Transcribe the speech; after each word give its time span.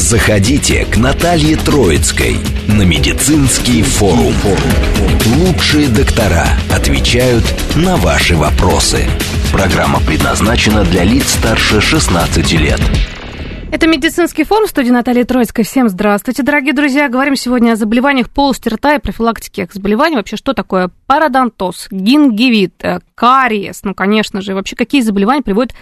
Заходите 0.00 0.86
к 0.86 0.96
Наталье 0.96 1.56
Троицкой 1.56 2.38
на 2.66 2.82
медицинский 2.82 3.82
форум. 3.82 4.32
Лучшие 5.36 5.88
доктора 5.88 6.46
отвечают 6.74 7.44
на 7.76 7.96
ваши 7.98 8.34
вопросы. 8.34 9.04
Программа 9.52 10.00
предназначена 10.00 10.84
для 10.84 11.04
лиц 11.04 11.34
старше 11.34 11.82
16 11.82 12.52
лет. 12.52 12.80
Это 13.70 13.86
медицинский 13.86 14.44
форум 14.44 14.66
в 14.68 14.70
студии 14.70 14.90
Натальи 14.90 15.22
Троицкой. 15.22 15.64
Всем 15.66 15.90
здравствуйте, 15.90 16.42
дорогие 16.42 16.72
друзья. 16.72 17.10
Говорим 17.10 17.36
сегодня 17.36 17.72
о 17.72 17.76
заболеваниях 17.76 18.30
полости 18.30 18.70
рта 18.70 18.94
и 18.94 19.00
профилактике 19.00 19.64
этих 19.64 19.74
заболеваний. 19.74 20.16
Вообще, 20.16 20.36
что 20.36 20.54
такое 20.54 20.90
пародонтоз, 21.06 21.88
гингивит, 21.90 22.82
э, 22.82 23.00
кариес, 23.14 23.82
ну, 23.84 23.94
конечно 23.94 24.40
же, 24.40 24.54
вообще, 24.54 24.76
какие 24.76 25.02
заболевания 25.02 25.42
приводят 25.42 25.74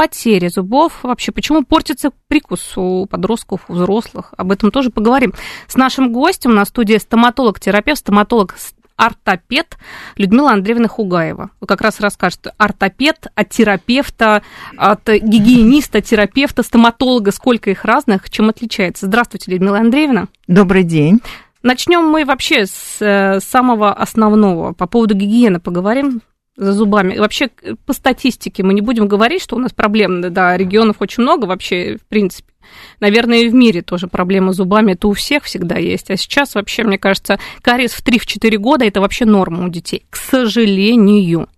потере 0.00 0.48
зубов. 0.48 1.00
Вообще, 1.02 1.30
почему 1.30 1.62
портится 1.62 2.10
прикус 2.28 2.72
у 2.76 3.06
подростков, 3.06 3.62
у 3.68 3.74
взрослых? 3.74 4.32
Об 4.36 4.50
этом 4.50 4.70
тоже 4.70 4.90
поговорим. 4.90 5.34
С 5.68 5.76
нашим 5.76 6.10
гостем 6.12 6.54
на 6.54 6.64
студии 6.64 6.96
стоматолог-терапевт, 6.96 7.98
стоматолог 7.98 8.56
ортопед 8.96 9.76
Людмила 10.16 10.52
Андреевна 10.52 10.88
Хугаева. 10.88 11.50
Вы 11.60 11.66
как 11.66 11.80
раз 11.80 12.00
расскажет 12.00 12.48
ортопед 12.58 13.26
от 13.34 13.48
терапевта, 13.48 14.42
от 14.76 15.06
гигиениста, 15.08 16.00
терапевта, 16.00 16.62
стоматолога, 16.62 17.32
сколько 17.32 17.70
их 17.70 17.84
разных, 17.84 18.30
чем 18.30 18.50
отличается. 18.50 19.06
Здравствуйте, 19.06 19.50
Людмила 19.50 19.78
Андреевна. 19.78 20.28
Добрый 20.46 20.82
день. 20.82 21.20
Начнем 21.62 22.06
мы 22.06 22.24
вообще 22.24 22.64
с 22.64 22.96
э, 23.00 23.40
самого 23.40 23.92
основного. 23.92 24.72
По 24.72 24.86
поводу 24.86 25.14
гигиены 25.14 25.60
поговорим 25.60 26.22
за 26.60 26.72
зубами. 26.74 27.16
вообще, 27.16 27.48
по 27.86 27.92
статистике 27.92 28.62
мы 28.62 28.74
не 28.74 28.82
будем 28.82 29.08
говорить, 29.08 29.42
что 29.42 29.56
у 29.56 29.58
нас 29.58 29.72
проблем, 29.72 30.20
да, 30.32 30.56
регионов 30.56 30.96
очень 31.00 31.22
много 31.22 31.46
вообще, 31.46 31.96
в 31.96 32.06
принципе. 32.06 32.52
Наверное, 33.00 33.38
и 33.38 33.48
в 33.48 33.54
мире 33.54 33.82
тоже 33.82 34.06
проблема 34.06 34.52
с 34.52 34.56
зубами, 34.56 34.92
это 34.92 35.08
у 35.08 35.14
всех 35.14 35.44
всегда 35.44 35.76
есть. 35.76 36.10
А 36.10 36.16
сейчас 36.16 36.54
вообще, 36.54 36.84
мне 36.84 36.98
кажется, 36.98 37.40
кариес 37.62 37.92
в 37.92 38.06
3-4 38.06 38.56
года 38.58 38.84
это 38.84 39.00
вообще 39.00 39.24
норма 39.24 39.64
у 39.64 39.68
детей, 39.70 40.04
к 40.10 40.16
сожалению. 40.16 41.48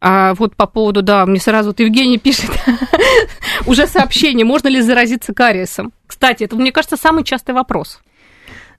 А 0.00 0.34
вот 0.34 0.56
по 0.56 0.66
поводу, 0.66 1.00
да, 1.00 1.24
мне 1.24 1.40
сразу 1.40 1.70
вот 1.70 1.80
Евгений 1.80 2.18
пишет 2.18 2.50
уже 3.66 3.86
сообщение, 3.86 4.44
можно 4.44 4.68
ли 4.68 4.80
заразиться 4.80 5.32
кариесом. 5.32 5.92
Кстати, 6.06 6.42
это, 6.42 6.56
мне 6.56 6.72
кажется, 6.72 6.96
самый 6.96 7.24
частый 7.24 7.54
вопрос. 7.54 8.00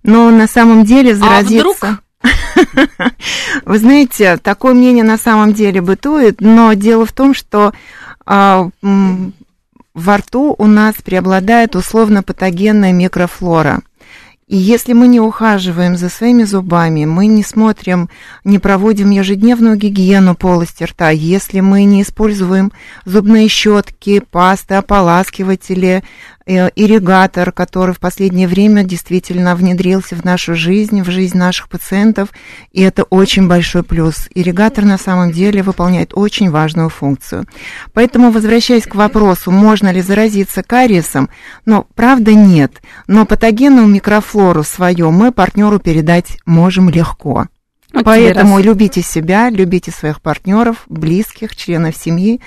Но 0.04 0.30
на 0.30 0.48
самом 0.48 0.84
деле 0.84 1.16
заразиться... 1.16 1.56
А 1.56 1.60
вдруг 1.60 1.78
Вы 3.66 3.80
знаете, 3.80 4.38
такое 4.38 4.74
мнение 4.74 5.04
на 5.04 5.18
самом 5.18 5.54
деле 5.54 5.82
бытует, 5.82 6.42
но 6.42 6.74
дело 6.74 7.06
в 7.06 7.12
том, 7.12 7.34
что 7.34 7.74
а, 8.26 8.70
во 8.82 10.18
рту 10.18 10.56
у 10.58 10.68
нас 10.68 10.96
преобладает 11.04 11.76
условно-патогенная 11.76 12.92
микрофлора. 12.92 13.82
И 14.48 14.58
если 14.58 14.94
мы 14.94 15.08
не 15.08 15.20
ухаживаем 15.20 15.98
за 15.98 16.08
своими 16.08 16.44
зубами, 16.44 17.06
мы 17.06 17.26
не 17.26 17.42
смотрим, 17.42 18.10
не 18.44 18.60
проводим 18.60 19.10
ежедневную 19.10 19.76
гигиену 19.76 20.36
полости 20.36 20.84
рта, 20.84 21.10
если 21.10 21.62
мы 21.62 21.84
не 21.86 22.04
используем 22.04 22.72
зубные 23.06 23.48
щетки, 23.48 24.20
пасты, 24.20 24.76
ополаскиватели, 24.76 26.04
ирригатор, 26.46 27.52
который 27.52 27.94
в 27.94 28.00
последнее 28.00 28.48
время 28.48 28.84
действительно 28.84 29.56
внедрился 29.56 30.16
в 30.16 30.24
нашу 30.24 30.56
жизнь, 30.56 31.02
в 31.02 31.10
жизнь 31.10 31.38
наших 31.38 31.70
пациентов, 31.70 32.30
и 32.72 32.82
это 32.82 33.04
очень 33.04 33.48
большой 33.48 33.84
плюс. 33.84 34.28
Ирригатор 34.36 34.86
на 34.86 34.98
самом 34.98 35.32
деле 35.32 35.64
выполняет 35.64 36.12
очень 36.14 36.52
важную 36.52 36.90
функцию. 36.90 37.46
Поэтому, 37.94 38.32
возвращаясь 38.32 38.86
к 38.86 38.96
вопросу, 38.96 39.52
можно 39.52 39.92
ли 39.92 40.02
заразиться 40.02 40.62
кариесом, 40.62 41.30
ну, 41.66 41.88
правда, 41.96 42.34
нет. 42.34 42.82
Но 43.08 43.26
патогенную 43.26 43.88
микрофлору 43.88 44.64
свою 44.64 45.12
мы 45.12 45.32
партнеру 45.32 45.80
передать 45.80 46.38
можем 46.46 46.90
легко. 46.90 47.48
Вот 47.94 48.04
Поэтому 48.04 48.60
любите 48.60 49.02
себя, 49.02 49.50
любите 49.50 49.90
своих 49.90 50.22
партнеров, 50.22 50.84
близких, 50.90 51.56
членов 51.56 51.96
семьи, 51.96 52.42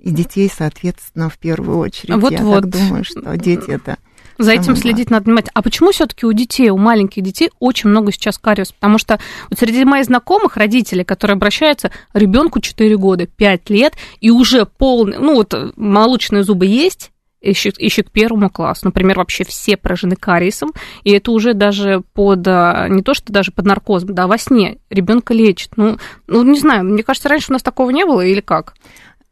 и 0.00 0.10
детей, 0.10 0.50
соответственно, 0.54 1.28
в 1.28 1.38
первую 1.38 1.78
очередь. 1.78 2.16
Вот, 2.16 2.32
Я 2.32 2.42
вот. 2.42 2.62
так 2.62 2.70
думаю, 2.70 3.04
что 3.04 3.36
дети 3.36 3.70
это 3.70 3.98
за 4.40 4.52
этим 4.52 4.74
следить 4.74 5.10
надо 5.10 5.26
внимательно. 5.26 5.52
А 5.54 5.60
почему 5.60 5.92
все-таки 5.92 6.24
у 6.24 6.32
детей, 6.32 6.70
у 6.70 6.78
маленьких 6.78 7.22
детей 7.22 7.50
очень 7.58 7.90
много 7.90 8.10
сейчас 8.10 8.38
кариес? 8.38 8.72
Потому 8.72 8.96
что 8.96 9.20
вот 9.50 9.58
среди 9.58 9.84
моих 9.84 10.06
знакомых 10.06 10.56
родителей, 10.56 11.04
которые 11.04 11.34
обращаются, 11.34 11.90
ребенку 12.14 12.60
4 12.60 12.96
года, 12.96 13.26
5 13.26 13.68
лет, 13.68 13.94
и 14.22 14.30
уже 14.30 14.64
полный, 14.64 15.18
ну 15.18 15.34
вот 15.34 15.54
молочные 15.76 16.42
зубы 16.42 16.64
есть, 16.64 17.10
еще, 17.42 17.72
еще 17.76 18.02
к 18.02 18.10
первому 18.10 18.50
классу. 18.50 18.82
Например, 18.84 19.18
вообще 19.18 19.44
все 19.44 19.76
поражены 19.76 20.16
кариесом, 20.16 20.72
и 21.04 21.10
это 21.12 21.32
уже 21.32 21.54
даже 21.54 22.02
под, 22.14 22.46
а, 22.46 22.88
не 22.88 23.02
то 23.02 23.14
что 23.14 23.32
даже 23.32 23.50
под 23.50 23.66
наркозом, 23.66 24.14
да, 24.14 24.26
во 24.26 24.38
сне 24.38 24.78
ребенка 24.90 25.34
лечит. 25.34 25.76
Ну, 25.76 25.98
ну, 26.26 26.42
не 26.42 26.58
знаю, 26.58 26.84
мне 26.84 27.02
кажется, 27.02 27.28
раньше 27.28 27.46
у 27.50 27.52
нас 27.52 27.62
такого 27.62 27.90
не 27.90 28.04
было 28.04 28.24
или 28.24 28.40
как? 28.40 28.74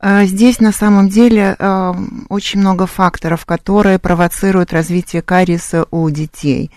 Э, 0.01 0.25
здесь 0.25 0.61
на 0.61 0.73
самом 0.73 1.09
деле 1.09 1.57
э, 1.59 1.95
очень 2.29 2.61
много 2.61 2.87
факторов, 2.87 3.45
которые 3.47 3.99
провоцируют 3.99 4.73
развитие 4.73 5.23
кариеса 5.23 5.87
у 5.91 6.09
детей. 6.11 6.71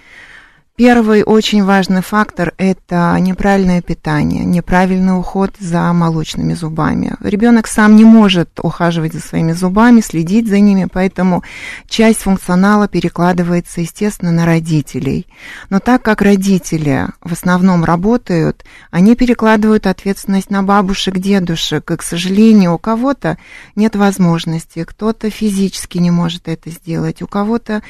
Первый 0.81 1.21
очень 1.21 1.63
важный 1.63 2.01
фактор– 2.01 2.55
это 2.57 3.15
неправильное 3.19 3.83
питание, 3.83 4.43
неправильный 4.43 5.15
уход 5.15 5.51
за 5.59 5.93
молочными 5.93 6.55
зубами. 6.55 7.13
Ребенок 7.19 7.67
сам 7.67 7.95
не 7.95 8.03
может 8.03 8.59
ухаживать 8.59 9.13
за 9.13 9.19
своими 9.19 9.51
зубами, 9.51 10.01
следить 10.01 10.47
за 10.47 10.59
ними, 10.59 10.87
поэтому 10.91 11.43
часть 11.87 12.21
функционала 12.21 12.87
перекладывается, 12.87 13.81
естественно, 13.81 14.31
на 14.31 14.47
родителей. 14.47 15.27
Но 15.69 15.79
так 15.79 16.01
как 16.01 16.23
родители 16.23 17.09
в 17.21 17.31
основном 17.31 17.85
работают, 17.85 18.65
они 18.89 19.15
перекладывают 19.15 19.85
ответственность 19.85 20.49
на 20.49 20.63
бабушек, 20.63 21.19
дедушек, 21.19 21.91
и, 21.91 21.95
к 21.95 22.01
сожалению, 22.01 22.73
у 22.73 22.79
кого-то 22.79 23.37
нет 23.75 23.95
возможности, 23.95 24.83
кто-то 24.83 25.29
физически 25.29 25.99
не 25.99 26.09
может 26.09 26.47
это 26.47 26.71
сделать, 26.71 27.21
у 27.21 27.27
кого-то, 27.27 27.83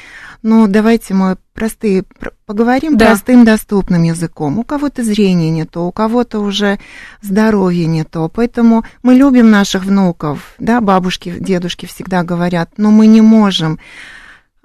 ну, 0.44 0.68
давайте 0.68 1.13
мы 1.13 1.38
простые, 1.53 2.03
поговорим 2.45 2.97
да. 2.97 3.07
простым, 3.07 3.45
доступным 3.45 4.03
языком. 4.03 4.59
У 4.59 4.63
кого-то 4.63 5.03
зрение 5.03 5.50
не 5.50 5.66
то, 5.66 5.88
у 5.88 5.91
кого-то 5.91 6.39
уже 6.39 6.79
здоровье 7.22 7.85
не 7.85 8.03
то. 8.03 8.29
Поэтому 8.29 8.84
мы 9.03 9.13
любим 9.16 9.51
наших 9.51 9.84
внуков, 9.85 10.53
да, 10.59 10.81
бабушки, 10.81 11.35
дедушки 11.39 11.85
всегда 11.85 12.23
говорят, 12.23 12.72
но 12.78 12.91
мы 12.91 13.07
не 13.07 13.22
можем 13.22 13.79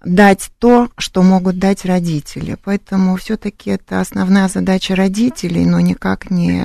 дать 0.05 0.51
то, 0.59 0.89
что 0.97 1.23
могут 1.23 1.59
дать 1.59 1.85
родители. 1.85 2.57
Поэтому 2.65 3.17
все-таки 3.17 3.71
это 3.71 4.01
основная 4.01 4.49
задача 4.49 4.95
родителей, 4.95 5.67
но 5.67 5.81
никак 5.81 6.31
не 6.31 6.65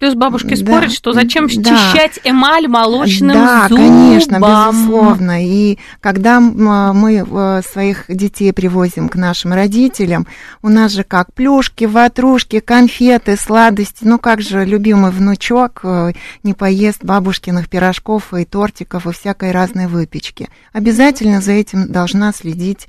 Плюс 0.00 0.14
бабушки 0.14 0.56
да, 0.56 0.56
спорят, 0.56 0.92
что 0.92 1.12
зачем 1.12 1.46
да, 1.46 1.76
счищать 1.76 2.20
эмаль 2.24 2.66
молочным 2.68 3.34
да, 3.34 3.68
зубом. 3.68 3.86
Да, 3.86 3.92
конечно, 3.92 4.38
безусловно. 4.40 5.46
И 5.46 5.78
когда 6.00 6.40
мы 6.40 7.16
э, 7.16 7.62
своих 7.70 8.06
детей 8.08 8.54
привозим 8.54 9.10
к 9.10 9.16
нашим 9.16 9.52
родителям, 9.52 10.26
у 10.62 10.70
нас 10.70 10.92
же 10.92 11.04
как 11.04 11.34
плюшки, 11.34 11.84
ватрушки, 11.84 12.60
конфеты, 12.60 13.36
сладости. 13.36 13.98
Ну 14.00 14.18
как 14.18 14.40
же 14.40 14.64
любимый 14.64 15.10
внучок 15.10 15.80
э, 15.82 16.12
не 16.44 16.54
поест 16.54 17.04
бабушкиных 17.04 17.68
пирожков 17.68 18.32
и 18.32 18.46
тортиков 18.46 19.06
и 19.06 19.12
всякой 19.12 19.50
разной 19.50 19.86
выпечки. 19.86 20.48
Обязательно 20.72 21.42
за 21.42 21.52
этим 21.52 21.92
должна 21.92 22.32
следить 22.32 22.88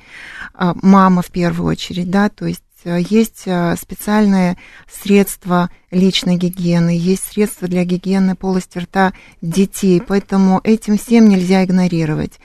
э, 0.57 0.73
мама 0.81 1.21
в 1.21 1.27
первую 1.27 1.71
очередь, 1.71 2.09
да, 2.09 2.29
то 2.29 2.45
есть 2.45 2.63
есть 2.85 3.43
э, 3.45 3.75
специальные 3.75 4.57
средства 4.91 5.69
личной 5.91 6.37
гигиены, 6.37 6.97
есть 6.97 7.23
средства 7.23 7.67
для 7.67 7.83
гигиены 7.83 8.35
полости 8.35 8.79
рта 8.79 9.13
детей, 9.41 10.01
поэтому 10.05 10.61
этим 10.63 10.97
всем 10.97 11.27
нельзя 11.27 11.63
игнорировать. 11.63 12.39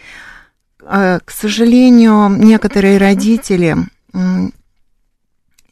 Э, 0.83 1.21
к 1.25 1.31
сожалению, 1.31 2.29
некоторые 2.29 2.99
родители 2.99 3.77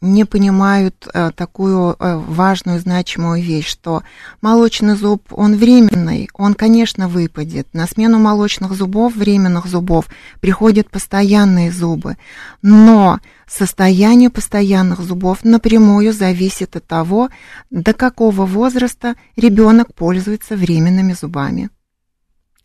не 0.04 0.24
понимают 0.24 1.08
э, 1.12 1.30
такую 1.34 1.96
э, 1.98 2.16
важную, 2.16 2.78
значимую 2.78 3.42
вещь, 3.42 3.68
что 3.68 4.02
молочный 4.40 4.96
зуб, 4.96 5.22
он 5.30 5.56
временный, 5.56 6.28
он, 6.34 6.54
конечно, 6.54 7.08
выпадет. 7.08 7.68
На 7.72 7.86
смену 7.86 8.18
молочных 8.18 8.72
зубов, 8.72 9.16
временных 9.16 9.66
зубов, 9.66 10.06
приходят 10.40 10.90
постоянные 10.90 11.72
зубы. 11.72 12.16
Но 12.62 13.18
состояние 13.48 14.30
постоянных 14.30 15.00
зубов 15.00 15.44
напрямую 15.44 16.12
зависит 16.12 16.76
от 16.76 16.86
того, 16.86 17.30
до 17.70 17.92
какого 17.92 18.46
возраста 18.46 19.14
ребенок 19.36 19.94
пользуется 19.94 20.56
временными 20.56 21.14
зубами. 21.14 21.70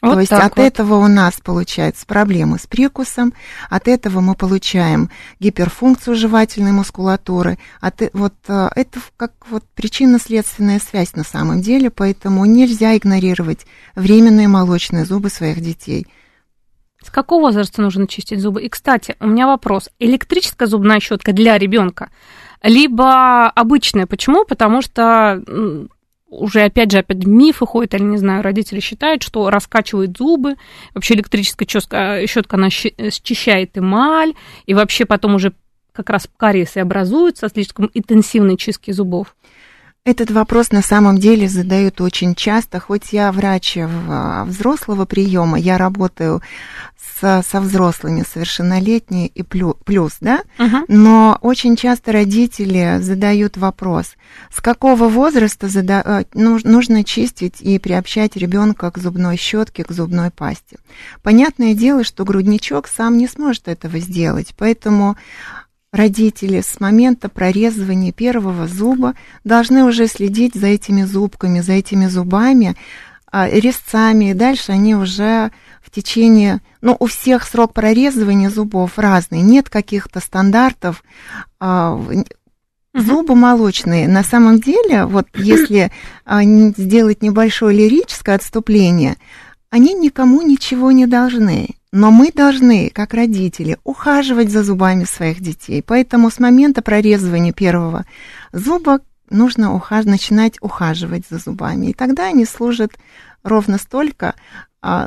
Вот 0.01 0.13
То 0.13 0.19
есть 0.21 0.31
от 0.31 0.55
вот. 0.55 0.63
этого 0.63 0.95
у 0.95 1.07
нас 1.07 1.41
получаются 1.43 2.05
проблемы 2.05 2.57
с 2.57 2.65
прикусом, 2.65 3.33
от 3.69 3.89
этого 3.89 4.21
мы 4.21 4.33
получаем 4.33 5.09
гиперфункцию 5.41 6.15
жевательной 6.15 6.71
мускулатуры. 6.71 7.57
От, 7.81 8.01
э, 8.03 8.09
вот 8.13 8.33
э, 8.47 8.69
это 8.75 9.01
как 9.17 9.33
вот 9.49 9.65
причинно-следственная 9.75 10.79
связь 10.79 11.15
на 11.15 11.25
самом 11.25 11.61
деле, 11.61 11.89
поэтому 11.89 12.45
нельзя 12.45 12.95
игнорировать 12.95 13.65
временные 13.95 14.47
молочные 14.47 15.03
зубы 15.03 15.29
своих 15.29 15.59
детей. 15.59 16.07
С 17.03 17.09
какого 17.09 17.43
возраста 17.43 17.81
нужно 17.81 18.07
чистить 18.07 18.39
зубы? 18.39 18.61
И, 18.61 18.69
кстати, 18.69 19.17
у 19.19 19.27
меня 19.27 19.47
вопрос. 19.47 19.89
Электрическая 19.99 20.69
зубная 20.69 21.01
щетка 21.01 21.33
для 21.33 21.57
ребенка, 21.57 22.09
либо 22.63 23.49
обычная? 23.49 24.05
Почему? 24.05 24.45
Потому 24.45 24.81
что 24.81 25.43
уже 26.29 26.61
опять 26.61 26.91
же 26.91 26.99
опять 26.99 27.25
мифы 27.25 27.65
ходят, 27.65 27.93
или 27.93 28.03
не 28.03 28.17
знаю, 28.17 28.43
родители 28.43 28.79
считают, 28.79 29.23
что 29.23 29.49
раскачивают 29.49 30.17
зубы, 30.17 30.55
вообще 30.93 31.15
электрическая 31.15 31.67
щетка, 31.67 32.27
щетка 32.27 32.57
она 32.57 32.69
счищает 32.69 33.77
эмаль, 33.77 34.33
и 34.65 34.73
вообще 34.73 35.05
потом 35.05 35.35
уже 35.35 35.53
как 35.91 36.09
раз 36.09 36.29
кариесы 36.37 36.77
образуются 36.77 37.49
слишком 37.49 37.89
интенсивной 37.93 38.57
чистки 38.57 38.91
зубов. 38.91 39.35
Этот 40.05 40.31
вопрос 40.31 40.71
на 40.71 40.81
самом 40.81 41.17
деле 41.17 41.49
задают 41.49 41.99
очень 41.99 42.33
часто, 42.33 42.79
хоть 42.79 43.11
я 43.11 43.31
врач 43.31 43.77
взрослого 43.77 45.05
приема, 45.05 45.59
я 45.59 45.77
работаю 45.77 46.41
с, 47.19 47.43
со 47.43 47.61
взрослыми 47.61 48.23
совершеннолетние 48.23 49.27
и 49.27 49.43
плюс, 49.43 49.75
плюс 49.83 50.17
да, 50.21 50.41
uh-huh. 50.57 50.85
но 50.87 51.37
очень 51.41 51.75
часто 51.75 52.13
родители 52.13 52.99
задают 53.01 53.57
вопрос, 53.57 54.15
с 54.53 54.61
какого 54.61 55.09
возраста 55.09 55.67
зада- 55.67 56.03
э, 56.05 56.23
нужно 56.33 57.03
чистить 57.03 57.61
и 57.61 57.77
приобщать 57.77 58.35
ребенка 58.37 58.91
к 58.91 58.97
зубной 58.97 59.37
щетке, 59.37 59.83
к 59.83 59.91
зубной 59.91 60.31
пасте. 60.31 60.77
Понятное 61.21 61.73
дело, 61.73 62.03
что 62.03 62.23
грудничок 62.23 62.87
сам 62.87 63.17
не 63.17 63.27
сможет 63.27 63.67
этого 63.67 63.99
сделать, 63.99 64.53
поэтому 64.57 65.17
Родители 65.91 66.61
с 66.61 66.79
момента 66.79 67.29
прорезывания 67.29 68.11
первого 68.11 68.67
зуба 68.67 69.15
должны 69.43 69.83
уже 69.83 70.05
следить 70.05 70.53
за 70.53 70.67
этими 70.67 71.01
зубками, 71.01 71.61
за 71.61 71.73
этими 71.73 72.05
зубами, 72.05 72.75
а, 73.31 73.49
резцами, 73.49 74.31
и 74.31 74.33
дальше 74.35 74.71
они 74.71 74.95
уже 74.95 75.51
в 75.81 75.89
течение, 75.89 76.61
ну, 76.81 76.95
у 76.99 77.07
всех 77.07 77.43
срок 77.43 77.73
прорезывания 77.73 78.51
зубов 78.51 78.99
разный, 78.99 79.41
нет 79.41 79.69
каких-то 79.69 80.19
стандартов. 80.19 81.03
А, 81.59 81.99
зубы 82.93 83.33
молочные, 83.33 84.07
на 84.07 84.23
самом 84.23 84.59
деле, 84.59 85.05
вот 85.05 85.27
если 85.35 85.91
а, 86.23 86.43
сделать 86.43 87.23
небольшое 87.23 87.75
лирическое 87.75 88.35
отступление, 88.35 89.17
они 89.71 89.95
никому 89.95 90.43
ничего 90.43 90.91
не 90.91 91.07
должны. 91.07 91.78
Но 91.91 92.11
мы 92.11 92.31
должны, 92.31 92.91
как 92.91 93.13
родители, 93.13 93.77
ухаживать 93.83 94.51
за 94.51 94.63
зубами 94.63 95.05
своих 95.05 95.41
детей. 95.41 95.83
Поэтому 95.85 96.29
с 96.29 96.39
момента 96.39 96.81
прорезывания 96.81 97.51
первого 97.51 98.05
зуба 98.53 99.01
нужно 99.29 99.73
ухаж... 99.73 100.05
начинать 100.05 100.57
ухаживать 100.61 101.23
за 101.29 101.39
зубами. 101.39 101.87
И 101.87 101.93
тогда 101.93 102.27
они 102.27 102.45
служат 102.45 102.91
ровно 103.43 103.79
столько, 103.79 104.35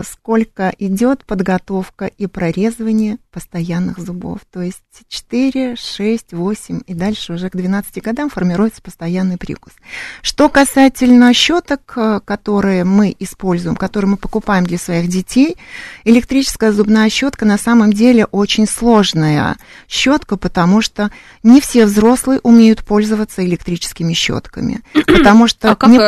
сколько 0.05 0.75
идет 0.79 1.25
подготовка 1.25 2.07
и 2.07 2.27
прорезывание 2.27 3.19
постоянных 3.31 3.99
зубов. 3.99 4.41
То 4.53 4.61
есть 4.61 4.83
4, 5.09 5.77
6, 5.77 6.33
8 6.33 6.81
и 6.87 6.95
дальше 6.95 7.33
уже 7.33 7.49
к 7.49 7.57
12 7.57 8.03
годам 8.03 8.29
формируется 8.29 8.83
постоянный 8.83 9.39
прикус. 9.39 9.73
Что 10.21 10.51
касательно 10.51 11.33
щеток, 11.33 11.95
э, 11.97 12.21
которые 12.25 12.85
мы 12.85 13.17
используем, 13.19 13.77
которые 13.77 14.11
мы 14.11 14.17
покупаем 14.19 14.65
для 14.65 14.77
своих 14.77 15.09
детей, 15.09 15.57
электрическая 16.05 16.73
зубная 16.73 17.09
щетка 17.09 17.47
на 17.47 17.57
самом 17.57 17.93
деле 17.93 18.27
очень 18.27 18.67
сложная 18.67 19.57
щетка, 19.89 20.37
потому 20.37 20.83
что 20.83 21.11
не 21.43 21.63
все 21.63 21.87
взрослые 21.87 22.41
умеют 22.43 22.85
пользоваться 22.85 23.45
электрическими 23.45 24.13
щетками. 24.13 24.83
Потому 25.07 25.49
что... 25.49 25.71
А 25.71 25.77
как, 25.77 25.89
не... 25.91 25.99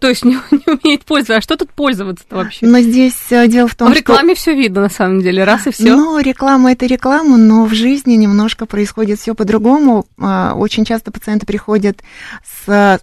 то 0.00 0.08
есть 0.08 0.24
не, 0.24 0.32
не 0.50 0.78
умеет 0.82 1.04
пользоваться. 1.04 1.36
А 1.36 1.40
что 1.40 1.56
тут 1.56 1.70
пользоваться-то 1.70 2.36
вообще? 2.36 2.66
Но 2.66 2.80
здесь 2.80 3.30
э, 3.30 3.46
дело 3.46 3.68
в 3.68 3.74
том, 3.74 3.88
что... 3.88 3.94
В 3.94 3.98
рекламе 3.98 4.34
что... 4.34 4.42
все 4.42 4.54
видно, 4.54 4.80
на 4.80 4.88
самом 4.88 5.20
деле, 5.20 5.44
раз 5.44 5.66
и 5.66 5.70
все. 5.70 5.94
Ну, 5.94 6.18
реклама 6.18 6.72
это 6.72 6.86
реклама, 6.86 7.36
но 7.36 7.66
в 7.66 7.74
жизни 7.74 8.14
немножко 8.14 8.66
происходит 8.66 9.20
все 9.20 9.34
по-другому. 9.34 10.06
А, 10.18 10.54
очень 10.54 10.84
часто 10.84 11.12
пациенты 11.12 11.46
приходят 11.46 12.02
с 12.66 13.00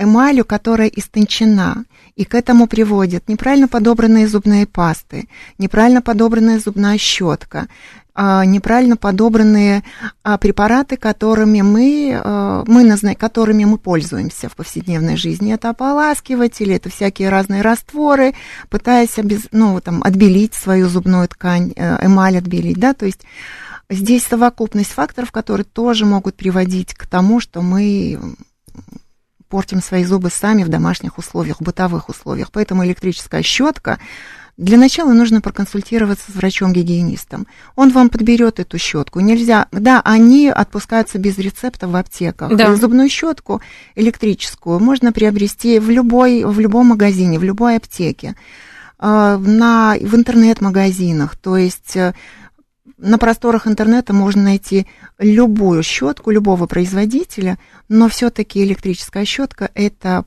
эмалью, 0.00 0.44
которая 0.44 0.88
истончена. 0.88 1.84
И 2.16 2.24
к 2.24 2.34
этому 2.34 2.66
приводят 2.66 3.28
неправильно 3.28 3.68
подобранные 3.68 4.28
зубные 4.28 4.66
пасты, 4.66 5.28
неправильно 5.58 6.02
подобранная 6.02 6.58
зубная 6.58 6.98
щетка, 6.98 7.68
а, 8.14 8.44
неправильно 8.44 8.96
подобранные 8.96 9.82
а, 10.22 10.36
препараты, 10.36 10.96
которыми 10.96 11.62
мы, 11.62 12.20
а, 12.22 12.64
мы 12.66 13.14
которыми 13.14 13.64
мы 13.64 13.78
пользуемся 13.78 14.48
в 14.48 14.56
повседневной 14.56 15.16
жизни. 15.16 15.54
Это 15.54 15.70
ополаскиватели, 15.70 16.74
это 16.74 16.90
всякие 16.90 17.30
разные 17.30 17.62
растворы, 17.62 18.34
пытаясь 18.68 19.18
обез, 19.18 19.48
ну, 19.52 19.80
там, 19.80 20.02
отбелить 20.02 20.54
свою 20.54 20.88
зубную 20.88 21.28
ткань, 21.28 21.72
э, 21.76 22.04
эмаль 22.04 22.36
отбелить, 22.36 22.78
да, 22.78 22.92
то 22.92 23.06
есть 23.06 23.20
здесь 23.88 24.24
совокупность 24.24 24.90
факторов, 24.90 25.32
которые 25.32 25.64
тоже 25.64 26.04
могут 26.04 26.36
приводить 26.36 26.94
к 26.94 27.06
тому, 27.06 27.40
что 27.40 27.62
мы 27.62 28.18
портим 29.50 29.82
свои 29.82 30.04
зубы 30.04 30.30
сами 30.30 30.62
в 30.62 30.68
домашних 30.68 31.18
условиях, 31.18 31.58
в 31.58 31.64
бытовых 31.64 32.08
условиях. 32.08 32.50
Поэтому 32.52 32.86
электрическая 32.86 33.42
щетка 33.42 33.98
для 34.56 34.76
начала 34.76 35.12
нужно 35.12 35.40
проконсультироваться 35.40 36.30
с 36.30 36.34
врачом-гигиенистом. 36.34 37.46
Он 37.76 37.90
вам 37.90 38.10
подберет 38.10 38.60
эту 38.60 38.78
щетку. 38.78 39.20
Нельзя, 39.20 39.66
да, 39.72 40.02
они 40.04 40.48
отпускаются 40.48 41.18
без 41.18 41.38
рецепта 41.38 41.88
в 41.88 41.96
аптеках. 41.96 42.54
Да. 42.54 42.76
Зубную 42.76 43.08
щетку 43.08 43.62
электрическую 43.94 44.78
можно 44.78 45.12
приобрести 45.12 45.78
в 45.78 45.90
любой, 45.90 46.44
в 46.44 46.60
любом 46.60 46.88
магазине, 46.88 47.38
в 47.38 47.42
любой 47.42 47.76
аптеке, 47.76 48.36
а, 48.98 49.38
на, 49.38 49.96
в 49.98 50.14
интернет-магазинах. 50.14 51.36
То 51.36 51.56
есть 51.56 51.96
э, 51.96 52.12
на 53.00 53.18
просторах 53.18 53.66
интернета 53.66 54.12
можно 54.12 54.42
найти 54.42 54.86
любую 55.18 55.82
щетку 55.82 56.30
любого 56.30 56.66
производителя, 56.66 57.58
но 57.88 58.08
все-таки 58.08 58.62
электрическая 58.62 59.24
щетка 59.24 59.70
это 59.74 60.24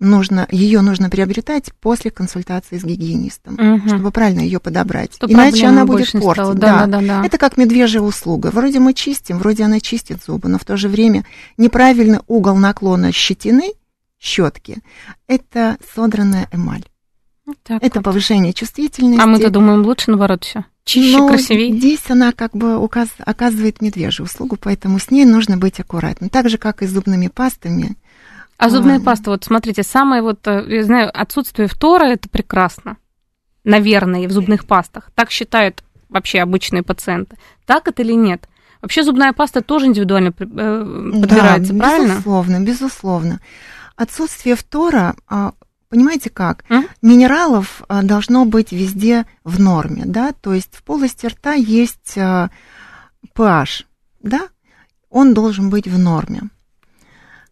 нужно, 0.00 0.48
ее 0.50 0.80
нужно 0.80 1.10
приобретать 1.10 1.72
после 1.80 2.10
консультации 2.10 2.78
с 2.78 2.84
гигиенистом, 2.84 3.54
угу. 3.54 3.88
чтобы 3.88 4.10
правильно 4.10 4.40
ее 4.40 4.58
подобрать. 4.58 5.14
Что 5.14 5.26
Иначе 5.26 5.66
она 5.66 5.84
будет 5.84 6.10
портить. 6.12 6.54
Да, 6.54 6.86
да. 6.86 6.86
Да, 6.86 7.00
да. 7.00 7.26
Это 7.26 7.38
как 7.38 7.56
медвежья 7.56 8.00
услуга. 8.00 8.50
Вроде 8.52 8.80
мы 8.80 8.94
чистим, 8.94 9.38
вроде 9.38 9.64
она 9.64 9.80
чистит 9.80 10.24
зубы, 10.24 10.48
но 10.48 10.58
в 10.58 10.64
то 10.64 10.76
же 10.76 10.88
время 10.88 11.24
неправильный 11.58 12.20
угол 12.26 12.56
наклона 12.56 13.12
щетины, 13.12 13.74
щетки, 14.18 14.78
это 15.28 15.76
содранная 15.94 16.48
эмаль. 16.52 16.84
Так 17.62 17.82
это 17.82 17.98
вот. 17.98 18.04
повышение 18.04 18.52
чувствительности. 18.52 19.20
А 19.20 19.26
мы-то 19.26 19.50
думаем, 19.50 19.82
лучше 19.82 20.10
наоборот 20.10 20.44
все. 20.44 20.64
Чище, 20.84 21.18
Но 21.18 21.28
красивее. 21.28 21.76
Здесь 21.76 22.02
она 22.08 22.32
как 22.32 22.52
бы 22.52 22.78
указ, 22.78 23.08
оказывает 23.18 23.80
медвежью 23.80 24.24
услугу, 24.24 24.56
поэтому 24.60 24.98
с 24.98 25.10
ней 25.10 25.24
нужно 25.24 25.56
быть 25.56 25.78
аккуратным. 25.78 26.30
Так 26.30 26.48
же, 26.48 26.58
как 26.58 26.82
и 26.82 26.86
с 26.86 26.90
зубными 26.90 27.28
пастами. 27.28 27.96
А 28.56 28.68
зубная 28.68 28.98
а... 28.98 29.00
паста, 29.00 29.30
вот 29.30 29.44
смотрите, 29.44 29.82
самое 29.82 30.22
вот, 30.22 30.46
э, 30.46 30.64
я 30.68 30.84
знаю, 30.84 31.10
отсутствие 31.12 31.68
фтора 31.68 32.04
это 32.04 32.28
прекрасно. 32.28 32.96
Наверное, 33.64 34.26
в 34.26 34.32
зубных 34.32 34.66
пастах. 34.66 35.10
Так 35.14 35.30
считают 35.30 35.82
вообще 36.08 36.40
обычные 36.40 36.82
пациенты. 36.82 37.36
Так 37.66 37.88
это 37.88 38.02
или 38.02 38.12
нет? 38.12 38.48
Вообще 38.82 39.02
зубная 39.02 39.32
паста 39.32 39.60
тоже 39.60 39.86
индивидуально 39.86 40.28
э, 40.38 41.10
подбирается, 41.20 41.72
да, 41.72 41.78
правильно? 41.78 42.12
Безусловно, 42.12 42.60
безусловно. 42.60 43.40
Отсутствие 43.96 44.56
фтора 44.56 45.14
а, 45.28 45.52
Понимаете 45.90 46.30
как? 46.30 46.64
Mm? 46.70 46.88
Минералов 47.02 47.82
а, 47.88 48.02
должно 48.02 48.44
быть 48.44 48.70
везде 48.70 49.26
в 49.42 49.58
норме, 49.58 50.04
да, 50.06 50.32
то 50.32 50.54
есть 50.54 50.76
в 50.76 50.84
полости 50.84 51.26
рта 51.26 51.54
есть 51.54 52.16
а, 52.16 52.50
pH, 53.34 53.84
да, 54.22 54.48
он 55.10 55.34
должен 55.34 55.68
быть 55.68 55.88
в 55.88 55.98
норме. 55.98 56.42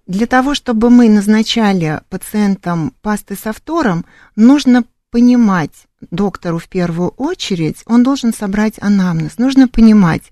Для 0.07 0.26
того, 0.26 0.54
чтобы 0.54 0.88
мы 0.88 1.09
назначали 1.09 2.00
пациентам 2.09 2.95
пасты 3.02 3.35
со 3.35 3.52
фтором, 3.52 4.07
нужно 4.37 4.85
понимать 5.11 5.73
доктору 6.12 6.59
в 6.59 6.68
первую 6.68 7.09
очередь, 7.11 7.83
он 7.87 8.04
должен 8.04 8.33
собрать 8.33 8.80
анамнез. 8.80 9.38
Нужно 9.38 9.66
понимать, 9.66 10.30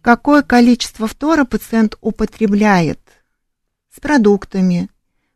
какое 0.00 0.40
количество 0.40 1.06
фтора 1.06 1.44
пациент 1.44 1.96
употребляет 2.00 2.98
с 3.94 4.00
продуктами, 4.00 4.88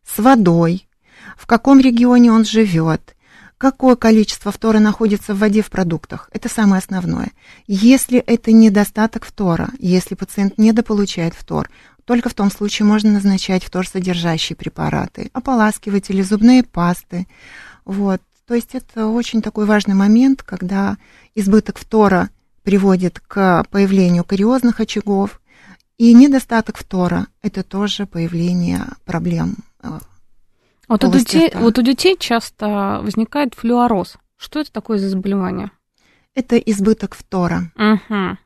с 0.02 0.18
водой, 0.18 0.85
в 1.36 1.46
каком 1.46 1.80
регионе 1.80 2.32
он 2.32 2.44
живет, 2.44 3.14
какое 3.58 3.96
количество 3.96 4.50
фтора 4.50 4.78
находится 4.78 5.34
в 5.34 5.38
воде 5.38 5.62
в 5.62 5.70
продуктах. 5.70 6.28
Это 6.32 6.48
самое 6.48 6.80
основное. 6.80 7.32
Если 7.66 8.18
это 8.18 8.52
недостаток 8.52 9.24
фтора, 9.24 9.68
если 9.78 10.14
пациент 10.14 10.58
недополучает 10.58 11.34
фтор, 11.34 11.70
только 12.04 12.28
в 12.28 12.34
том 12.34 12.50
случае 12.50 12.86
можно 12.86 13.12
назначать 13.12 13.64
фтор-содержащие 13.64 14.56
препараты, 14.56 15.30
ополаскиватели, 15.32 16.22
зубные 16.22 16.62
пасты. 16.62 17.26
Вот. 17.84 18.22
То 18.46 18.54
есть 18.54 18.74
это 18.74 19.08
очень 19.08 19.42
такой 19.42 19.66
важный 19.66 19.94
момент, 19.94 20.42
когда 20.42 20.98
избыток 21.34 21.78
фтора 21.78 22.30
приводит 22.62 23.20
к 23.20 23.64
появлению 23.70 24.24
кариозных 24.24 24.80
очагов, 24.80 25.40
и 25.98 26.12
недостаток 26.12 26.76
фтора– 26.76 27.26
это 27.42 27.62
тоже 27.62 28.06
появление 28.06 28.84
проблем. 29.04 29.56
Вот 30.88 31.02
у, 31.04 31.10
детей, 31.10 31.50
вот 31.54 31.78
у 31.78 31.82
детей 31.82 32.16
часто 32.18 33.00
возникает 33.02 33.54
флюороз. 33.54 34.16
Что 34.36 34.60
это 34.60 34.70
такое 34.70 34.98
за 34.98 35.08
заболевание? 35.08 35.70
Это 36.34 36.56
избыток 36.58 37.14
фтора. 37.14 37.72
Угу. 37.76 38.36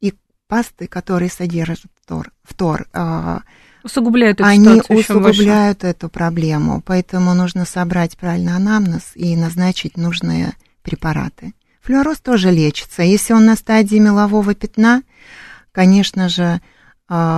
И 0.00 0.14
пасты, 0.46 0.86
которые 0.86 1.30
содержат 1.30 1.80
фтор, 2.02 2.30
фтор 2.44 2.86
а, 2.92 3.42
усугубляют 3.82 4.40
эту 4.40 4.48
они 4.48 4.82
усугубляют 4.88 5.80
больше. 5.80 5.90
эту 5.90 6.08
проблему. 6.08 6.82
Поэтому 6.84 7.34
нужно 7.34 7.64
собрать 7.64 8.16
правильный 8.16 8.54
анамнез 8.54 9.12
и 9.14 9.34
назначить 9.34 9.96
нужные 9.96 10.52
препараты. 10.82 11.54
Флюороз 11.80 12.20
тоже 12.20 12.50
лечится. 12.50 13.02
Если 13.02 13.32
он 13.32 13.46
на 13.46 13.56
стадии 13.56 13.96
мелового 13.96 14.54
пятна, 14.54 15.02
конечно 15.72 16.28
же, 16.28 16.60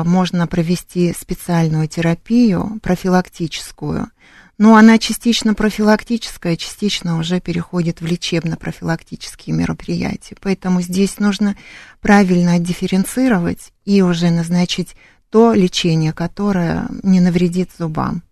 можно 0.05 0.47
провести 0.47 1.13
специальную 1.19 1.89
терапию, 1.89 2.79
профилактическую, 2.83 4.09
но 4.57 4.77
она 4.77 4.99
частично 4.99 5.55
профилактическая, 5.55 6.57
частично 6.57 7.19
уже 7.19 7.41
переходит 7.41 8.01
в 8.01 8.07
лечебно-профилактические 8.07 9.55
мероприятия. 9.55 10.37
Поэтому 10.41 10.81
здесь 10.81 11.19
нужно 11.19 11.57
правильно 12.01 12.59
дифференцировать 12.61 13.73
и 13.85 14.01
уже 14.03 14.31
назначить 14.31 14.95
то 15.31 15.53
лечение, 15.53 16.13
которое 16.13 16.87
не 17.03 17.21
навредит 17.21 17.71
зубам. 17.77 18.23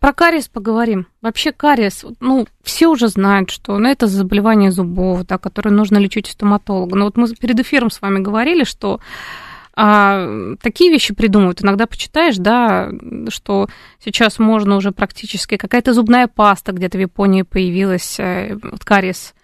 Про 0.00 0.14
кариес 0.14 0.48
поговорим. 0.48 1.06
Вообще 1.20 1.52
кариес, 1.52 2.04
ну, 2.20 2.46
все 2.62 2.88
уже 2.88 3.08
знают, 3.08 3.50
что 3.50 3.78
ну, 3.78 3.88
это 3.88 4.06
заболевание 4.06 4.72
зубов, 4.72 5.26
да, 5.26 5.36
которое 5.36 5.70
нужно 5.70 5.98
лечить 5.98 6.28
у 6.28 6.32
стоматолога. 6.32 6.96
Но 6.96 7.04
вот 7.04 7.16
мы 7.16 7.28
перед 7.34 7.60
эфиром 7.60 7.90
с 7.90 8.00
вами 8.00 8.18
говорили, 8.18 8.64
что 8.64 9.00
а, 9.74 10.56
такие 10.60 10.90
вещи 10.90 11.14
придумывают. 11.14 11.62
Иногда 11.62 11.86
почитаешь, 11.86 12.36
да, 12.36 12.90
что 13.28 13.68
сейчас 14.04 14.38
можно 14.38 14.76
уже 14.76 14.92
практически 14.92 15.56
какая-то 15.56 15.94
зубная 15.94 16.28
паста 16.28 16.72
где-то 16.72 16.98
в 16.98 17.00
Японии 17.00 17.42
появилась, 17.42 18.16
э, 18.18 18.58
вот 18.62 18.84
кариес 18.84 19.34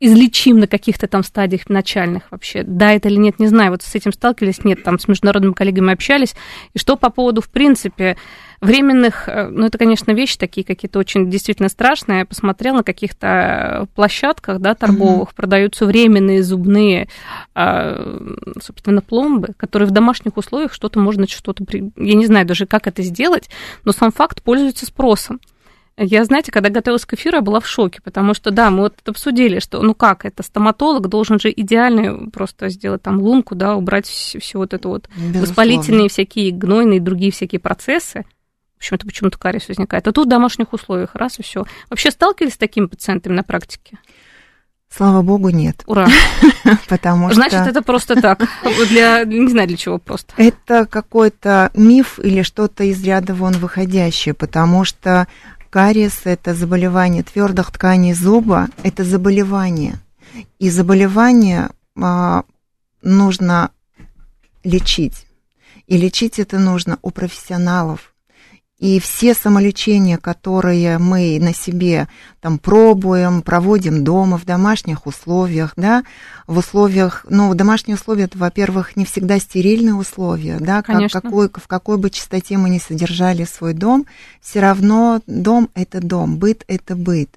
излечим 0.00 0.58
на 0.58 0.66
каких-то 0.66 1.06
там 1.06 1.22
стадиях 1.22 1.68
начальных 1.68 2.24
вообще. 2.30 2.62
Да, 2.62 2.92
это 2.92 3.10
или 3.10 3.16
нет, 3.16 3.38
не 3.38 3.46
знаю. 3.46 3.70
Вот 3.70 3.82
с 3.82 3.94
этим 3.94 4.12
сталкивались, 4.12 4.64
нет, 4.64 4.82
там 4.82 4.98
с 4.98 5.06
международными 5.06 5.52
коллегами 5.52 5.92
общались. 5.92 6.34
И 6.72 6.78
что 6.78 6.96
по 6.96 7.10
поводу, 7.10 7.42
в 7.42 7.50
принципе, 7.50 8.16
временных, 8.62 9.28
э, 9.28 9.48
ну, 9.48 9.66
это, 9.66 9.76
конечно, 9.76 10.12
вещи 10.12 10.38
такие 10.38 10.64
какие-то 10.64 10.98
очень 10.98 11.30
действительно 11.30 11.68
страшные. 11.68 12.20
Я 12.20 12.24
посмотрела 12.24 12.78
на 12.78 12.82
каких-то 12.82 13.88
площадках, 13.94 14.60
да, 14.60 14.74
торговых, 14.74 15.30
mm-hmm. 15.30 15.36
продаются 15.36 15.84
временные 15.84 16.42
зубные, 16.42 17.08
а, 17.54 18.22
собственно, 18.62 19.02
пломбы, 19.02 19.52
которые 19.58 19.86
в 19.86 19.92
домашних 19.92 20.38
условиях 20.38 20.72
что-то 20.72 20.98
можно, 20.98 21.28
что-то... 21.28 21.62
Я 21.70 22.14
не 22.14 22.24
знаю 22.24 22.46
даже, 22.46 22.64
как 22.64 22.86
это 22.86 23.02
сделать, 23.02 23.50
но 23.84 23.92
сам 23.92 24.12
факт 24.12 24.42
пользуется 24.42 24.86
спросом. 24.86 25.40
Я, 25.96 26.24
знаете, 26.24 26.50
когда 26.50 26.70
готовилась 26.70 27.04
к 27.04 27.12
эфиру, 27.12 27.36
я 27.36 27.42
была 27.42 27.60
в 27.60 27.66
шоке, 27.66 28.00
потому 28.02 28.32
что, 28.32 28.50
да, 28.50 28.70
мы 28.70 28.84
вот 28.84 28.96
обсудили, 29.06 29.58
что, 29.58 29.82
ну 29.82 29.94
как, 29.94 30.24
это 30.24 30.42
стоматолог 30.42 31.08
должен 31.08 31.38
же 31.38 31.52
идеально 31.54 32.30
просто 32.30 32.70
сделать 32.70 33.02
там 33.02 33.20
лунку, 33.20 33.54
да, 33.54 33.76
убрать 33.76 34.06
все, 34.06 34.58
вот 34.58 34.72
это 34.72 34.88
вот 34.88 35.08
Безусловно. 35.08 35.40
воспалительные 35.40 36.08
всякие 36.08 36.52
гнойные 36.52 37.00
другие 37.00 37.32
всякие 37.32 37.60
процессы. 37.60 38.24
В 38.74 38.78
общем, 38.78 38.96
это 38.96 39.06
почему-то 39.06 39.38
кариес 39.38 39.68
возникает. 39.68 40.08
А 40.08 40.12
тут 40.12 40.26
в 40.26 40.30
домашних 40.30 40.72
условиях, 40.72 41.14
раз 41.14 41.38
и 41.38 41.42
все. 41.42 41.66
Вообще 41.90 42.10
сталкивались 42.10 42.54
с 42.54 42.58
такими 42.58 42.86
пациентами 42.86 43.34
на 43.34 43.42
практике? 43.42 43.98
Слава 44.88 45.22
богу, 45.22 45.50
нет. 45.50 45.82
Ура. 45.86 46.08
Потому 46.88 47.32
Значит, 47.32 47.60
что... 47.60 47.70
это 47.70 47.82
просто 47.82 48.20
так. 48.20 48.40
Для, 48.88 49.24
не 49.24 49.48
знаю 49.48 49.68
для 49.68 49.76
чего 49.76 49.98
просто. 49.98 50.32
Это 50.36 50.84
какой-то 50.86 51.70
миф 51.74 52.18
или 52.18 52.42
что-то 52.42 52.82
из 52.84 53.02
ряда 53.04 53.32
вон 53.34 53.52
выходящее, 53.52 54.34
потому 54.34 54.84
что 54.84 55.28
Кариес– 55.70 56.22
это 56.24 56.52
заболевание 56.52 57.22
твердых 57.22 57.70
тканей 57.70 58.12
зуба, 58.12 58.68
это 58.82 59.04
заболевание. 59.04 60.00
И 60.58 60.68
заболевание 60.68 61.70
а, 61.96 62.44
нужно 63.02 63.70
лечить. 64.64 65.26
И 65.86 65.96
лечить 65.96 66.40
это 66.40 66.58
нужно 66.58 66.98
у 67.02 67.10
профессионалов. 67.10 68.14
И 68.80 68.98
все 68.98 69.34
самолечения, 69.34 70.16
которые 70.16 70.96
мы 70.96 71.38
на 71.38 71.52
себе 71.52 72.08
там 72.40 72.58
пробуем, 72.58 73.42
проводим 73.42 74.02
дома, 74.04 74.38
в 74.38 74.46
домашних 74.46 75.06
условиях, 75.06 75.74
да, 75.76 76.02
в 76.46 76.56
условиях, 76.56 77.26
ну, 77.28 77.54
домашние 77.54 77.96
условия, 77.96 78.24
это, 78.24 78.38
во-первых, 78.38 78.96
не 78.96 79.04
всегда 79.04 79.38
стерильные 79.38 79.94
условия, 79.94 80.56
да, 80.58 80.80
как, 80.80 81.12
какой, 81.12 81.50
в 81.50 81.68
какой 81.68 81.98
бы 81.98 82.08
частоте 82.08 82.56
мы 82.56 82.70
ни 82.70 82.78
содержали 82.78 83.44
свой 83.44 83.74
дом, 83.74 84.06
все 84.40 84.60
равно 84.60 85.20
дом– 85.26 85.68
это 85.74 86.00
дом, 86.00 86.38
быт– 86.38 86.64
это 86.66 86.96
быт. 86.96 87.36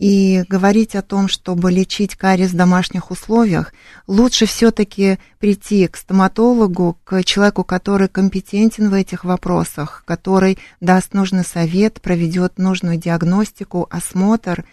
И 0.00 0.44
говорить 0.48 0.96
о 0.96 1.02
том, 1.02 1.28
чтобы 1.28 1.70
лечить 1.70 2.16
кариес 2.16 2.52
в 2.52 2.56
домашних 2.56 3.10
условиях, 3.10 3.74
лучше 4.06 4.46
все-таки 4.46 5.18
прийти 5.38 5.86
к 5.88 5.96
стоматологу, 5.98 6.96
к 7.04 7.22
человеку, 7.22 7.64
который 7.64 8.08
компетентен 8.08 8.88
в 8.88 8.94
этих 8.94 9.24
вопросах, 9.24 10.02
который 10.06 10.56
даст 10.80 11.12
нужный 11.12 11.44
совет, 11.44 12.00
проведет 12.00 12.56
нужную 12.56 12.96
диагностику, 12.96 13.88
осмотр, 13.90 14.64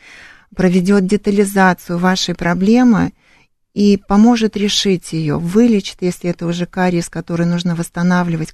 проведет 0.55 1.05
детализацию 1.05 1.98
вашей 1.98 2.34
проблемы 2.34 3.12
и 3.74 3.98
поможет 3.98 4.55
решить 4.55 5.12
ее, 5.12 5.38
вылечит, 5.38 5.98
если 6.00 6.29
это 6.29 6.46
уже 6.46 6.65
кариес, 6.65 7.10
который 7.10 7.46
нужно 7.46 7.75
восстанавливать. 7.75 8.53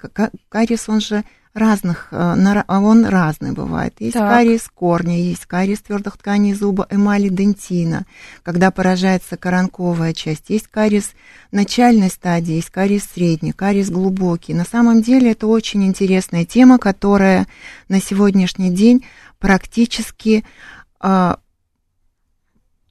Кариес, 0.49 0.89
он 0.89 1.01
же 1.01 1.23
разных, 1.53 2.07
э, 2.11 2.15
а 2.15 2.79
он 2.79 3.05
разный 3.05 3.51
бывает. 3.51 3.93
Есть 3.99 4.13
так. 4.13 4.29
кариес 4.29 4.69
корня, 4.73 5.19
есть 5.19 5.45
кариес 5.45 5.79
твердых 5.79 6.17
тканей 6.17 6.53
зуба, 6.53 6.87
эмали, 6.89 7.29
дентина, 7.29 8.05
когда 8.41 8.71
поражается 8.71 9.37
коронковая 9.37 10.13
часть. 10.13 10.49
Есть 10.49 10.67
кариес 10.67 11.11
начальной 11.51 12.09
стадии, 12.09 12.55
есть 12.55 12.71
кариес 12.71 13.03
средний, 13.13 13.51
кариес 13.51 13.89
глубокий. 13.89 14.53
На 14.53 14.65
самом 14.65 15.01
деле 15.01 15.31
это 15.31 15.47
очень 15.47 15.83
интересная 15.85 16.45
тема, 16.45 16.79
которая 16.79 17.47
на 17.87 18.01
сегодняшний 18.01 18.71
день 18.71 19.05
практически 19.37 20.43
а, 20.99 21.37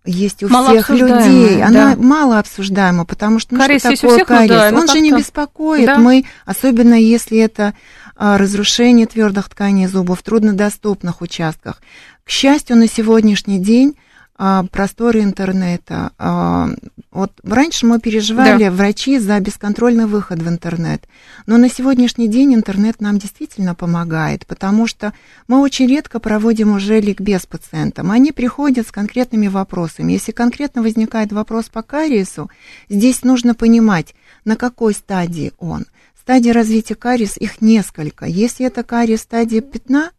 есть 0.04 0.42
у 0.42 0.49
мало 0.49 0.71
всех 0.71 0.90
людей. 0.90 1.62
Она 1.62 1.95
да. 1.95 2.02
мало 2.02 2.38
обсуждаема, 2.38 3.04
потому 3.04 3.38
что 3.38 3.54
ну, 3.54 3.61
кариес 3.61 3.83
что 3.83 3.95
такое 3.95 4.25
кариес? 4.25 4.50
Да, 4.50 4.71
Он 4.73 4.88
же 4.88 5.00
не 5.00 5.12
беспокоит. 5.12 5.87
Да. 5.87 5.99
Мы, 5.99 6.25
особенно 6.45 6.95
если 6.95 7.38
это 7.38 7.75
разрушение 8.23 9.07
твердых 9.07 9.49
тканей 9.49 9.88
зубов 9.88 10.21
в 10.21 10.23
труднодоступных 10.23 11.23
участках. 11.23 11.83
К 12.25 12.31
счастью, 12.31 12.76
на 12.76 12.87
сегодняшний 12.87 13.59
день 13.59 13.97
а, 14.45 14.64
просторы 14.71 15.23
интернета. 15.23 16.12
А, 16.19 16.69
вот 17.11 17.33
раньше 17.43 17.85
мы 17.85 18.00
переживали, 18.00 18.64
да. 18.64 18.71
врачи, 18.71 19.19
за 19.19 19.38
бесконтрольный 19.41 20.07
выход 20.07 20.41
в 20.41 20.49
интернет. 20.49 21.05
Но 21.47 21.59
на 21.59 21.69
сегодняшний 21.69 22.29
день 22.29 22.55
интернет 22.55 23.00
нам 23.00 23.19
действительно 23.19 23.75
помогает, 23.75 24.47
потому 24.47 24.87
что 24.87 25.12
мы 25.49 25.61
очень 25.61 25.88
редко 25.88 26.19
проводим 26.19 26.75
уже 26.75 27.00
ликбез 27.00 27.45
пациентам. 27.47 28.11
Они 28.11 28.33
приходят 28.33 28.87
с 28.87 28.93
конкретными 28.93 29.49
вопросами. 29.49 30.12
Если 30.12 30.33
конкретно 30.33 30.83
возникает 30.83 31.33
вопрос 31.33 31.69
по 31.69 31.83
кариесу, 31.83 32.50
здесь 32.88 33.23
нужно 33.25 33.55
понимать, 33.55 34.14
на 34.45 34.57
какой 34.57 34.95
стадии 34.95 35.52
он– 35.59 35.87
Стадии 36.23 36.50
развития 36.50 36.95
кариес, 36.95 37.37
их 37.37 37.61
несколько. 37.61 38.26
Если 38.26 38.64
это 38.64 38.85
кариес 38.85 39.23
стадии 39.23 39.59
пятна, 39.59 40.12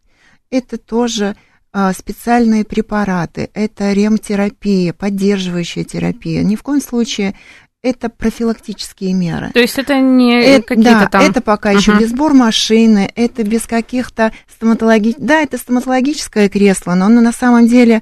это 0.50 0.78
тоже 0.78 1.38
а, 1.72 1.94
специальные 1.94 2.66
препараты, 2.66 3.50
это 3.54 3.94
ремтерапия, 3.94 4.92
поддерживающая 4.92 5.86
терапия. 5.86 6.44
Ни 6.44 6.58
в 6.58 6.62
коем 6.62 6.82
случае 6.82 7.36
это 7.84 8.08
профилактические 8.08 9.14
меры. 9.14 9.52
То 9.54 9.60
есть 9.60 9.78
это 9.78 10.00
не 10.00 10.42
это, 10.42 10.68
какие-то 10.68 11.00
да, 11.02 11.08
там... 11.08 11.30
это 11.30 11.42
пока 11.42 11.74
uh-huh. 11.74 11.78
еще 11.78 12.00
без 12.00 12.12
сбор 12.12 12.34
машины, 12.34 13.12
это 13.14 13.44
без 13.44 13.64
каких-то 13.64 14.32
стоматологических... 14.56 15.24
Да, 15.24 15.42
это 15.42 15.58
стоматологическое 15.58 16.48
кресло, 16.48 16.94
но 16.94 17.08
оно 17.08 17.20
на 17.20 17.34
самом 17.34 17.68
деле 17.68 18.02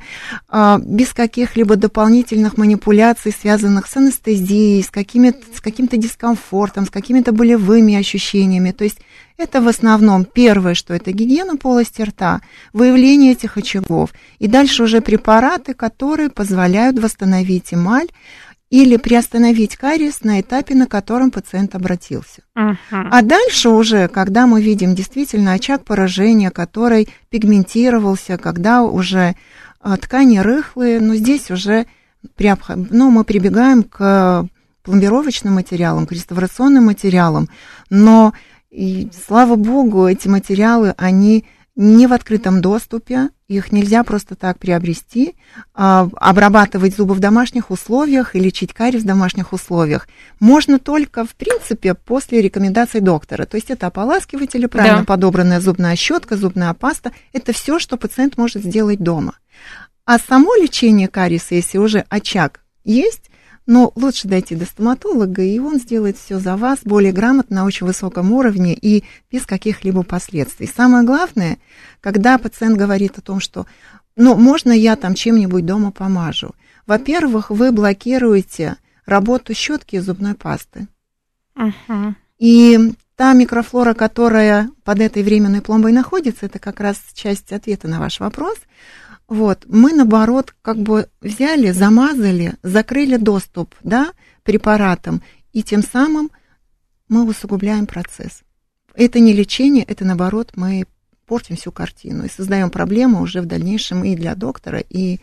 э, 0.52 0.78
без 0.86 1.14
каких-либо 1.14 1.78
дополнительных 1.78 2.58
манипуляций, 2.58 3.34
связанных 3.34 3.88
с 3.88 3.98
анестезией, 3.98 4.84
с, 4.84 4.92
какими 4.92 5.34
с 5.54 5.60
каким-то 5.60 5.98
дискомфортом, 5.98 6.86
с 6.86 6.92
какими-то 6.92 7.32
болевыми 7.32 7.96
ощущениями. 7.96 8.72
То 8.72 8.84
есть 8.84 9.00
это 9.36 9.62
в 9.62 9.68
основном 9.68 10.26
первое, 10.26 10.76
что 10.76 10.94
это 10.94 11.12
гигиена 11.12 11.58
полости 11.58 12.04
рта, 12.04 12.42
выявление 12.72 13.32
этих 13.32 13.58
очагов. 13.58 14.12
И 14.38 14.48
дальше 14.48 14.84
уже 14.84 15.02
препараты, 15.02 15.74
которые 15.74 16.30
позволяют 16.30 17.00
восстановить 17.00 17.74
эмаль, 17.74 18.08
или 18.72 18.96
приостановить 18.96 19.76
кариес 19.76 20.24
на 20.24 20.40
этапе, 20.40 20.74
на 20.76 20.88
котором 20.88 21.30
пациент 21.30 21.76
обратился. 21.76 22.42
Uh-huh. 22.58 22.76
А 22.90 23.22
дальше 23.22 23.70
уже, 23.70 24.08
когда 24.08 24.48
мы 24.48 24.62
видим 24.62 24.96
действительно 24.96 25.52
очаг 25.52 25.84
поражения, 25.84 26.50
который 26.52 27.10
пигментировался, 27.30 28.38
когда 28.38 28.84
уже 28.84 29.36
а, 29.82 29.98
ткани 29.98 30.40
рыхлые, 30.40 31.02
но 31.02 31.16
здесь 31.16 31.52
уже 31.52 31.86
ну, 32.90 33.12
мы 33.12 33.24
прибегаем 33.26 33.84
к 33.84 34.48
пломбировочным 34.84 35.56
материалам, 35.56 36.08
к 36.08 36.14
реставрационным 36.14 36.86
материалам, 36.86 37.50
но, 37.90 38.34
и, 38.70 39.10
слава 39.28 39.58
богу, 39.58 40.08
эти 40.08 40.30
материалы, 40.30 40.96
они 40.98 41.46
не 41.76 42.06
в 42.08 42.14
открытом 42.14 42.62
доступе, 42.62 43.30
их 43.48 43.72
нельзя 43.72 44.04
просто 44.04 44.36
так 44.36 44.60
приобрести, 44.60 45.36
а, 45.74 46.10
обрабатывать 46.16 46.96
зубы 46.96 47.14
в 47.14 47.20
домашних 47.20 47.72
условиях 47.72 48.36
и 48.36 48.40
лечить 48.40 48.74
кариес 48.74 49.04
в 49.04 49.06
домашних 49.06 49.54
условиях. 49.54 50.08
Можно 50.40 50.80
только, 50.80 51.26
в 51.26 51.34
принципе, 51.36 51.94
после 51.94 52.42
рекомендаций 52.42 53.00
доктора. 53.00 53.46
То 53.46 53.56
есть 53.56 53.70
это 53.70 53.88
ополаскиватели, 53.88 54.66
правильно 54.66 55.00
да. 55.00 55.06
подобранная 55.06 55.62
зубная 55.62 55.96
щетка, 55.96 56.36
зубная 56.36 56.74
паста. 56.74 57.12
Это 57.32 57.54
все, 57.54 57.80
что 57.80 57.98
пациент 57.98 58.38
может 58.38 58.64
сделать 58.64 59.00
дома. 59.00 59.36
А 60.06 60.20
само 60.20 60.56
лечение 60.56 61.08
кариеса, 61.08 61.56
если 61.56 61.78
уже 61.78 62.06
очаг 62.10 62.62
есть, 62.84 63.31
но 63.72 63.94
лучше 63.96 64.28
дойти 64.28 64.54
до 64.54 64.66
стоматолога, 64.66 65.42
и 65.44 65.58
он 65.58 65.80
сделает 65.80 66.18
все 66.18 66.40
за 66.40 66.58
вас 66.58 66.80
более 66.84 67.14
грамотно, 67.14 67.56
на 67.56 67.66
очень 67.66 67.88
высоком 67.88 68.34
уровне 68.34 68.74
и 68.74 69.06
без 69.32 69.46
каких-либо 69.46 70.04
последствий. 70.04 70.68
Самое 70.68 71.06
главное, 71.06 71.58
когда 72.02 72.38
пациент 72.38 72.78
говорит 72.78 73.18
о 73.18 73.22
том, 73.22 73.40
что 73.40 73.66
ну, 74.18 74.36
можно 74.36 74.74
я 74.74 74.98
там 74.98 75.14
чем-нибудь 75.16 75.66
дома 75.66 75.92
помажу. 75.92 76.54
Во-первых, 76.86 77.50
вы 77.50 77.72
блокируете 77.72 78.76
работу 79.06 79.54
щетки 79.54 79.96
и 79.96 80.00
зубной 80.00 80.34
пасты. 80.34 80.90
Uh-huh. 81.56 82.14
И 82.40 82.94
та 83.16 83.32
микрофлора, 83.32 83.94
которая 83.94 84.70
под 84.84 85.00
этой 85.00 85.24
временной 85.24 85.62
пломбой 85.62 85.94
находится, 85.94 86.46
это 86.46 86.60
как 86.60 86.82
раз 86.82 86.98
часть 87.14 87.54
ответа 87.54 87.88
на 87.88 88.02
ваш 88.02 88.20
вопрос– 88.20 88.58
вот, 89.32 89.64
мы 89.66 89.94
наоборот 89.94 90.54
как 90.62 90.78
бы 90.80 91.08
взяли, 91.22 91.72
замазали, 91.72 92.56
закрыли 92.64 93.16
доступ, 93.16 93.76
да, 93.82 94.12
препаратам, 94.44 95.22
и 95.54 95.64
тем 95.64 95.84
самым 95.84 96.32
мы 97.08 97.24
усугубляем 97.24 97.88
процесс. 97.88 98.42
Это 98.94 99.22
не 99.22 99.32
лечение, 99.32 99.86
это 99.86 100.04
наоборот 100.04 100.52
мы 100.56 100.84
портим 101.28 101.56
всю 101.56 101.72
картину 101.72 102.26
и 102.26 102.30
создаем 102.30 102.70
проблему 102.70 103.22
уже 103.22 103.40
в 103.40 103.46
дальнейшем 103.46 104.04
и 104.04 104.18
для 104.18 104.36
доктора, 104.36 104.80
и 104.80 105.22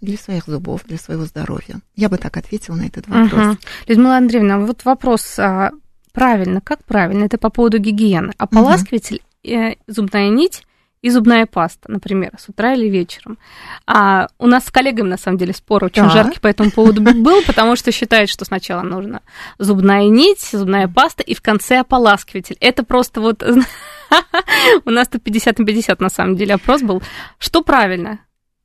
для 0.00 0.18
своих 0.18 0.46
зубов, 0.46 0.84
для 0.84 0.96
своего 0.96 1.24
здоровья. 1.24 1.80
Я 1.96 2.08
бы 2.08 2.16
так 2.16 2.36
ответила 2.36 2.76
на 2.76 2.86
этот 2.86 3.08
вопрос. 3.08 3.54
Угу. 3.54 3.58
Людмила 3.88 4.18
Андреевна, 4.18 4.60
вот 4.60 4.84
вопрос 4.84 5.36
а, 5.36 5.72
правильно, 6.12 6.60
как 6.60 6.84
правильно? 6.84 7.24
Это 7.24 7.38
по 7.38 7.50
поводу 7.50 7.78
гигиены. 7.78 8.34
Ополаскиватель, 8.38 9.20
угу. 9.42 9.74
зубная 9.88 10.28
нить 10.28 10.62
и 11.02 11.10
зубная 11.10 11.46
паста, 11.46 11.90
например, 11.90 12.32
с 12.38 12.48
утра 12.48 12.74
или 12.74 12.88
вечером. 12.88 13.38
А 13.86 14.28
у 14.38 14.46
нас 14.46 14.66
с 14.66 14.70
коллегами, 14.70 15.08
на 15.08 15.18
самом 15.18 15.38
деле, 15.38 15.52
спор 15.52 15.84
очень 15.84 16.02
да. 16.02 16.10
жаркий 16.10 16.40
по 16.40 16.48
этому 16.48 16.70
поводу 16.70 17.02
был, 17.02 17.42
потому 17.46 17.76
что 17.76 17.92
считают, 17.92 18.30
что 18.30 18.44
сначала 18.44 18.82
нужно 18.82 19.22
зубная 19.58 20.08
нить, 20.08 20.48
зубная 20.52 20.88
паста 20.88 21.22
и 21.22 21.34
в 21.34 21.42
конце 21.42 21.78
ополаскиватель. 21.80 22.56
Это 22.60 22.82
просто 22.82 23.20
вот... 23.20 23.42
У 24.84 24.90
нас 24.90 25.08
тут 25.08 25.22
50 25.22 25.58
на 25.58 25.64
50, 25.66 26.00
на 26.00 26.08
самом 26.08 26.36
деле, 26.36 26.54
опрос 26.54 26.82
был. 26.82 27.02
Что 27.38 27.62
правильно? 27.62 28.20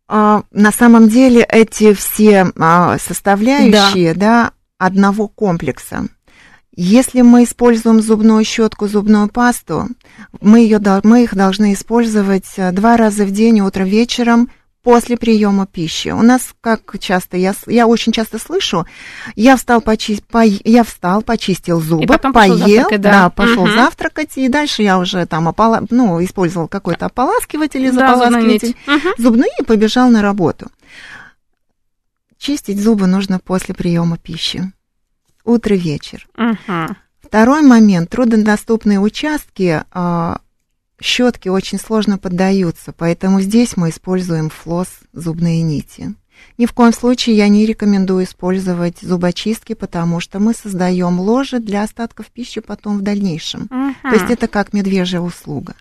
А, 0.07 0.43
на 0.51 0.71
самом 0.71 1.09
деле 1.09 1.41
эти 1.41 1.93
все 1.93 2.47
а, 2.57 2.97
составляющие, 2.97 4.13
да, 4.13 4.19
да 4.19 4.51
одного 4.77 5.27
комплекса. 5.27 6.07
Если 6.75 7.21
мы 7.21 7.43
используем 7.43 8.01
зубную 8.01 8.43
щетку, 8.43 8.87
зубную 8.87 9.27
пасту, 9.29 9.89
мы, 10.41 10.59
ее, 10.59 10.81
мы 11.03 11.23
их 11.23 11.35
должны 11.35 11.73
использовать 11.73 12.47
э, 12.57 12.71
два 12.71 12.97
раза 12.97 13.25
в 13.25 13.31
день, 13.31 13.61
утром, 13.61 13.85
вечером, 13.85 14.49
после 14.81 15.15
приема 15.15 15.67
пищи. 15.67 16.09
У 16.09 16.23
нас, 16.23 16.55
как 16.61 16.97
часто, 16.99 17.37
я, 17.37 17.53
я 17.67 17.85
очень 17.85 18.11
часто 18.11 18.39
слышу, 18.39 18.87
я 19.35 19.55
встал, 19.55 19.81
почи, 19.81 20.19
по, 20.27 20.43
я 20.43 20.83
встал 20.83 21.21
почистил 21.21 21.79
зубы, 21.79 22.07
поел, 22.17 22.33
пошел 22.33 22.89
да. 22.89 22.97
да, 22.97 23.29
пошел 23.29 23.63
угу. 23.63 23.71
завтракать, 23.71 24.31
и 24.38 24.49
дальше 24.49 24.81
я 24.81 24.97
уже 24.97 25.27
там 25.27 25.47
опола, 25.47 25.83
ну, 25.91 26.23
использовал 26.23 26.67
какой-то 26.67 27.05
ополаскиватель 27.05 27.81
или 27.81 27.91
да, 27.91 28.15
заполаскиватель, 28.15 28.75
угу. 28.88 29.09
зубную 29.19 29.51
и 29.59 29.63
побежал 29.63 30.09
на 30.09 30.23
работу. 30.23 30.71
Чистить 32.39 32.81
зубы 32.81 33.05
нужно 33.05 33.38
после 33.38 33.75
приема 33.75 34.17
пищи 34.17 34.73
утро, 35.43 35.75
вечер. 35.75 36.27
Угу. 36.38 36.95
Второй 37.21 37.62
момент. 37.62 38.10
Труднодоступные 38.10 38.99
участки 38.99 39.84
э, 39.91 40.36
щетки 41.01 41.49
очень 41.49 41.79
сложно 41.79 42.17
поддаются, 42.17 42.93
поэтому 42.93 43.41
здесь 43.41 43.75
мы 43.77 43.89
используем 43.89 44.49
флос 44.49 44.89
зубные 45.13 45.62
нити. 45.62 46.15
Ни 46.58 46.65
в 46.65 46.73
коем 46.73 46.93
случае 46.93 47.38
я 47.38 47.47
не 47.47 47.65
рекомендую 47.65 48.25
использовать 48.25 48.99
зубочистки, 49.01 49.73
потому 49.73 50.19
что 50.19 50.39
мы 50.39 50.53
создаем 50.53 51.19
ложе 51.19 51.60
для 51.60 51.84
остатков 51.84 52.27
пищи 52.27 52.62
потом 52.62 52.99
в 52.99 53.01
дальнейшем. 53.01 53.69
uh 53.71 53.93
То 54.03 54.15
есть 54.15 54.29
это 54.29 54.47
как 54.47 54.73
медвежья 54.73 55.19
услуга. 55.19 55.75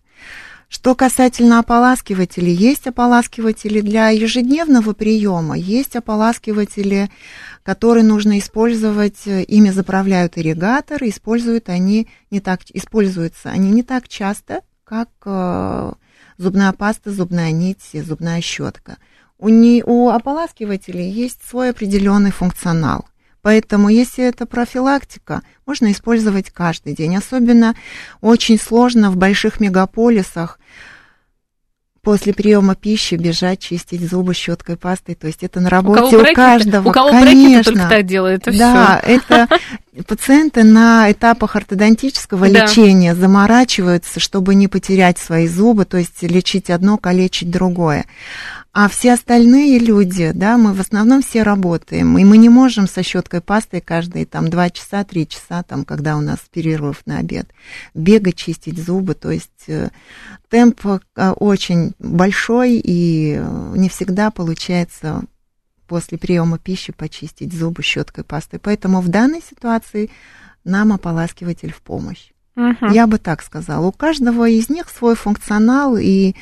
Что 0.69 0.95
касательно 0.95 1.59
ополаскивателей, 1.59 2.55
есть 2.55 2.87
ополаскиватели 2.87 3.83
для 3.83 4.09
ежедневного 4.09 4.95
приема, 4.95 5.55
есть 5.55 5.97
ополаскиватели, 5.97 7.11
которые 7.63 8.05
нужно 8.05 8.39
использовать, 8.39 9.27
ими 9.27 9.71
заправляют 9.71 10.37
ирригатор, 10.37 11.03
используют 11.05 11.69
они 11.69 12.09
не 12.31 12.41
так, 12.41 12.61
используются 12.73 13.51
они 13.51 13.71
не 13.71 13.83
так 13.83 14.09
часто, 14.09 14.63
как 14.85 15.09
э, 15.25 15.93
зубная 16.39 16.73
паста, 16.73 17.11
зубная 17.11 17.53
нить, 17.53 17.91
зубная 17.93 18.41
щетка. 18.41 18.99
У, 19.39 19.49
не, 19.49 19.83
у 19.85 20.11
ополаскивателей 20.11 21.09
есть 21.11 21.41
свой 21.49 21.71
определенный 21.71 22.31
функционал. 22.31 23.07
Поэтому, 23.43 23.89
если 23.89 24.25
это 24.25 24.47
профилактика, 24.47 25.43
можно 25.67 25.91
использовать 25.91 26.51
каждый 26.51 26.95
день. 26.95 27.17
Особенно 27.17 27.75
очень 28.21 28.59
сложно 28.59 29.11
в 29.11 29.17
больших 29.17 29.59
мегаполисах 29.59 30.61
после 32.03 32.35
приема 32.35 32.75
пищи 32.75 33.15
бежать, 33.15 33.61
чистить 33.61 34.09
зубы 34.09 34.35
щеткой, 34.35 34.77
пастой. 34.77 35.15
То 35.15 35.29
есть 35.29 35.45
это 35.45 35.61
на 35.61 35.71
работе 35.71 36.03
у, 36.03 36.11
кого 36.11 36.31
у 36.31 36.35
каждого. 36.35 36.89
У 36.89 36.93
кого 36.93 37.11
Конечно. 37.11 37.73
только 37.73 37.89
так 37.89 38.07
делает, 38.07 38.49
это 38.49 38.59
Да, 38.59 39.01
все. 39.03 39.13
это 39.15 39.49
пациенты 40.07 40.65
на 40.65 41.11
этапах 41.13 41.55
ортодонтического 41.55 42.49
да. 42.49 42.65
лечения 42.65 43.15
заморачиваются, 43.15 44.19
чтобы 44.19 44.57
не 44.57 44.67
потерять 44.67 45.19
свои 45.19 45.47
зубы, 45.47 45.85
то 45.85 45.97
есть 45.97 46.23
лечить 46.23 46.71
одно, 46.71 46.99
калечить 46.99 47.51
другое. 47.51 48.07
А 48.73 48.89
все 48.89 49.13
остальные 49.13 49.79
люди, 49.79 50.33
да, 50.35 50.57
мы 50.57 50.73
в 50.73 50.81
основном 50.81 51.21
все 51.21 51.43
работаем, 51.43 52.17
и 52.17 52.25
мы 52.25 52.39
не 52.39 52.49
можем 52.49 52.89
со 52.89 53.03
щеткой 53.03 53.43
пастой 53.43 53.83
каждые 53.83 54.25
там 54.25 54.49
два 54.49 54.71
часа, 54.71 55.05
три 55.05 55.29
часа, 55.29 55.63
там, 55.63 55.85
когда 55.85 56.17
у 56.17 56.23
нас 56.23 56.39
перерыв 56.51 57.03
на 57.05 57.19
обед, 57.19 57.49
бегать, 57.93 58.37
чистить 58.37 58.83
зубы, 58.83 59.15
то 59.15 59.31
есть 59.31 59.65
э, 59.67 59.91
темп 60.49 60.87
э, 60.87 61.31
очень 61.33 61.93
большой, 61.99 62.81
и 62.83 63.37
э, 63.39 63.75
не 63.77 63.91
всегда 63.91 64.31
получается 64.31 65.23
после 65.87 66.17
приема 66.17 66.57
пищи 66.57 66.95
почистить 66.95 67.53
зубы 67.53 67.83
щеткой 67.83 68.25
пастой. 68.25 68.59
Поэтому 68.59 69.03
в 69.03 69.09
данной 69.09 69.43
ситуации 69.43 70.09
нам 70.65 70.95
ополаскиватель 70.95 71.75
в 71.75 71.83
помощь. 71.83 72.31
Угу. 72.57 72.87
Я 72.91 73.07
бы 73.07 73.19
так 73.19 73.43
сказала. 73.43 73.87
У 73.87 73.93
каждого 73.93 74.49
из 74.49 74.71
них 74.71 74.89
свой 74.89 75.15
функционал, 75.15 75.99
и 75.99 76.35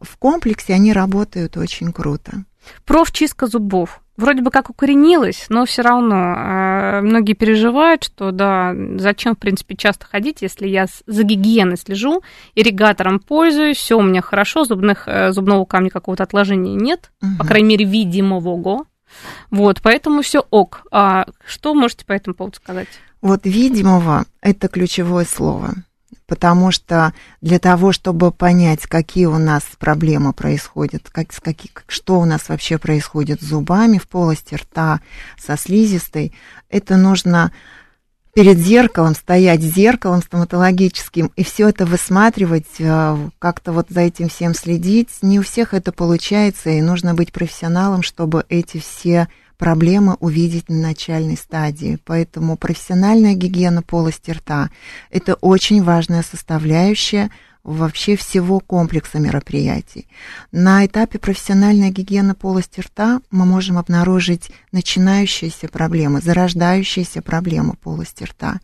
в 0.00 0.16
комплексе 0.16 0.74
они 0.74 0.92
работают 0.92 1.56
очень 1.56 1.92
круто. 1.92 2.44
Профчистка 2.84 3.46
зубов. 3.46 4.00
Вроде 4.16 4.42
бы 4.42 4.50
как 4.50 4.68
укоренилась, 4.68 5.46
но 5.48 5.64
все 5.64 5.82
равно 5.82 6.16
э, 6.16 7.00
многие 7.02 7.34
переживают, 7.34 8.02
что 8.02 8.32
да, 8.32 8.74
зачем, 8.96 9.36
в 9.36 9.38
принципе, 9.38 9.76
часто 9.76 10.06
ходить, 10.06 10.42
если 10.42 10.66
я 10.66 10.86
за 11.06 11.22
гигиеной 11.22 11.76
слежу, 11.76 12.22
ирригатором 12.56 13.20
пользуюсь, 13.20 13.76
все 13.76 13.96
у 13.96 14.02
меня 14.02 14.20
хорошо, 14.20 14.64
зубных, 14.64 15.04
э, 15.06 15.30
зубного 15.30 15.64
камня 15.64 15.90
какого-то 15.90 16.24
отложения 16.24 16.74
нет, 16.74 17.12
угу. 17.22 17.36
по 17.38 17.46
крайней 17.46 17.68
мере, 17.68 17.84
видимого. 17.84 18.86
Вот, 19.50 19.80
поэтому 19.82 20.22
все 20.22 20.44
ок. 20.50 20.82
А 20.90 21.26
что 21.46 21.74
можете 21.74 22.04
по 22.04 22.12
этому 22.12 22.34
поводу 22.34 22.56
сказать? 22.56 22.88
Вот 23.22 23.42
видимого– 23.44 24.26
это 24.40 24.66
ключевое 24.66 25.26
слово 25.26 25.74
потому 26.28 26.70
что 26.70 27.14
для 27.40 27.58
того, 27.58 27.90
чтобы 27.90 28.30
понять, 28.30 28.86
какие 28.86 29.24
у 29.24 29.38
нас 29.38 29.64
проблемы 29.78 30.34
происходят, 30.34 31.08
как, 31.10 31.32
с 31.32 31.40
какие, 31.40 31.72
что 31.88 32.20
у 32.20 32.26
нас 32.26 32.48
вообще 32.48 32.76
происходит 32.78 33.40
с 33.40 33.46
зубами 33.46 33.96
в 33.96 34.06
полости 34.06 34.54
рта, 34.54 35.00
со 35.38 35.56
слизистой, 35.56 36.34
это 36.68 36.96
нужно 36.98 37.50
перед 38.34 38.58
зеркалом, 38.58 39.14
стоять 39.14 39.62
зеркалом 39.62 40.22
стоматологическим 40.22 41.32
и 41.34 41.42
все 41.42 41.70
это 41.70 41.86
высматривать, 41.86 42.66
э, 42.78 43.16
как-то 43.38 43.72
вот 43.72 43.86
за 43.88 44.02
этим 44.02 44.28
всем 44.28 44.54
следить. 44.54 45.08
Не 45.22 45.40
у 45.40 45.42
всех 45.42 45.72
это 45.72 45.92
получается, 45.92 46.68
и 46.68 46.82
нужно 46.82 47.14
быть 47.14 47.32
профессионалом, 47.32 48.02
чтобы 48.02 48.44
эти 48.50 48.78
все 48.78 49.28
проблемы 49.58 50.14
увидеть 50.20 50.68
на 50.68 50.76
начальной 50.76 51.36
стадии. 51.36 51.98
Поэтому 52.04 52.56
профессиональная 52.56 53.34
гигиена 53.34 53.82
полости 53.82 54.30
рта– 54.30 54.70
это 55.10 55.34
очень 55.34 55.82
важная 55.82 56.22
составляющая 56.22 57.30
вообще 57.64 58.16
всего 58.16 58.60
комплекса 58.60 59.18
мероприятий. 59.18 60.08
На 60.52 60.86
этапе 60.86 61.18
профессиональной 61.18 61.90
гигиены 61.90 62.34
полости 62.34 62.80
рта 62.80 63.20
мы 63.30 63.44
можем 63.44 63.76
обнаружить 63.76 64.50
начинающиеся 64.72 65.68
проблемы, 65.68 66.20
зарождающиеся 66.22 67.20
проблемы 67.20 67.74
полости 67.74 68.24
рта. 68.24 68.60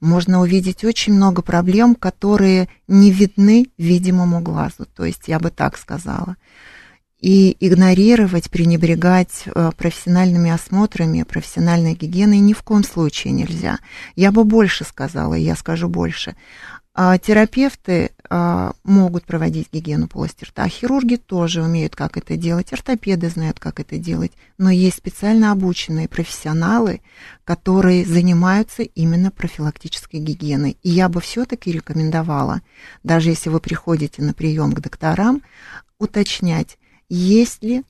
Можно 0.00 0.40
увидеть 0.40 0.84
очень 0.84 1.12
много 1.12 1.42
проблем, 1.42 1.94
которые 1.94 2.68
не 2.86 3.10
видны 3.10 3.66
видимому 3.76 4.40
глазу, 4.40 4.86
то 4.94 5.04
есть 5.04 5.24
я 5.26 5.40
бы 5.40 5.50
так 5.50 5.76
сказала. 5.76 6.36
И 7.20 7.56
игнорировать, 7.58 8.48
пренебрегать 8.48 9.44
э, 9.46 9.72
профессиональными 9.76 10.50
осмотрами, 10.50 11.24
профессиональной 11.24 11.94
гигиеной 11.94 12.38
ни 12.38 12.52
в 12.52 12.62
коем 12.62 12.84
случае 12.84 13.32
нельзя. 13.32 13.78
Я 14.14 14.30
бы 14.30 14.44
больше 14.44 14.84
сказала, 14.84 15.34
я 15.34 15.56
скажу 15.56 15.88
больше. 15.88 16.36
А 17.00 17.16
терапевты 17.16 18.10
а, 18.28 18.72
могут 18.82 19.24
проводить 19.24 19.68
гигиену 19.72 20.08
полости 20.08 20.42
рта, 20.42 20.64
а 20.64 20.68
хирурги 20.68 21.14
тоже 21.14 21.62
умеют, 21.62 21.94
как 21.94 22.16
это 22.16 22.36
делать, 22.36 22.72
ортопеды 22.72 23.28
знают, 23.28 23.60
как 23.60 23.78
это 23.78 23.98
делать, 23.98 24.32
но 24.58 24.68
есть 24.68 24.96
специально 24.96 25.52
обученные 25.52 26.08
профессионалы, 26.08 27.00
которые 27.44 28.04
занимаются 28.04 28.82
именно 28.82 29.30
профилактической 29.30 30.18
гигиеной. 30.18 30.76
И 30.82 30.90
я 30.90 31.08
бы 31.08 31.20
все-таки 31.20 31.70
рекомендовала, 31.70 32.62
даже 33.04 33.30
если 33.30 33.48
вы 33.48 33.60
приходите 33.60 34.20
на 34.20 34.34
прием 34.34 34.72
к 34.72 34.80
докторам, 34.80 35.42
уточнять, 36.00 36.78
есть 37.08 37.62
ли 37.62 37.84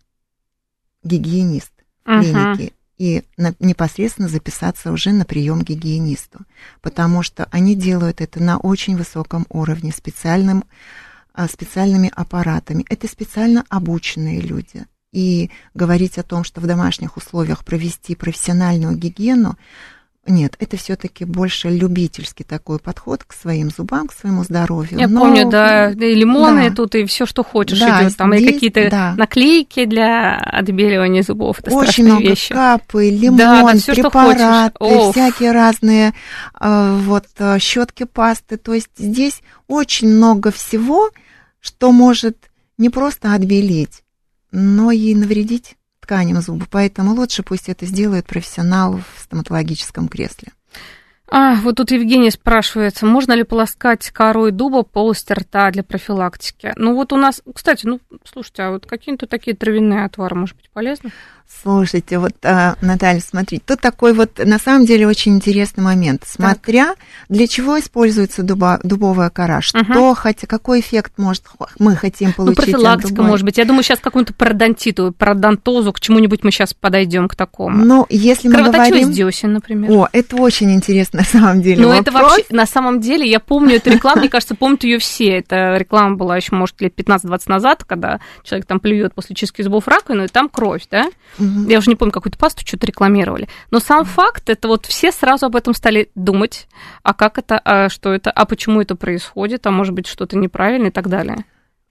гигиенист 1.03 1.73
в 2.05 2.21
клинике, 2.21 2.65
uh-huh 2.65 2.73
и 2.99 3.23
на, 3.37 3.55
непосредственно 3.61 4.29
записаться 4.29 4.93
уже 4.93 5.13
на 5.13 5.25
прием 5.25 5.61
к 5.61 5.69
гигиенисту, 5.69 6.41
потому 6.83 7.23
что 7.23 7.47
они 7.51 7.75
делают 7.75 8.21
это 8.21 8.43
на 8.43 8.59
очень 8.59 8.97
высоком 8.97 9.47
уровне, 9.49 9.93
специальным, 9.93 10.65
а, 11.33 11.47
специальными 11.49 12.11
аппаратами. 12.15 12.85
Это 12.89 13.07
специально 13.07 13.65
обученные 13.69 14.41
люди. 14.41 14.85
И 15.13 15.51
говорить 15.75 16.19
о 16.19 16.23
том, 16.23 16.45
что 16.45 16.61
в 16.61 16.67
домашних 16.67 17.17
условиях 17.17 17.65
провести 17.65 18.15
профессиональную 18.15 18.97
гигиену, 18.97 19.57
нет, 20.29 20.55
это 20.59 20.77
все-таки 20.77 21.25
больше 21.25 21.69
любительский 21.69 22.45
такой 22.45 22.79
подход 22.79 23.25
к 23.25 23.33
своим 23.33 23.71
зубам, 23.71 24.09
к 24.09 24.13
своему 24.13 24.45
здоровью. 24.45 24.99
Я 24.99 25.09
Но... 25.09 25.21
помню, 25.21 25.49
да, 25.49 25.91
и 25.91 26.15
лимоны 26.15 26.71
да. 26.71 26.77
тут, 26.77 26.95
и 26.95 27.05
все, 27.07 27.27
что 27.27 27.43
хочешь 27.43 27.81
да, 27.81 28.03
идет. 28.03 28.17
Там 28.17 28.35
здесь, 28.35 28.49
и 28.49 28.53
какие-то 28.53 28.91
да. 28.91 29.15
наклейки 29.17 29.85
для 29.87 30.37
отбеливания 30.37 31.23
зубов. 31.23 31.61
Это 31.61 31.75
Очень 31.75 32.05
много 32.05 32.29
вещи. 32.29 32.53
капы, 32.53 33.11
лимон, 33.11 33.39
да, 33.39 33.63
да, 33.73 33.79
все, 33.79 33.95
препараты, 33.95 35.11
всякие 35.13 35.53
разные 35.53 36.15
э, 36.61 36.99
вот 37.05 37.27
э, 37.39 37.59
щетки, 37.59 38.05
пасты. 38.05 38.57
То 38.59 38.75
есть 38.75 38.91
здесь 38.99 39.41
очень 39.67 40.09
много 40.09 40.51
всего, 40.51 41.11
что 41.61 41.93
может 41.93 42.37
не 42.77 42.91
просто 42.91 43.35
отбелить, 43.35 44.03
но 44.53 44.91
и 44.91 45.15
навредить 45.15 45.78
тканям 46.09 46.41
зуба, 46.41 46.67
поэтому 46.71 47.13
лучше 47.13 47.43
пусть 47.43 47.69
это 47.69 47.85
сделает 47.85 48.27
профессионал 48.27 48.97
в 48.97 49.23
стоматологическом 49.23 50.09
кресле. 50.09 50.53
А, 51.31 51.57
вот 51.57 51.77
тут 51.77 51.91
Евгений 51.91 52.31
спрашивает, 52.31 53.01
можно 53.03 53.33
ли 53.33 53.45
полоскать 53.45 54.11
корой 54.11 54.51
дуба 54.51 54.83
полость 54.83 55.31
рта 55.31 55.71
для 55.71 55.83
профилактики? 55.83 56.73
Ну 56.77 56.95
вот 56.95 57.13
у 57.13 57.17
нас, 57.17 57.43
кстати, 57.55 57.87
ну, 57.87 58.01
слушайте, 58.25 58.63
а 58.63 58.71
вот 58.71 58.87
какие-то 58.87 59.27
такие 59.27 59.55
травяные 59.55 60.05
отвары, 60.05 60.37
может 60.37 60.57
быть, 60.57 60.71
полезны? 60.71 61.11
Слушайте, 61.63 62.19
вот, 62.19 62.35
а, 62.45 62.77
Наталья, 62.83 63.21
смотрите, 63.21 63.63
тут 63.67 63.81
такой 63.81 64.13
вот, 64.13 64.39
на 64.39 64.59
самом 64.59 64.85
деле, 64.85 65.09
очень 65.09 65.35
интересный 65.35 65.83
момент. 65.83 66.25
Смотря, 66.27 66.89
так. 66.89 66.99
для 67.31 67.47
чего 67.47 67.81
используется 67.81 68.43
дуба, 68.43 68.79
дубовая 68.83 69.31
кора, 69.31 69.63
что, 69.63 69.79
угу. 69.81 70.15
хотя, 70.15 70.47
какой 70.47 70.81
эффект 70.81 71.15
может 71.17 71.45
мы 71.79 71.97
хотим 71.97 72.29
ну, 72.29 72.35
получить 72.35 72.59
Ну, 72.59 72.73
профилактика, 72.73 73.23
может 73.23 73.47
быть. 73.47 73.57
Я 73.57 73.65
думаю, 73.65 73.83
сейчас 73.83 73.99
какую-то 73.99 74.35
пародонтиту, 74.35 75.15
пародонтозу, 75.17 75.93
к 75.95 76.01
чему-нибудь 76.01 76.45
мы 76.45 76.53
сейчас 76.53 76.75
подойдем 76.75 77.29
к 77.29 77.35
такому. 77.35 77.83
Ну, 77.83 78.07
если 78.11 78.49
мы 78.49 78.63
говорим... 78.63 79.11
десен, 79.11 79.55
например. 79.55 79.91
О, 79.91 80.09
это 80.13 80.37
очень 80.37 80.71
интересно, 80.75 81.18
на 81.19 81.25
самом 81.25 81.61
деле, 81.63 81.83
Ну, 81.83 81.93
это 81.93 82.13
вообще, 82.13 82.45
на 82.51 82.65
самом 82.65 83.01
деле, 83.01 83.29
я 83.29 83.41
помню 83.41 83.77
эту 83.77 83.91
рекламу, 83.91 84.21
мне 84.21 84.29
кажется, 84.29 84.55
помнят 84.55 84.85
ее 84.85 84.99
все. 84.99 85.39
Эта 85.39 85.77
реклама 85.77 86.15
была 86.15 86.37
еще, 86.37 86.55
может, 86.55 86.81
лет 86.81 86.95
15-20 86.97 87.43
назад, 87.47 87.85
когда 87.85 88.21
человек 88.45 88.67
там 88.67 88.79
плюет 88.79 89.15
после 89.15 89.35
чистки 89.35 89.63
зубов 89.63 89.89
раковину, 89.89 90.25
и 90.25 90.29
там 90.29 90.49
кровь, 90.49 90.87
да? 90.89 91.07
Угу. 91.39 91.69
Я 91.69 91.79
уже 91.79 91.91
не 91.91 91.97
помню, 91.97 92.13
какую-то 92.13 92.39
пасту 92.39 92.65
что-то 92.65 92.87
рекламировали. 92.87 93.49
Но 93.73 93.81
сам 93.81 94.05
факт, 94.05 94.49
это 94.49 94.69
вот 94.69 94.87
все 94.87 95.11
сразу 95.11 95.47
об 95.47 95.57
этом 95.57 95.75
стали 95.75 96.09
думать. 96.15 96.69
А 97.03 97.15
как 97.15 97.39
это, 97.39 97.61
а 97.65 97.89
что 97.89 98.13
это, 98.13 98.31
а 98.31 98.45
почему 98.47 98.81
это 98.81 98.95
происходит, 98.95 99.67
а 99.67 99.73
может 99.73 99.95
быть 99.95 100.07
что-то 100.07 100.39
неправильно 100.39 100.87
и 100.87 100.93
так 100.93 101.09
далее. 101.09 101.45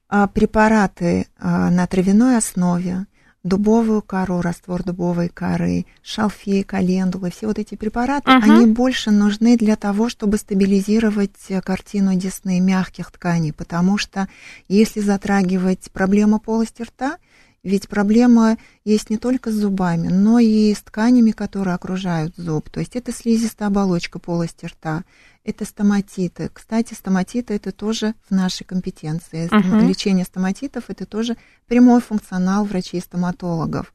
А 0.07 0.27
препараты 0.27 1.27
а, 1.37 1.69
на 1.69 1.85
травяной 1.85 2.37
основе, 2.37 3.07
дубовую 3.47 4.01
кору, 4.01 4.41
раствор 4.41 4.83
дубовой 4.83 5.29
коры, 5.29 5.85
шалфей, 6.03 6.63
календулы, 6.63 7.31
все 7.31 7.47
вот 7.47 7.59
эти 7.59 7.75
препараты, 7.75 8.29
uh-huh. 8.29 8.43
они 8.43 8.65
больше 8.65 9.11
нужны 9.11 9.57
для 9.57 9.75
того, 9.75 10.09
чтобы 10.09 10.37
стабилизировать 10.37 11.31
картину 11.63 12.15
десны 12.15 12.59
мягких 12.59 13.11
тканей, 13.11 13.53
потому 13.53 13.97
что 13.97 14.27
если 14.67 14.99
затрагивать 14.99 15.91
проблему 15.91 16.39
полости 16.39 16.83
рта, 16.83 17.17
ведь 17.63 17.89
проблема 17.89 18.57
есть 18.85 19.09
не 19.09 19.17
только 19.17 19.51
с 19.51 19.55
зубами, 19.55 20.07
но 20.07 20.39
и 20.39 20.73
с 20.73 20.81
тканями, 20.81 21.31
которые 21.31 21.75
окружают 21.75 22.33
зуб. 22.37 22.69
То 22.69 22.79
есть 22.79 22.95
это 22.95 23.11
слизистая 23.11 23.67
оболочка 23.67 24.19
полости 24.19 24.65
рта, 24.65 25.03
это 25.47 25.65
стоматиты. 25.65 26.51
Кстати, 26.53 26.93
стоматиты 26.93 27.55
это 27.55 27.71
тоже 27.71 28.13
в 28.29 28.35
нашей 28.35 28.65
компетенции. 28.65 29.47
Uh-huh. 29.47 29.87
Лечение 29.87 30.25
стоматитов 30.25 30.85
это 30.89 31.05
тоже 31.05 31.37
прямой 31.67 32.01
функционал 32.01 32.65
врачей-стоматологов. 32.65 33.93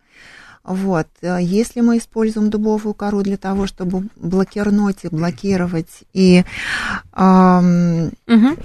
Вот. 0.64 1.08
Если 1.22 1.80
мы 1.80 1.98
используем 1.98 2.48
дубовую 2.48 2.94
кору 2.94 3.22
для 3.22 3.36
того, 3.36 3.66
чтобы 3.66 4.08
блокировать, 4.16 5.04
блокировать 5.10 6.04
и 6.12 6.44
эм, 7.14 8.12
угу. 8.28 8.56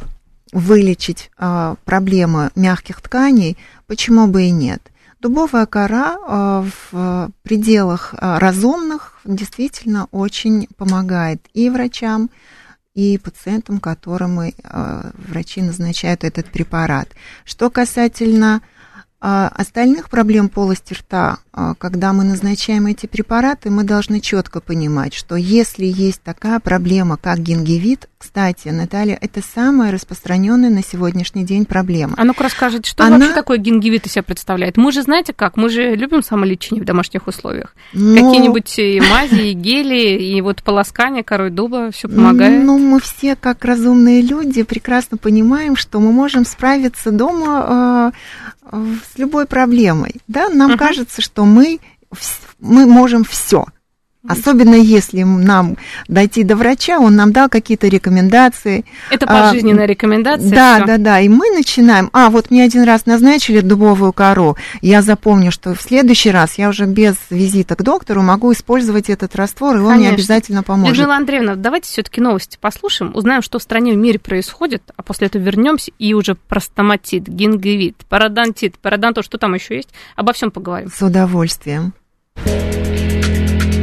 вылечить 0.54 1.32
э, 1.40 1.76
проблемы 1.86 2.52
мягких 2.56 3.02
тканей, 3.02 3.58
почему 3.88 4.28
бы 4.28 4.44
и 4.44 4.52
нет? 4.52 4.92
Дубовая 5.20 5.66
кора 5.66 6.18
э, 6.18 6.70
в 6.92 7.32
пределах 7.42 8.14
э, 8.14 8.38
разумных 8.38 9.20
действительно 9.26 10.08
очень 10.12 10.68
помогает 10.78 11.42
и 11.56 11.72
врачам, 11.72 12.30
и 12.98 13.20
пациентам, 13.20 13.80
которым 13.80 14.40
э, 14.40 14.52
врачи 15.14 15.62
назначают 15.62 16.24
этот 16.24 16.48
препарат. 16.48 17.10
Что 17.46 17.70
касательно 17.70 18.64
а 19.20 19.48
остальных 19.48 20.12
проблем 20.12 20.48
полости 20.48 20.94
рта, 20.94 21.40
а, 21.52 21.74
когда 21.74 22.14
мы 22.14 22.24
назначаем 22.24 22.86
эти 22.86 23.08
препараты, 23.08 23.72
мы 23.72 23.84
должны 23.84 24.20
четко 24.20 24.62
понимать, 24.62 25.16
что 25.16 25.36
если 25.36 25.86
есть 25.86 26.22
такая 26.22 26.60
проблема, 26.60 27.18
как 27.18 27.40
гингивит, 27.40 28.10
кстати, 28.18 28.70
Наталья, 28.70 29.18
это 29.22 29.42
самая 29.42 29.92
распространенная 29.92 30.72
на 30.72 30.84
сегодняшний 30.84 31.44
день 31.44 31.66
проблема. 31.66 32.16
А 32.18 32.24
ну-ка 32.24 32.44
расскажите, 32.44 32.90
что 32.90 33.04
Она... 33.04 33.18
вообще 33.18 33.34
такое 33.34 33.58
гингивит 33.58 34.08
из 34.08 34.14
себя 34.14 34.24
представляет? 34.24 34.76
Мы 34.76 34.92
же, 34.92 35.04
знаете 35.04 35.34
как, 35.34 35.56
мы 35.56 35.70
же 35.70 35.96
любим 35.96 36.24
самолечение 36.24 36.82
в 36.82 36.86
домашних 36.86 37.28
условиях. 37.28 37.76
Ну, 37.94 38.16
Какие-нибудь 38.16 39.10
мази, 39.10 39.50
и 39.50 39.54
гели, 39.54 40.24
и 40.24 40.42
вот 40.42 40.64
полоскание 40.64 41.24
корой 41.24 41.52
дуба, 41.52 41.92
все 41.92 42.08
помогает. 42.08 42.64
Ну, 42.64 42.80
мы 42.80 43.00
все, 43.00 43.36
как 43.36 43.64
разумные 43.64 44.22
люди, 44.22 44.64
прекрасно 44.64 45.18
понимаем, 45.18 45.76
что 45.76 46.00
мы 46.00 46.12
можем 46.12 46.46
справиться 46.46 47.12
дома 47.12 48.12
а, 48.72 48.82
с 49.14 49.18
любой 49.18 49.46
проблемой, 49.46 50.16
да, 50.28 50.50
нам 50.50 50.72
uh-huh. 50.72 50.78
кажется, 50.78 51.22
что 51.22 51.46
мы, 51.46 51.80
мы 52.60 52.86
можем 52.86 53.24
все. 53.24 53.66
Особенно 54.28 54.76
если 54.76 55.24
нам 55.24 55.78
дойти 56.08 56.44
до 56.44 56.56
врача, 56.56 57.00
он 57.00 57.16
нам 57.16 57.32
дал 57.32 57.50
какие-то 57.50 57.88
рекомендации. 57.88 58.86
Это 59.10 59.26
пожизненная 59.26 59.86
а, 59.86 59.88
рекомендация. 59.88 60.50
Да, 60.50 60.76
всё. 60.78 60.86
да, 60.86 60.98
да. 60.98 61.20
И 61.20 61.30
мы 61.30 61.50
начинаем. 61.52 62.10
А, 62.14 62.30
вот 62.30 62.52
мне 62.52 62.64
один 62.64 62.84
раз 62.84 63.06
назначили 63.06 63.62
дубовую 63.62 64.14
кору. 64.14 64.58
Я 64.82 65.02
запомню, 65.02 65.52
что 65.52 65.74
в 65.74 65.82
следующий 65.82 66.32
раз 66.32 66.58
я 66.58 66.70
уже 66.70 66.86
без 66.86 67.16
визита 67.30 67.76
к 67.76 67.84
доктору 67.84 68.22
могу 68.22 68.52
использовать 68.54 69.10
этот 69.10 69.36
раствор, 69.36 69.78
и 69.78 69.80
он 69.80 69.98
мне 69.98 70.10
обязательно 70.10 70.64
поможет. 70.64 70.96
Людмила 70.98 71.16
Андреевна, 71.16 71.56
давайте 71.56 71.90
все-таки 71.90 72.22
новости 72.22 72.58
послушаем, 72.60 73.12
узнаем, 73.16 73.42
что 73.42 73.60
в 73.60 73.64
стране 73.64 73.94
и 73.94 73.96
в 73.96 74.00
мире 74.00 74.20
происходит, 74.20 74.84
а 74.96 75.04
после 75.04 75.28
этого 75.28 75.42
вернемся 75.42 75.92
и 76.00 76.14
уже 76.14 76.36
про 76.36 76.60
стоматит, 76.60 77.28
гингивит, 77.28 77.98
пародонтит, 78.10 78.78
пародонтоз, 78.80 79.26
что 79.26 79.38
там 79.38 79.54
еще 79.54 79.78
есть, 79.78 79.90
обо 80.16 80.34
всем 80.34 80.52
поговорим. 80.52 80.90
С 80.94 81.02
удовольствием. 81.02 81.94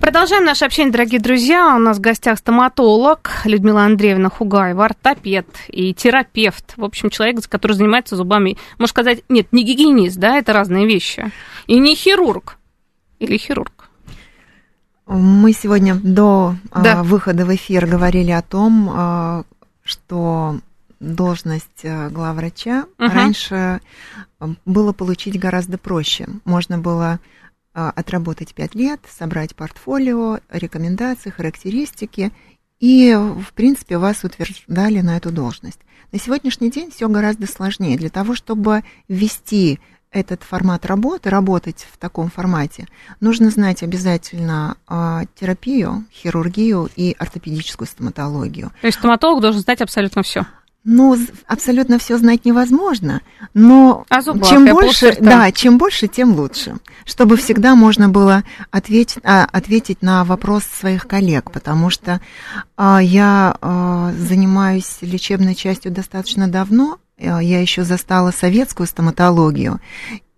Продолжаем 0.00 0.44
наше 0.44 0.64
общение, 0.64 0.90
дорогие 0.90 1.20
друзья. 1.20 1.76
У 1.76 1.78
нас 1.78 1.98
в 1.98 2.00
гостях 2.00 2.38
стоматолог 2.38 3.30
Людмила 3.44 3.84
Андреевна 3.84 4.30
Хугаева, 4.30 4.86
ортопед 4.86 5.46
и 5.68 5.92
терапевт. 5.92 6.72
В 6.76 6.84
общем, 6.84 7.10
человек, 7.10 7.46
который 7.48 7.72
занимается 7.72 8.16
зубами. 8.16 8.56
Можно 8.78 8.90
сказать, 8.90 9.22
нет, 9.28 9.48
не 9.52 9.62
гигиенист, 9.62 10.16
да, 10.16 10.36
это 10.36 10.54
разные 10.54 10.86
вещи. 10.86 11.30
И 11.66 11.78
не 11.78 11.94
хирург. 11.94 12.56
Или 13.18 13.36
хирург. 13.36 13.90
Мы 15.06 15.52
сегодня 15.52 15.94
до 15.96 16.54
да. 16.74 17.02
выхода 17.02 17.44
в 17.44 17.54
эфир 17.54 17.86
говорили 17.86 18.30
о 18.30 18.42
том, 18.42 19.44
что 19.82 20.56
должность 21.00 21.80
э, 21.82 22.10
главврача 22.10 22.84
угу. 22.98 23.08
раньше 23.08 23.80
было 24.66 24.92
получить 24.92 25.40
гораздо 25.40 25.78
проще. 25.78 26.26
Можно 26.44 26.76
было 26.76 27.20
отработать 27.72 28.54
5 28.54 28.74
лет, 28.74 29.00
собрать 29.08 29.54
портфолио, 29.54 30.40
рекомендации, 30.50 31.30
характеристики, 31.30 32.32
и, 32.80 33.14
в 33.14 33.52
принципе, 33.52 33.98
вас 33.98 34.24
утверждали 34.24 35.00
на 35.00 35.16
эту 35.16 35.30
должность. 35.30 35.80
На 36.12 36.18
сегодняшний 36.18 36.70
день 36.70 36.90
все 36.90 37.08
гораздо 37.08 37.46
сложнее. 37.46 37.98
Для 37.98 38.08
того, 38.08 38.34
чтобы 38.34 38.82
ввести 39.06 39.78
этот 40.10 40.42
формат 40.42 40.86
работы, 40.86 41.30
работать 41.30 41.86
в 41.92 41.98
таком 41.98 42.30
формате, 42.30 42.88
нужно 43.20 43.50
знать 43.50 43.82
обязательно 43.82 44.76
э, 44.88 45.20
терапию, 45.38 46.04
хирургию 46.12 46.88
и 46.96 47.14
ортопедическую 47.16 47.86
стоматологию. 47.86 48.72
То 48.80 48.86
есть 48.88 48.98
стоматолог 48.98 49.40
должен 49.40 49.60
знать 49.60 49.80
абсолютно 49.80 50.22
все. 50.22 50.46
Ну, 50.82 51.14
абсолютно 51.46 51.98
все 51.98 52.16
знать 52.16 52.46
невозможно, 52.46 53.20
но 53.52 54.06
а 54.08 54.22
чем 54.22 54.64
больше, 54.64 55.14
да, 55.20 55.52
чем 55.52 55.76
больше, 55.76 56.08
тем 56.08 56.34
лучше, 56.34 56.76
чтобы 57.04 57.36
всегда 57.36 57.74
можно 57.74 58.08
было 58.08 58.44
ответить, 58.70 59.18
а, 59.22 59.44
ответить 59.44 60.00
на 60.00 60.24
вопрос 60.24 60.64
своих 60.64 61.06
коллег, 61.06 61.50
потому 61.50 61.90
что 61.90 62.22
а, 62.78 62.98
я 63.02 63.56
а, 63.60 64.12
занимаюсь 64.16 64.96
лечебной 65.02 65.54
частью 65.54 65.92
достаточно 65.92 66.48
давно, 66.48 66.98
а, 67.18 67.40
я 67.40 67.60
еще 67.60 67.84
застала 67.84 68.30
советскую 68.30 68.86
стоматологию, 68.86 69.80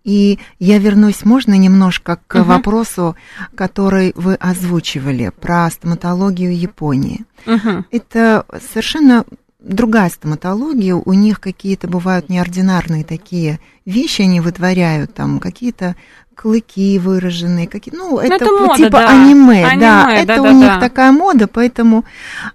и 0.03 0.39
я 0.59 0.79
вернусь, 0.79 1.23
можно 1.23 1.53
немножко 1.53 2.19
к 2.27 2.35
угу. 2.35 2.43
вопросу, 2.43 3.15
который 3.55 4.11
вы 4.15 4.35
озвучивали 4.35 5.31
про 5.39 5.69
стоматологию 5.69 6.53
Японии. 6.53 7.23
Угу. 7.45 7.85
Это 7.91 8.45
совершенно 8.69 9.23
другая 9.63 10.09
стоматология, 10.09 10.93
у 10.95 11.13
них 11.13 11.39
какие-то 11.39 11.87
бывают 11.87 12.29
неординарные 12.29 13.03
такие 13.03 13.59
вещи 13.85 14.21
они 14.21 14.41
вытворяют, 14.41 15.13
там 15.13 15.39
какие-то 15.39 15.95
клыки 16.35 16.99
выраженные, 16.99 17.67
какие, 17.67 17.93
ну, 17.95 18.19
это, 18.19 18.35
это 18.35 18.45
мода, 18.45 18.75
типа 18.75 18.99
да. 18.99 19.09
аниме, 19.09 19.65
аниме, 19.65 19.79
да, 19.79 20.03
да, 20.05 20.13
это 20.13 20.35
да, 20.35 20.41
у 20.41 20.43
да, 20.43 20.53
них 20.53 20.67
да. 20.67 20.79
такая 20.79 21.11
мода, 21.11 21.47
поэтому 21.47 22.05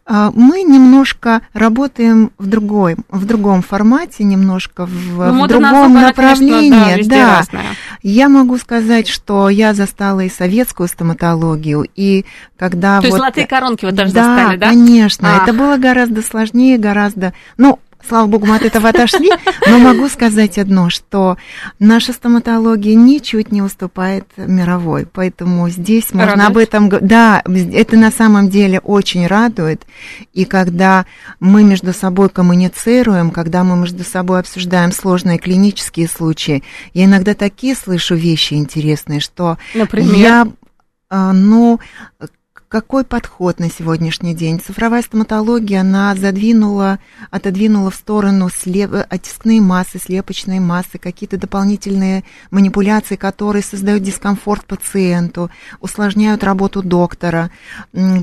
а, 0.07 0.31
мы 0.35 0.63
немножко 0.63 1.43
работаем 1.53 2.33
в 2.39 2.47
другой, 2.47 2.97
в 3.09 3.25
другом 3.25 3.63
формате, 3.63 4.25
немножко 4.25 4.87
в, 4.87 5.33
ну, 5.33 5.45
в 5.45 5.49
другом 5.49 5.95
на 5.95 6.03
направлении, 6.09 6.73
она, 6.73 6.85
конечно, 6.85 7.11
да. 7.11 7.43
да. 7.53 7.61
Я 8.03 8.29
могу 8.29 8.59
сказать, 8.59 9.09
что 9.09 9.49
я 9.49 9.75
застала 9.75 10.21
и 10.21 10.29
советскую 10.29 10.89
стоматологию, 10.89 11.87
и 11.95 12.25
когда 12.57 12.97
То 12.97 13.03
вот, 13.03 13.05
есть 13.07 13.17
золотые 13.17 13.47
коронки 13.47 13.85
вы 13.85 13.93
тоже 13.93 14.13
да, 14.13 14.25
застали, 14.25 14.57
да? 14.57 14.69
конечно, 14.69 15.37
Ах. 15.37 15.43
это 15.43 15.53
было 15.53 15.77
гораздо 15.77 16.23
сложнее, 16.23 16.79
гораздо, 16.79 17.33
ну, 17.57 17.79
Слава 18.07 18.27
богу, 18.27 18.47
мы 18.47 18.57
от 18.57 18.63
этого 18.63 18.89
отошли, 18.89 19.31
но 19.67 19.79
могу 19.79 20.09
сказать 20.09 20.57
одно, 20.57 20.89
что 20.89 21.37
наша 21.79 22.13
стоматология 22.13 22.95
ничуть 22.95 23.51
не 23.53 23.61
уступает 23.61 24.27
мировой, 24.37 25.07
поэтому 25.07 25.69
здесь 25.69 26.13
можно 26.15 26.45
радует. 26.47 26.75
об 26.75 26.89
этом... 26.89 27.07
Да, 27.07 27.43
это 27.45 27.97
на 27.97 28.11
самом 28.11 28.49
деле 28.49 28.79
очень 28.81 29.27
радует, 29.27 29.83
и 30.33 30.45
когда 30.45 31.07
мы 31.41 31.65
между 31.65 31.93
собой 31.93 32.29
коммуницируем, 32.29 33.31
когда 33.31 33.65
мы 33.65 33.77
между 33.77 34.05
собой 34.05 34.41
обсуждаем 34.41 34.93
сложные 34.93 35.39
клинические 35.39 36.09
случаи, 36.09 36.63
я 36.95 37.05
иногда 37.05 37.35
такие 37.35 37.75
слышу 37.75 38.15
вещи 38.15 38.55
интересные, 38.55 39.21
что 39.21 39.59
Например? 39.75 40.15
я 40.15 40.49
а, 41.11 41.33
ну, 41.33 41.81
какой 42.69 43.05
подход 43.05 43.59
на 43.61 43.71
сегодняшний 43.71 44.35
день? 44.35 44.61
Цифровая 44.61 45.01
стоматология, 45.01 45.81
она 45.81 46.15
задвинула, 46.15 46.99
отодвинула 47.31 47.91
в 47.91 47.95
сторону 47.95 48.51
слеп... 48.51 48.91
оттискные 49.09 49.63
массы, 49.63 49.99
слепочные 49.99 50.61
массы, 50.61 50.99
какие-то 50.99 51.39
дополнительные 51.39 52.25
манипуляции, 52.51 53.17
которые 53.17 53.63
создают 53.63 54.03
дискомфорт 54.03 54.67
пациенту, 54.67 55.51
усложняют 55.81 56.45
работу 56.45 56.83
доктора, 56.83 57.51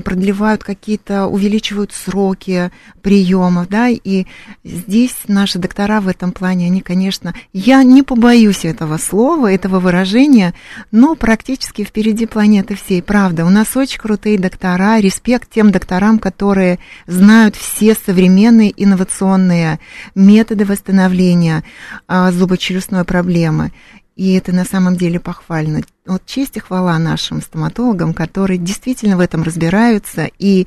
продлевают 0.04 0.62
какие-то, 0.62 1.26
увеличивают 1.26 1.92
сроки 1.92 2.70
приемов, 3.02 3.68
да, 3.68 3.88
и 3.88 4.26
здесь 4.62 5.16
наши 5.26 5.58
доктора 5.58 6.00
в 6.00 6.06
этом 6.06 6.30
плане, 6.30 6.66
они, 6.66 6.82
конечно, 6.82 7.34
я 7.52 7.82
не 7.82 8.04
побоюсь 8.04 8.64
этого 8.64 8.96
слова, 8.96 9.52
этого 9.52 9.80
выражения, 9.80 10.54
но 10.92 11.16
практически 11.16 11.82
впереди 11.82 12.26
планеты 12.26 12.76
всей, 12.76 13.02
правда, 13.02 13.44
у 13.44 13.50
нас 13.50 13.76
очень 13.76 13.98
крутые 13.98 14.35
доктора, 14.38 15.00
респект 15.00 15.50
тем 15.50 15.70
докторам, 15.70 16.18
которые 16.18 16.78
знают 17.06 17.56
все 17.56 17.94
современные 17.94 18.72
инновационные 18.76 19.80
методы 20.14 20.64
восстановления 20.64 21.64
а, 22.06 22.32
зубочелюстной 22.32 23.04
проблемы. 23.04 23.72
И 24.16 24.32
это 24.34 24.52
на 24.52 24.64
самом 24.64 24.96
деле 24.96 25.20
похвально. 25.20 25.82
Вот 26.06 26.24
честь 26.24 26.56
и 26.56 26.60
хвала 26.60 26.98
нашим 26.98 27.42
стоматологам, 27.42 28.14
которые 28.14 28.58
действительно 28.58 29.16
в 29.16 29.20
этом 29.20 29.42
разбираются. 29.42 30.30
И 30.38 30.66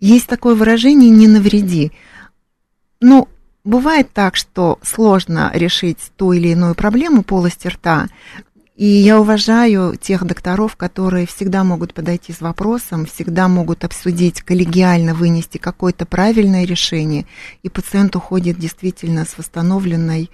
есть 0.00 0.26
такое 0.26 0.54
выражение 0.54 1.10
«не 1.10 1.28
навреди». 1.28 1.92
Ну, 3.00 3.28
Бывает 3.68 4.10
так, 4.14 4.34
что 4.34 4.78
сложно 4.82 5.50
решить 5.52 5.98
ту 6.16 6.32
или 6.32 6.48
иную 6.48 6.74
проблему 6.74 7.22
полости 7.22 7.68
рта, 7.68 8.08
и 8.78 8.86
я 8.86 9.20
уважаю 9.20 9.96
тех 10.00 10.24
докторов, 10.24 10.76
которые 10.76 11.26
всегда 11.26 11.64
могут 11.64 11.94
подойти 11.94 12.32
с 12.32 12.40
вопросом, 12.40 13.06
всегда 13.06 13.48
могут 13.48 13.82
обсудить, 13.82 14.42
коллегиально 14.42 15.14
вынести 15.14 15.58
какое-то 15.58 16.06
правильное 16.06 16.64
решение, 16.64 17.26
и 17.64 17.68
пациент 17.68 18.14
уходит 18.14 18.56
действительно 18.56 19.24
с 19.24 19.36
восстановленной 19.36 20.30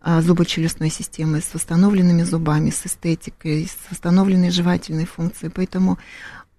а, 0.00 0.22
зубочелюстной 0.22 0.90
системой, 0.90 1.42
с 1.42 1.52
восстановленными 1.52 2.22
зубами, 2.22 2.70
с 2.70 2.86
эстетикой, 2.86 3.66
с 3.66 3.90
восстановленной 3.90 4.50
жевательной 4.50 5.06
функцией. 5.06 5.50
Поэтому 5.50 5.98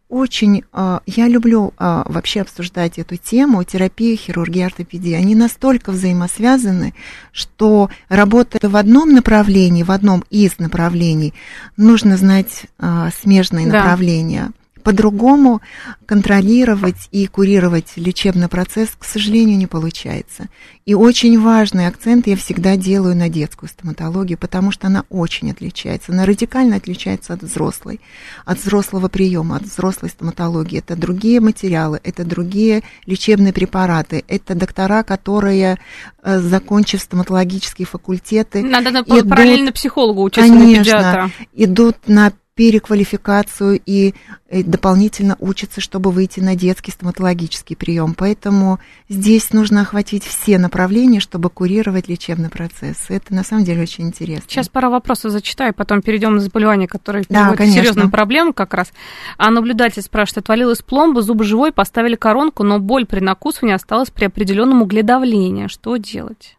очень, 0.09 0.63
а, 0.73 1.01
я 1.05 1.27
люблю 1.27 1.73
а, 1.77 2.03
вообще 2.07 2.41
обсуждать 2.41 2.97
эту 2.97 3.15
тему, 3.15 3.63
терапия, 3.63 4.17
хирургия, 4.17 4.65
ортопедия. 4.65 5.17
Они 5.19 5.35
настолько 5.35 5.91
взаимосвязаны, 5.91 6.95
что 7.31 7.89
работая 8.09 8.67
в 8.67 8.75
одном 8.75 9.13
направлении, 9.13 9.83
в 9.83 9.91
одном 9.91 10.23
из 10.31 10.57
направлений, 10.57 11.35
нужно 11.77 12.17
знать 12.17 12.63
а, 12.79 13.11
смежные 13.21 13.67
да. 13.67 13.83
направления 13.83 14.51
по-другому 14.83 15.61
контролировать 16.05 17.07
и 17.11 17.27
курировать 17.27 17.93
лечебный 17.95 18.47
процесс, 18.47 18.89
к 18.97 19.05
сожалению, 19.05 19.57
не 19.57 19.67
получается. 19.67 20.47
И 20.85 20.95
очень 20.95 21.39
важный 21.39 21.85
акцент 21.87 22.25
я 22.25 22.35
всегда 22.35 22.75
делаю 22.75 23.15
на 23.15 23.29
детскую 23.29 23.69
стоматологию, 23.69 24.37
потому 24.37 24.71
что 24.71 24.87
она 24.87 25.03
очень 25.09 25.51
отличается. 25.51 26.11
Она 26.11 26.25
радикально 26.25 26.77
отличается 26.77 27.33
от 27.33 27.43
взрослой, 27.43 27.99
от 28.45 28.57
взрослого 28.57 29.07
приема, 29.07 29.57
от 29.57 29.63
взрослой 29.63 30.09
стоматологии. 30.09 30.79
Это 30.79 30.95
другие 30.95 31.41
материалы, 31.41 31.99
это 32.03 32.25
другие 32.25 32.81
лечебные 33.05 33.53
препараты, 33.53 34.23
это 34.27 34.55
доктора, 34.55 35.03
которые, 35.03 35.77
э, 36.23 36.39
закончив 36.39 37.01
стоматологические 37.01 37.85
факультеты... 37.85 38.63
Надо 38.63 38.89
идут, 38.89 39.29
параллельно 39.29 39.71
психологу 39.71 40.23
учиться 40.23 40.49
конечно, 40.49 40.73
на 40.73 40.83
педиатра. 40.83 41.31
идут 41.53 41.97
на 42.07 42.31
переквалификацию 42.59 43.79
и 43.85 44.13
э, 44.49 44.63
дополнительно 44.63 45.37
учатся, 45.39 45.79
чтобы 45.79 46.11
выйти 46.11 46.41
на 46.41 46.57
детский 46.57 46.91
стоматологический 46.91 47.77
прием. 47.77 48.13
Поэтому 48.13 48.79
здесь 49.07 49.53
нужно 49.53 49.83
охватить 49.83 50.25
все 50.25 50.57
направления, 50.57 51.21
чтобы 51.21 51.49
курировать 51.49 52.09
лечебный 52.09 52.49
процесс. 52.49 53.05
Это 53.07 53.33
на 53.33 53.45
самом 53.45 53.63
деле 53.63 53.83
очень 53.83 54.07
интересно. 54.07 54.43
Сейчас 54.49 54.67
пара 54.67 54.89
вопросов 54.89 55.31
зачитаю, 55.31 55.73
потом 55.73 56.01
перейдем 56.01 56.33
на 56.33 56.41
заболевания, 56.41 56.89
которые 56.89 57.23
да, 57.29 57.51
приводят 57.53 57.71
к 57.71 57.73
серьезным 57.77 58.11
проблемам 58.11 58.51
как 58.51 58.73
раз. 58.73 58.91
А 59.37 59.51
наблюдатель 59.51 60.01
спрашивает, 60.01 60.39
отвалилась 60.39 60.81
пломба, 60.81 61.21
зуб 61.21 61.43
живой, 61.43 61.71
поставили 61.71 62.15
коронку, 62.15 62.63
но 62.63 62.79
боль 62.79 63.05
при 63.05 63.21
накусывании 63.21 63.75
осталась 63.75 64.09
при 64.09 64.25
определенном 64.25 64.81
угле 64.81 65.01
давления. 65.01 65.69
Что 65.69 65.95
делать? 65.95 66.58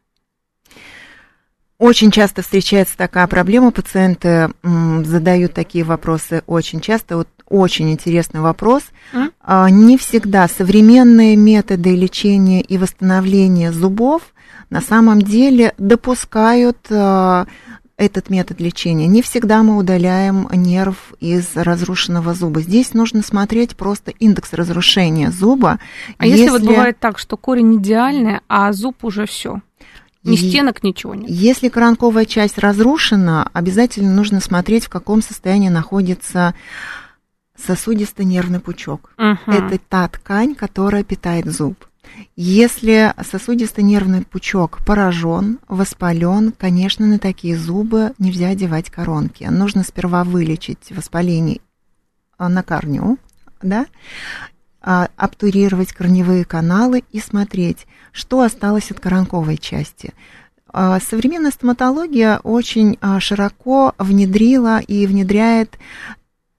Очень 1.80 2.10
часто 2.10 2.42
встречается 2.42 2.94
такая 2.94 3.26
проблема, 3.26 3.70
пациенты 3.70 4.50
задают 4.62 5.54
такие 5.54 5.82
вопросы 5.82 6.42
очень 6.46 6.82
часто. 6.82 7.16
Вот 7.16 7.28
очень 7.48 7.90
интересный 7.90 8.40
вопрос. 8.40 8.82
А, 9.40 9.70
Не 9.70 9.96
всегда 9.96 10.46
современные 10.46 11.36
методы 11.36 11.96
лечения 11.96 12.60
и 12.60 12.76
восстановления 12.76 13.72
зубов 13.72 14.20
на 14.68 14.82
самом 14.82 15.22
деле 15.22 15.72
допускают 15.78 16.76
а, 16.90 17.46
этот 17.96 18.28
метод 18.28 18.60
лечения. 18.60 19.06
Не 19.06 19.22
всегда 19.22 19.62
мы 19.62 19.78
удаляем 19.78 20.50
нерв 20.52 21.14
из 21.18 21.56
разрушенного 21.56 22.34
зуба. 22.34 22.60
Здесь 22.60 22.92
нужно 22.92 23.22
смотреть 23.22 23.74
просто 23.74 24.10
индекс 24.10 24.52
разрушения 24.52 25.30
зуба. 25.30 25.78
А 26.18 26.26
если, 26.26 26.50
вот 26.50 26.60
бывает 26.60 26.98
так, 27.00 27.18
что 27.18 27.38
корень 27.38 27.78
идеальный, 27.78 28.40
а 28.48 28.70
зуб 28.74 29.02
уже 29.02 29.24
все? 29.24 29.62
Ни 30.22 30.34
И- 30.34 30.36
стенок, 30.50 30.82
ничего 30.82 31.14
нет. 31.14 31.30
Если 31.30 31.68
коронковая 31.68 32.26
часть 32.26 32.58
разрушена, 32.58 33.48
обязательно 33.52 34.14
нужно 34.14 34.40
смотреть, 34.40 34.84
в 34.84 34.90
каком 34.90 35.22
состоянии 35.22 35.70
находится 35.70 36.54
сосудисто-нервный 37.56 38.60
пучок. 38.60 39.12
Мгм. 39.16 39.38
Это 39.46 39.78
та 39.88 40.08
ткань, 40.08 40.54
которая 40.54 41.04
питает 41.04 41.46
зуб. 41.46 41.86
Если 42.36 43.14
сосудисто-нервный 43.22 44.24
пучок 44.24 44.80
поражен, 44.84 45.58
воспален, 45.68 46.52
конечно, 46.52 47.06
на 47.06 47.18
такие 47.18 47.56
зубы 47.56 48.12
нельзя 48.18 48.48
одевать 48.48 48.90
коронки. 48.90 49.44
Нужно 49.44 49.84
сперва 49.84 50.24
вылечить 50.24 50.90
воспаление 50.90 51.60
а, 52.36 52.48
на 52.48 52.62
корню, 52.62 53.18
да, 53.62 53.86
обтурировать 54.80 55.92
корневые 55.92 56.44
каналы 56.44 57.04
и 57.12 57.20
смотреть, 57.20 57.86
что 58.12 58.40
осталось 58.40 58.90
от 58.90 59.00
коронковой 59.00 59.58
части. 59.58 60.14
А, 60.72 60.98
Современная 61.00 61.50
стоматология 61.50 62.38
очень 62.42 62.96
а, 63.00 63.20
широко 63.20 63.94
внедрила 63.98 64.78
и 64.80 65.06
внедряет 65.06 65.78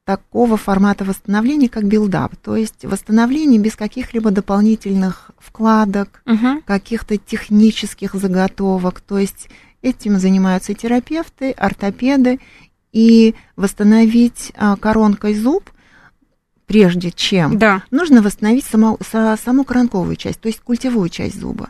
такого 0.03 0.57
формата 0.57 1.05
восстановления, 1.05 1.69
как 1.69 1.85
build-up, 1.85 2.35
то 2.35 2.55
есть 2.55 2.83
восстановление 2.83 3.59
без 3.59 3.75
каких-либо 3.75 4.31
дополнительных 4.31 5.31
вкладок, 5.39 6.21
Мгм. 6.25 6.61
каких-то 6.63 7.17
технических 7.17 8.13
заготовок. 8.15 8.99
То 9.01 9.17
есть 9.19 9.49
этим 9.81 10.19
занимаются 10.19 10.73
терапевты, 10.73 11.51
ортопеды, 11.51 12.39
и 12.91 13.35
восстановить 13.55 14.51
а, 14.57 14.75
коронкой 14.75 15.33
зуб, 15.33 15.69
прежде 16.71 17.11
чем 17.11 17.57
Да. 17.57 17.83
нужно 17.91 18.21
восстановить 18.21 18.63
само- 18.63 18.97
са- 19.01 19.37
саму 19.43 19.65
коронковую 19.65 20.15
часть, 20.15 20.39
то 20.39 20.47
есть 20.47 20.61
культевую 20.61 21.09
часть 21.09 21.37
зуба. 21.37 21.69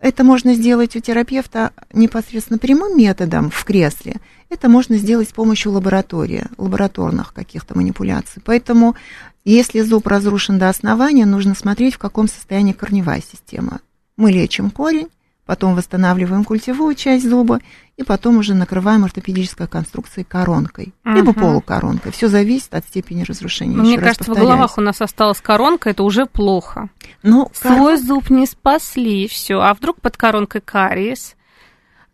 Это 0.00 0.24
можно 0.24 0.54
сделать 0.54 0.96
у 0.96 1.00
терапевта 1.00 1.70
непосредственно 1.92 2.58
прямым 2.58 2.98
методом 2.98 3.50
в 3.50 3.64
кресле. 3.64 4.16
Это 4.50 4.68
можно 4.68 4.96
сделать 4.96 5.28
с 5.28 5.32
помощью 5.32 5.70
лаборатории, 5.70 6.46
лабораторных 6.58 7.32
каких-то 7.32 7.76
манипуляций. 7.78 8.42
Поэтому, 8.44 8.96
если 9.44 9.80
зуб 9.82 10.08
разрушен 10.08 10.58
до 10.58 10.68
основания, 10.68 11.24
нужно 11.24 11.54
смотреть, 11.54 11.94
в 11.94 11.98
каком 11.98 12.26
состоянии 12.26 12.72
корневая 12.72 13.22
система. 13.22 13.78
Мы 14.16 14.32
лечим 14.32 14.70
корень, 14.70 15.06
потом 15.46 15.74
восстанавливаем 15.74 16.44
культевую 16.44 16.94
часть 16.94 17.28
зуба, 17.28 17.60
и 17.96 18.04
потом 18.04 18.38
уже 18.38 18.54
накрываем 18.54 19.04
ортопедической 19.04 19.66
конструкцией 19.66 20.24
коронкой, 20.24 20.94
либо 21.04 21.32
Мгм. 21.32 21.40
полукоронкой. 21.40 22.12
Все 22.12 22.28
зависит 22.28 22.74
от 22.74 22.84
степени 22.86 23.22
разрушения. 23.24 23.76
Но 23.76 23.82
мне 23.82 23.92
Еще 23.92 24.00
раз 24.00 24.04
кажется, 24.04 24.24
в 24.24 24.26
повторяюсь. 24.28 24.50
головах 24.50 24.78
у 24.78 24.80
нас 24.80 25.00
осталась 25.00 25.40
коронка, 25.40 25.90
это 25.90 26.02
уже 26.04 26.26
плохо. 26.26 26.88
Ну, 27.22 27.50
Свой 27.52 27.96
зуб 27.98 28.30
не 28.30 28.46
спасли, 28.46 29.26
все. 29.28 29.60
А 29.60 29.74
вдруг 29.74 30.00
под 30.00 30.16
коронкой 30.16 30.60
кариес 30.60 31.34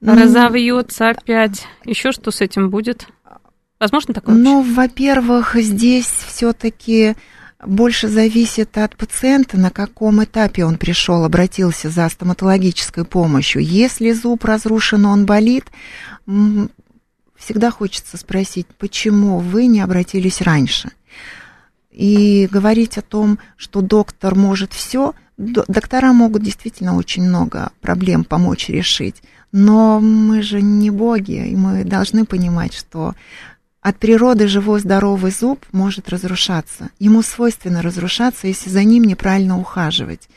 Ну, 0.00 0.14
разовьется 0.14 1.08
опять? 1.10 1.66
Еще 1.84 2.12
что 2.12 2.30
с 2.30 2.40
этим 2.40 2.70
будет? 2.70 3.08
Возможно 3.80 4.14
такое? 4.14 4.34
Ну, 4.34 4.62
во-первых, 4.62 5.54
здесь 5.54 6.06
все-таки 6.06 7.14
больше 7.64 8.08
зависит 8.08 8.78
от 8.78 8.96
пациента, 8.96 9.56
на 9.56 9.70
каком 9.70 10.22
этапе 10.22 10.64
он 10.64 10.78
пришел, 10.78 11.24
обратился 11.24 11.90
за 11.90 12.08
стоматологической 12.08 13.04
помощью. 13.04 13.62
Если 13.62 14.12
зуб 14.12 14.44
разрушен, 14.44 15.06
он 15.06 15.26
болит, 15.26 15.64
всегда 17.36 17.70
хочется 17.70 18.16
спросить, 18.16 18.66
почему 18.78 19.38
вы 19.38 19.66
не 19.66 19.80
обратились 19.80 20.40
раньше? 20.40 20.90
И 21.90 22.48
говорить 22.50 22.96
о 22.96 23.02
том, 23.02 23.40
что 23.56 23.80
доктор 23.80 24.36
может 24.36 24.72
все, 24.72 25.14
доктора 25.36 26.12
могут 26.12 26.44
действительно 26.44 26.96
очень 26.96 27.24
много 27.24 27.72
проблем 27.80 28.22
помочь 28.22 28.68
решить. 28.68 29.16
Но 29.50 29.98
мы 29.98 30.42
же 30.42 30.60
не 30.60 30.90
боги, 30.90 31.48
и 31.48 31.56
мы 31.56 31.82
должны 31.82 32.24
понимать, 32.24 32.74
что 32.74 33.14
от 33.88 33.96
природы 33.98 34.48
живой 34.48 34.80
здоровый 34.80 35.30
зуб 35.30 35.64
может 35.72 36.08
разрушаться. 36.08 36.90
Ему 36.98 37.22
свойственно 37.22 37.80
разрушаться, 37.82 38.46
если 38.46 38.68
за 38.70 38.84
ним 38.84 39.04
неправильно 39.04 39.58
ухаживать. 39.58 40.28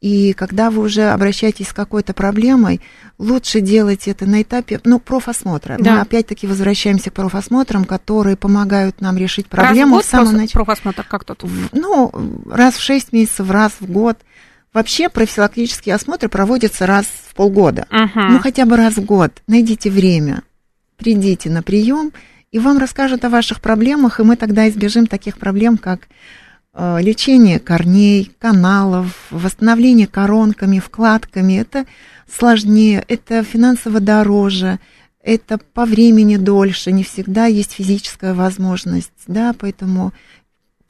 И 0.00 0.32
когда 0.32 0.70
вы 0.70 0.82
уже 0.82 1.10
обращаетесь 1.10 1.68
с 1.68 1.72
какой-то 1.72 2.12
проблемой, 2.12 2.80
лучше 3.18 3.60
делать 3.60 4.08
это 4.08 4.26
на 4.26 4.42
этапе, 4.42 4.80
ну, 4.82 4.98
профосмотра. 4.98 5.76
Да. 5.78 5.92
Мы 5.94 6.00
опять-таки 6.00 6.48
возвращаемся 6.48 7.10
к 7.10 7.14
профосмотрам, 7.14 7.84
которые 7.84 8.36
помогают 8.36 9.00
нам 9.00 9.16
решить 9.16 9.46
Раз 9.50 9.62
в 9.62 9.66
проблему 9.68 9.94
год 9.94 10.04
в 10.04 10.08
самом 10.08 10.48
профосмотр, 10.48 11.04
как 11.08 11.22
тут? 11.22 11.44
В- 11.44 11.68
Ну, 11.72 12.10
раз 12.50 12.74
в 12.74 12.82
6 12.82 13.12
месяцев, 13.12 13.48
раз 13.48 13.74
в 13.78 13.88
год. 13.88 14.18
Вообще 14.74 15.08
профилактические 15.08 15.94
осмотры 15.94 16.28
проводятся 16.28 16.86
раз 16.86 17.06
в 17.28 17.34
полгода. 17.36 17.86
Мгм. 17.90 18.32
Ну, 18.32 18.38
хотя 18.40 18.64
бы 18.66 18.76
раз 18.76 18.94
в 18.94 19.04
год. 19.04 19.30
Найдите 19.46 19.88
время, 19.88 20.42
придите 20.96 21.48
на 21.48 21.62
прием, 21.62 22.10
и 22.52 22.58
вам 22.58 22.78
расскажут 22.78 23.24
о 23.24 23.30
ваших 23.30 23.60
проблемах, 23.60 24.20
и 24.20 24.22
мы 24.22 24.36
тогда 24.36 24.68
избежим 24.68 25.06
таких 25.06 25.38
проблем, 25.38 25.78
как 25.78 26.02
э, 26.74 26.98
лечение 27.00 27.58
корней, 27.58 28.30
каналов, 28.38 29.16
восстановление 29.30 30.06
коронками, 30.06 30.78
вкладками. 30.78 31.54
Это 31.54 31.86
сложнее, 32.30 33.04
это 33.08 33.42
финансово 33.42 34.00
дороже, 34.00 34.78
это 35.22 35.58
по 35.58 35.86
времени 35.86 36.36
дольше, 36.36 36.92
не 36.92 37.04
всегда 37.04 37.46
есть 37.46 37.72
физическая 37.72 38.34
возможность, 38.34 39.12
да, 39.26 39.54
поэтому 39.58 40.12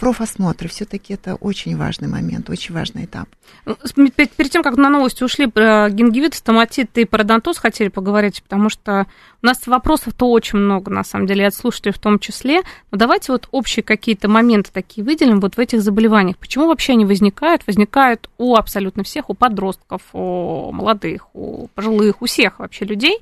профосмотры 0.03 0.69
все-таки 0.69 1.15
это 1.15 1.37
очень 1.37 1.77
важный 1.77 2.09
момент, 2.09 2.51
очень 2.51 2.75
важный 2.75 3.05
этап. 3.05 3.29
Ну, 3.65 3.77
Перед, 4.11 4.51
тем, 4.51 4.65
как 4.65 4.77
на 4.77 4.91
новости 4.91 5.23
ушли, 5.23 5.47
про 5.47 5.88
гингивит, 5.91 6.35
стоматит 6.35 6.99
и 6.99 7.05
пародонтоз 7.05 7.59
хотели 7.59 7.87
поговорить, 7.87 8.43
потому 8.43 8.69
что 8.69 9.07
у 9.41 9.47
нас 9.47 9.65
вопросов-то 9.65 10.29
очень 10.29 10.59
много, 10.59 10.91
на 10.91 11.05
самом 11.05 11.29
деле, 11.29 11.47
от 11.47 11.55
слушателей 11.55 11.93
в 11.93 12.01
том 12.01 12.19
числе. 12.19 12.62
Но 12.91 12.99
давайте 12.99 13.31
вот 13.31 13.47
общие 13.53 13.85
какие-то 13.85 14.29
моменты 14.29 14.73
такие 14.73 15.05
выделим 15.05 15.38
вот 15.38 15.55
в 15.55 15.61
этих 15.61 15.81
заболеваниях. 15.81 16.37
Почему 16.37 16.67
вообще 16.67 16.95
они 16.95 17.05
возникают? 17.05 17.65
Возникают 17.69 18.29
у 18.38 18.57
абсолютно 18.57 19.05
всех, 19.05 19.31
у 19.31 19.35
подростков, 19.35 20.03
у 20.15 20.73
молодых, 20.73 21.33
у 21.33 21.69
пожилых, 21.77 22.23
у 22.23 22.27
всех 22.27 22.59
вообще 22.59 22.87
людей. 22.87 23.21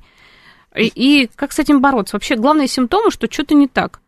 И, 0.75 0.87
и 0.87 1.29
как 1.35 1.51
с 1.51 1.59
этим 1.59 1.79
бороться? 1.79 2.15
Вообще 2.15 2.35
главные 2.37 2.67
симптомы, 2.67 3.11
что 3.11 3.31
что-то 3.31 3.53
не 3.53 3.67
так. 3.67 4.01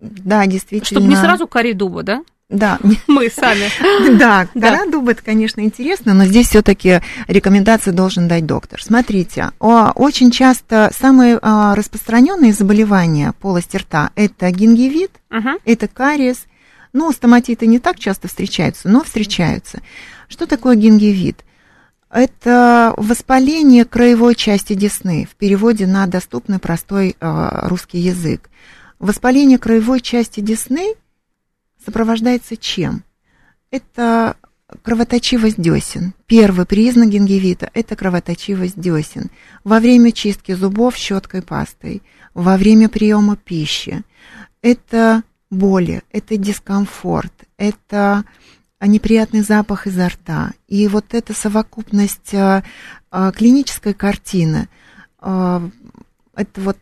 Да, 0.00 0.46
действительно. 0.46 1.00
Чтобы 1.00 1.06
не 1.08 1.16
сразу 1.16 1.46
кори 1.46 1.72
дуба, 1.72 2.02
да? 2.02 2.22
Да, 2.48 2.78
Мы 3.08 3.28
сами. 3.28 3.68
Да, 4.18 4.46
кора 4.54 4.86
дуба 4.86 5.12
это, 5.12 5.22
конечно, 5.22 5.60
интересно, 5.60 6.14
но 6.14 6.26
здесь 6.26 6.48
все-таки 6.48 7.00
рекомендации 7.26 7.90
должен 7.90 8.28
дать 8.28 8.46
доктор. 8.46 8.80
Смотрите, 8.82 9.50
очень 9.58 10.30
часто 10.30 10.92
самые 10.96 11.38
а, 11.42 11.74
распространенные 11.74 12.52
заболевания 12.52 13.32
полости 13.40 13.76
рта 13.76 14.10
это 14.14 14.50
гингивит, 14.50 15.10
это 15.64 15.88
кариес. 15.88 16.46
Ну, 16.92 17.12
стоматиты 17.12 17.66
не 17.66 17.78
так 17.78 17.98
часто 17.98 18.28
встречаются, 18.28 18.88
но 18.88 19.02
встречаются. 19.04 19.82
Что 20.28 20.46
такое 20.46 20.76
гингивит? 20.76 21.44
Это 22.10 22.94
воспаление 22.96 23.84
краевой 23.84 24.34
части 24.34 24.72
десны, 24.72 25.28
в 25.30 25.34
переводе 25.34 25.86
на 25.86 26.06
доступный 26.06 26.58
простой 26.58 27.16
а, 27.20 27.68
русский 27.68 27.98
язык. 27.98 28.48
Воспаление 28.98 29.58
краевой 29.58 30.00
части 30.00 30.40
десны 30.40 30.94
сопровождается 31.84 32.56
чем? 32.56 33.04
Это 33.70 34.36
кровоточивость 34.82 35.60
десен. 35.60 36.14
Первый 36.26 36.66
признак 36.66 37.10
гингивита– 37.10 37.70
это 37.74 37.94
кровоточивость 37.94 38.78
десен. 38.78 39.30
Во 39.64 39.80
время 39.80 40.12
чистки 40.12 40.52
зубов 40.52 40.96
щеткой 40.96 41.42
пастой, 41.42 42.02
во 42.34 42.56
время 42.56 42.88
приема 42.88 43.36
пищи. 43.36 44.02
Это 44.62 45.22
боли, 45.50 46.02
это 46.10 46.36
дискомфорт, 46.36 47.32
это 47.56 48.24
неприятный 48.80 49.42
запах 49.42 49.86
изо 49.86 50.08
рта. 50.08 50.52
И 50.66 50.88
вот 50.88 51.14
эта 51.14 51.32
совокупность 51.32 52.34
а, 52.34 52.64
а, 53.10 53.32
клинической 53.32 53.94
картины, 53.94 54.68
а, 55.18 55.68
это 56.34 56.60
вот, 56.60 56.76
вот 56.76 56.78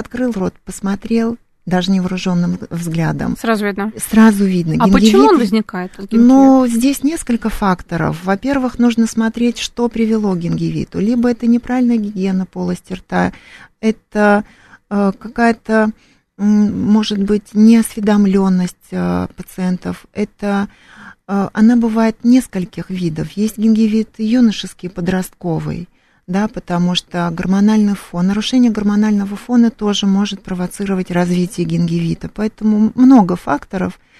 открыл 0.00 0.32
рот, 0.32 0.54
посмотрел, 0.64 1.36
даже 1.66 1.90
невооруженным 1.90 2.58
взглядом. 2.70 3.36
Сразу 3.40 3.66
видно. 3.66 3.92
Сразу 3.96 4.44
видно. 4.44 4.74
А 4.80 4.88
Гингивит- 4.88 4.92
почему 4.92 5.22
он 5.28 5.38
возникает? 5.38 5.92
но 6.10 6.66
здесь 6.66 7.02
несколько 7.02 7.48
факторов. 7.48 8.24
Во-первых, 8.24 8.78
нужно 8.78 9.06
смотреть, 9.06 9.58
что 9.58 9.88
привело 9.88 10.34
к 10.34 10.38
гингивиту. 10.38 10.98
Либо 10.98 11.30
это 11.30 11.46
неправильная 11.46 11.96
гигиена 11.96 12.46
полости 12.46 12.94
рта, 12.94 13.32
это 13.80 14.44
э, 14.90 15.12
какая-то, 15.18 15.90
может 16.36 17.22
быть, 17.22 17.54
неосведомленность 17.54 18.76
э, 18.90 19.28
пациентов, 19.36 20.06
это 20.12 20.68
э, 21.28 21.48
она 21.52 21.76
бывает 21.76 22.16
нескольких 22.24 22.90
видов. 22.90 23.32
Есть 23.32 23.58
гингивит 23.58 24.14
юношеский, 24.18 24.90
подростковый, 24.90 25.88
да, 26.30 26.48
потому 26.48 26.94
что 26.94 27.28
гормональный 27.32 27.94
фон, 27.94 28.28
нарушение 28.28 28.70
гормонального 28.70 29.36
фона 29.36 29.70
тоже 29.70 30.06
может 30.06 30.42
провоцировать 30.42 31.10
развитие 31.10 31.66
гингивита. 31.66 32.30
Поэтому 32.32 32.92
много 32.94 33.36
факторов– 33.36 33.98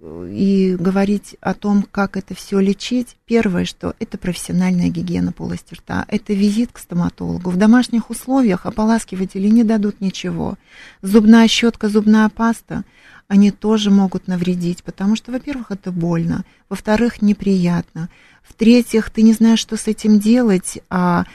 и 0.00 0.76
говорить 0.78 1.36
о 1.40 1.54
том, 1.54 1.82
как 1.82 2.16
это 2.16 2.32
все 2.34 2.60
лечить, 2.60 3.16
первое, 3.26 3.64
что 3.64 3.94
это 3.98 4.16
профессиональная 4.16 4.90
гигиена 4.90 5.32
полости 5.32 5.74
рта, 5.74 6.04
это 6.06 6.34
визит 6.34 6.70
к 6.72 6.78
стоматологу. 6.78 7.50
В 7.50 7.56
домашних 7.56 8.08
условиях 8.08 8.64
ополаскиватели 8.64 9.48
не 9.48 9.64
дадут 9.64 10.00
ничего. 10.00 10.56
Зубная 11.02 11.48
щетка, 11.48 11.88
зубная 11.88 12.28
паста, 12.28 12.84
они 13.28 13.50
тоже 13.50 13.90
могут 13.90 14.26
навредить, 14.26 14.82
потому 14.82 15.14
что, 15.14 15.30
во-первых, 15.30 15.70
это 15.70 15.92
больно, 15.92 16.44
во-вторых, 16.68 17.22
неприятно, 17.22 18.08
в-третьих, 18.42 19.10
ты 19.10 19.22
не 19.22 19.34
знаешь, 19.34 19.58
что 19.58 19.76
с 19.76 19.86
этим 19.86 20.18
делать, 20.18 20.78
а 20.88 21.26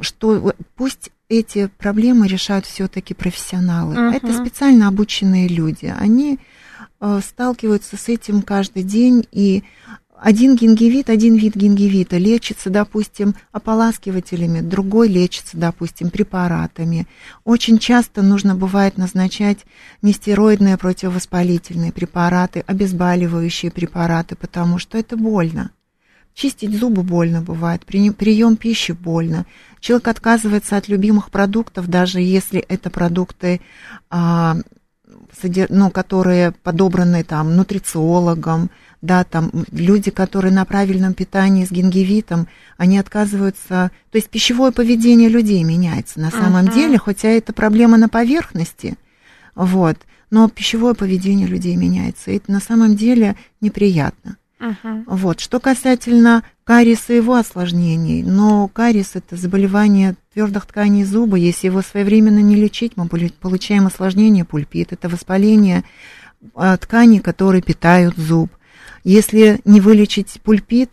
что 0.00 0.54
пусть 0.74 1.10
эти 1.28 1.68
проблемы 1.78 2.26
решают 2.26 2.66
все-таки 2.66 3.14
профессионалы. 3.14 3.94
Мгм. 3.94 4.14
Это 4.14 4.32
специально 4.32 4.88
обученные 4.88 5.48
люди. 5.48 5.94
Они 5.96 6.40
э, 7.00 7.20
сталкиваются 7.24 7.96
с 7.96 8.08
этим 8.08 8.42
каждый 8.42 8.82
день, 8.82 9.26
и 9.30 9.62
один 10.22 10.54
гингивит, 10.54 11.10
один 11.10 11.34
вид 11.34 11.56
гингивита 11.56 12.16
лечится, 12.16 12.70
допустим, 12.70 13.34
ополаскивателями, 13.50 14.60
другой 14.60 15.08
лечится, 15.08 15.56
допустим, 15.56 16.10
препаратами. 16.10 17.08
Очень 17.42 17.78
часто 17.78 18.22
нужно 18.22 18.54
бывает 18.54 18.98
назначать 18.98 19.58
нестероидные 20.00 20.76
противовоспалительные 20.78 21.90
препараты, 21.90 22.62
обезболивающие 22.68 23.72
препараты, 23.72 24.36
потому 24.36 24.78
что 24.78 24.96
это 24.96 25.16
больно. 25.16 25.72
Чистить 26.34 26.78
зубы 26.78 27.02
больно 27.02 27.42
бывает, 27.42 27.84
при- 27.84 28.10
прием 28.10 28.54
пищи 28.54 28.92
больно. 28.92 29.44
Человек 29.80 30.06
отказывается 30.06 30.76
от 30.76 30.86
любимых 30.86 31.32
продуктов, 31.32 31.88
даже 31.88 32.20
если 32.20 32.60
это 32.60 32.90
продукты, 32.90 33.60
а, 34.08 34.56
ну, 35.68 35.90
которые 35.90 36.52
подобраны 36.52 37.24
там 37.24 37.56
нутрициологом, 37.56 38.70
да, 39.02 39.24
там 39.24 39.50
люди, 39.72 40.10
которые 40.10 40.52
на 40.52 40.64
правильном 40.64 41.12
питании 41.12 41.64
с 41.64 41.70
гингивитом, 41.70 42.46
они 42.78 42.98
отказываются, 42.98 43.90
то 44.10 44.16
есть 44.16 44.30
пищевое 44.30 44.70
поведение 44.72 45.28
людей 45.28 45.62
меняется 45.64 46.20
на 46.20 46.30
самом 46.30 46.64
Мгм. 46.66 46.72
деле, 46.74 46.98
хотя 46.98 47.28
это 47.28 47.52
проблема 47.52 47.98
на 47.98 48.08
поверхности, 48.08 48.94
вот, 49.56 49.98
но 50.30 50.48
пищевое 50.48 50.94
поведение 50.94 51.48
людей 51.48 51.76
меняется, 51.76 52.30
и 52.30 52.36
это 52.36 52.50
на 52.52 52.60
самом 52.60 52.96
деле 52.96 53.36
неприятно. 53.60 54.36
Мгм. 54.60 55.02
Вот. 55.08 55.40
Что 55.40 55.58
касательно 55.58 56.44
кариеса 56.62 57.12
и 57.12 57.16
его 57.16 57.34
осложнений, 57.34 58.22
но 58.22 58.68
кариес– 58.68 59.10
это 59.14 59.34
заболевание 59.34 60.14
твердых 60.32 60.66
тканей 60.66 61.02
зуба. 61.02 61.36
Если 61.36 61.66
его 61.66 61.82
своевременно 61.82 62.38
не 62.38 62.54
лечить, 62.54 62.92
мы 62.94 63.08
получаем 63.08 63.88
осложнение 63.88 64.44
пульпит. 64.44 64.92
Это 64.92 65.08
воспаление 65.08 65.82
а, 66.54 66.76
тканей, 66.76 67.18
которые 67.18 67.60
питают 67.60 68.16
зуб. 68.16 68.52
Если 69.04 69.60
не 69.64 69.80
вылечить 69.80 70.40
пульпит, 70.42 70.90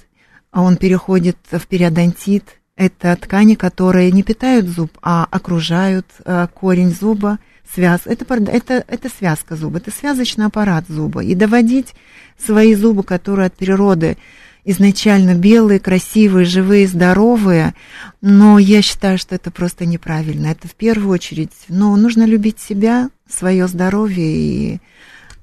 а 0.52 0.62
он 0.62 0.78
переходит 0.78 1.38
в 1.52 1.68
периодонтит, 1.68 2.60
это 2.76 3.16
ткани, 3.16 3.56
которые 3.56 4.12
не 4.12 4.24
питают 4.24 4.68
зуб, 4.68 4.98
а 5.02 5.28
окружают 5.30 6.06
а, 6.24 6.48
корень 6.48 6.96
зуба, 6.98 7.38
связ. 7.74 8.02
Это, 8.06 8.26
это, 8.34 8.84
это 8.88 9.10
связка 9.10 9.56
зуба, 9.56 9.78
это 9.80 9.92
связочный 9.92 10.46
аппарат 10.46 10.86
зуба. 10.88 11.22
И 11.22 11.36
доводить 11.36 11.94
свои 12.38 12.74
зубы, 12.76 13.04
которые 13.04 13.48
от 13.48 13.54
природы 13.54 14.18
изначально 14.66 15.36
белые, 15.36 15.80
красивые, 15.80 16.46
живые, 16.46 16.88
здоровые, 16.88 17.74
но 18.22 18.60
я 18.60 18.82
считаю, 18.82 19.18
что 19.18 19.36
это 19.36 19.52
просто 19.52 19.86
неправильно. 19.86 20.48
Это 20.48 20.68
в 20.68 20.76
первую 20.76 21.14
очередь, 21.14 21.52
но 21.68 21.96
нужно 21.96 22.24
любить 22.24 22.60
себя, 22.60 23.10
свое 23.28 23.68
здоровье, 23.68 24.26
и 24.26 24.80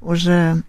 уже 0.00 0.62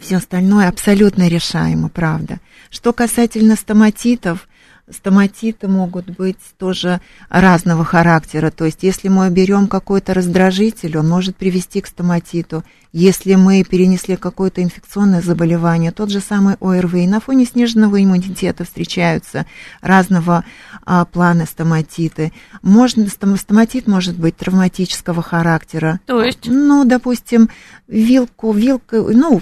все 0.00 0.16
остальное 0.16 0.68
абсолютно 0.68 1.28
решаемо, 1.28 1.88
правда. 1.88 2.38
Что 2.70 2.92
касательно 2.92 3.56
стоматитов, 3.56 4.48
стоматиты 4.92 5.68
могут 5.68 6.10
быть 6.10 6.38
тоже 6.58 7.00
разного 7.28 7.84
характера. 7.84 8.50
То 8.50 8.64
есть, 8.64 8.82
если 8.82 9.08
мы 9.08 9.30
берем 9.30 9.66
какой-то 9.68 10.14
раздражитель, 10.14 10.98
он 10.98 11.08
может 11.08 11.36
привести 11.36 11.80
к 11.80 11.86
стоматиту. 11.86 12.64
Если 12.92 13.36
мы 13.36 13.62
перенесли 13.62 14.16
какое-то 14.16 14.62
инфекционное 14.62 15.22
заболевание, 15.22 15.92
тот 15.92 16.10
же 16.10 16.20
самый 16.20 16.56
ОРВИ, 16.60 17.06
на 17.06 17.20
фоне 17.20 17.44
сниженного 17.44 18.02
иммунитета 18.02 18.64
встречаются 18.64 19.46
разного 19.80 20.44
а, 20.84 21.04
плана 21.04 21.46
стоматиты. 21.46 22.32
Можно, 22.62 23.04
стом- 23.04 23.36
стоматит 23.36 23.86
может 23.86 24.18
быть 24.18 24.36
травматического 24.36 25.22
характера. 25.22 26.00
То 26.06 26.22
есть? 26.22 26.46
Ну, 26.46 26.84
допустим, 26.84 27.48
вилку, 27.86 28.52
вилка, 28.52 29.00
ну, 29.02 29.40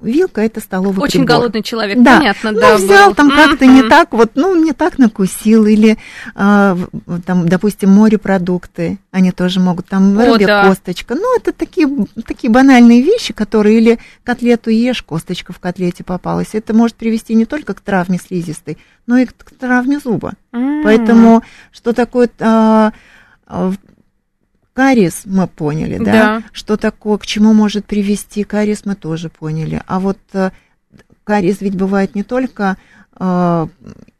вилка 0.00 0.42
это 0.42 0.60
столовый 0.60 1.02
Очень 1.02 1.20
прибор. 1.20 1.36
голодный 1.38 1.62
человек, 1.62 1.98
Да. 2.02 2.18
понятно, 2.18 2.52
Ну, 2.52 2.60
да. 2.60 2.76
взял 2.76 3.08
был. 3.08 3.14
там 3.14 3.30
как-то 3.30 3.66
не 3.66 3.82
так, 3.82 4.12
вот, 4.12 4.32
ну, 4.34 4.54
не 4.54 4.72
так 4.72 4.98
накусил, 4.98 5.66
или, 5.66 5.96
а, 6.34 6.76
там, 7.24 7.48
допустим, 7.48 7.90
морепродукты, 7.90 8.98
они 9.10 9.32
тоже 9.32 9.60
могут, 9.60 9.86
там, 9.86 10.18
О, 10.18 10.24
рыбья 10.34 10.46
да. 10.46 10.68
косточка, 10.68 11.14
ну, 11.14 11.36
это 11.36 11.52
такие, 11.52 11.88
такие 12.26 12.50
банальные 12.52 13.02
вещи, 13.02 13.32
которые, 13.32 13.78
или 13.78 13.98
котлету 14.22 14.70
ешь, 14.70 15.02
косточка 15.02 15.52
в 15.52 15.58
котлете 15.60 16.04
попалась, 16.04 16.50
это 16.52 16.74
может 16.74 16.96
привести 16.96 17.34
не 17.34 17.46
только 17.46 17.74
к 17.74 17.80
травме 17.80 18.18
слизистой, 18.18 18.78
но 19.06 19.16
и 19.18 19.26
к, 19.26 19.32
травме 19.58 19.98
зуба. 19.98 20.34
М. 20.52 20.82
Поэтому, 20.84 21.42
что 21.72 21.92
такое 21.92 22.28
а, 22.40 22.92
а, 23.46 23.72
кариес, 24.76 25.22
мы 25.24 25.48
поняли, 25.48 25.96
да? 25.96 26.12
Да. 26.12 26.42
Что 26.52 26.76
такое, 26.76 27.16
к 27.16 27.26
чему 27.26 27.54
может 27.54 27.86
привести 27.86 28.44
кариес, 28.44 28.84
мы 28.84 28.94
тоже 28.94 29.30
поняли. 29.30 29.82
А 29.86 29.98
вот 29.98 30.18
а, 30.34 30.52
кариес 31.24 31.62
ведь 31.62 31.76
бывает 31.76 32.14
не 32.14 32.22
только 32.22 32.76
а, 33.14 33.68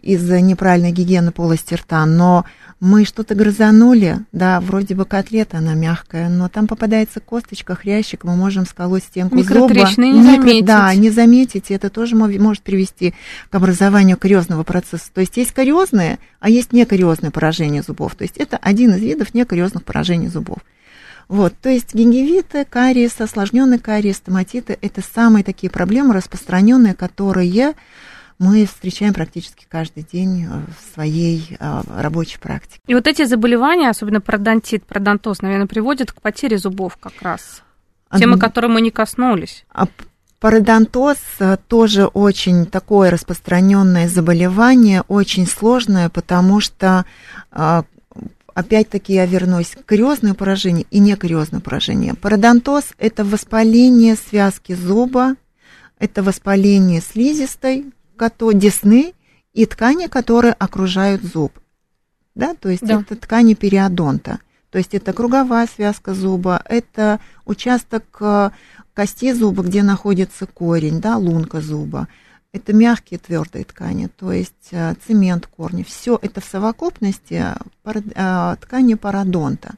из-за 0.07 0.41
неправильной 0.41 0.93
гигиены 0.93 1.33
полости 1.33 1.75
рта, 1.75 2.07
но 2.07 2.45
мы 2.79 3.05
что-то 3.05 3.35
грызанули, 3.35 4.19
да, 4.33 4.61
вроде 4.61 4.95
бы 4.95 5.05
котлета, 5.05 5.59
она 5.59 5.75
мягкая, 5.75 6.29
но 6.29 6.49
там 6.49 6.67
попадается 6.67 7.21
косточка, 7.21 7.75
хрящик, 7.75 8.23
мы 8.25 8.37
можем 8.37 8.67
сколоть 8.67 9.03
стенку 9.03 9.43
зуба. 9.43 9.75
Не 9.97 10.13
Микро- 10.13 10.37
заметить. 10.37 10.65
Да, 10.65 10.95
не 10.95 11.11
заметить, 11.11 11.71
и 11.71 11.75
это 11.75 11.91
тоже 11.91 12.15
может 12.17 12.63
привести 12.63 13.15
к 13.51 13.55
образованию 13.55 14.17
кариозного 14.17 14.63
процесса. 14.63 15.07
То 15.13 15.21
есть 15.23 15.37
есть 15.37 15.53
кариозные, 15.53 16.19
а 16.39 16.51
есть 16.51 16.73
некариозное 16.73 17.31
поражение 17.31 17.83
зубов. 17.83 18.15
То 18.15 18.23
есть 18.23 18.37
это 18.37 18.59
один 18.59 18.95
из 18.95 19.01
видов 19.01 19.35
некариозных 19.35 19.85
поражений 19.85 20.29
зубов. 20.29 20.59
Вот, 21.29 21.55
то 21.61 21.69
есть 21.69 21.93
гингивиты, 21.93 22.65
кариес, 22.65 23.21
осложненный 23.21 23.81
кариес, 23.81 24.19
стоматиты– 24.19 24.79
это 24.81 25.03
самые 25.03 25.43
такие 25.43 25.71
проблемы 25.71 26.15
распространенные, 26.15 26.95
которые 26.95 27.75
мы 28.39 28.67
встречаем 28.67 29.15
практически 29.15 29.67
каждый 29.69 30.03
день 30.03 30.45
э, 30.45 30.49
в 30.49 30.95
своей 30.95 31.57
э, 31.59 31.83
рабочей 31.97 32.39
практике. 32.39 32.81
И 32.87 32.95
вот 32.95 33.07
эти 33.07 33.25
заболевания, 33.25 33.89
особенно 33.89 34.21
пародонтит, 34.21 34.85
пародонтоз, 34.85 35.43
наверное, 35.43 35.67
приводят 35.67 36.13
к 36.13 36.21
потере 36.21 36.59
зубов 36.59 36.97
как 36.99 37.23
раз. 37.23 37.63
Тема, 38.17 38.39
которой 38.39 38.69
мы 38.69 38.81
не 38.81 38.91
коснулись. 38.91 39.65
А 39.73 39.89
пародонтоз 40.39 41.17
э, 41.39 41.57
тоже 41.67 42.07
очень 42.07 42.67
такое 42.67 43.11
распространенное 43.11 44.09
заболевание, 44.09 45.03
очень 45.09 45.47
сложное, 45.47 46.09
потому 46.09 46.61
что, 46.61 47.05
опять-таки 48.55 49.15
я 49.15 49.27
вернусь, 49.27 49.77
кариозное 49.87 50.35
поражение 50.35 50.87
и 50.91 50.99
некариозное 50.99 51.61
поражение. 51.61 52.15
Пародонтоз– 52.15 52.85
это 52.99 53.25
воспаление 53.25 54.15
связки 54.15 54.75
зуба, 54.75 55.37
это 55.99 56.23
воспаление 56.23 57.01
слизистой, 57.01 57.87
кото- 58.17 58.53
десны 58.53 59.15
и 59.53 59.67
ткани, 59.67 60.07
которые 60.07 60.53
окружают 60.55 61.23
зуб. 61.23 61.53
Да, 62.35 62.55
то 62.55 62.69
есть 62.69 62.87
Да. 62.87 63.01
это 63.01 63.17
ткани 63.17 63.55
периодонта. 63.55 64.41
То 64.71 64.79
есть 64.79 64.95
это 64.95 65.13
круговая 65.13 65.67
связка 65.75 66.13
зуба, 66.13 66.61
это 66.67 67.19
участок 67.47 68.05
э, 68.21 68.51
кости 68.95 69.33
зуба, 69.33 69.63
где 69.63 69.83
находится 69.83 70.47
корень, 70.47 71.01
да, 71.01 71.17
лунка 71.17 71.61
зуба. 71.61 72.09
Это 72.53 72.73
мягкие 72.73 73.19
твердые 73.19 73.65
ткани, 73.65 74.09
то 74.09 74.33
есть 74.33 74.69
э, 74.73 74.95
цемент 75.07 75.47
корня. 75.47 75.85
Все 75.85 76.19
это 76.21 76.41
в 76.41 76.45
совокупности 76.45 77.55
э, 77.85 78.57
ткани 78.61 78.95
пародонта. 78.95 79.75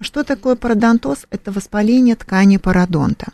Что 0.00 0.22
такое 0.22 0.54
пародонтоз? 0.54 1.26
Это 1.30 1.50
воспаление 1.50 2.14
ткани 2.14 2.56
пародонта. 2.58 3.32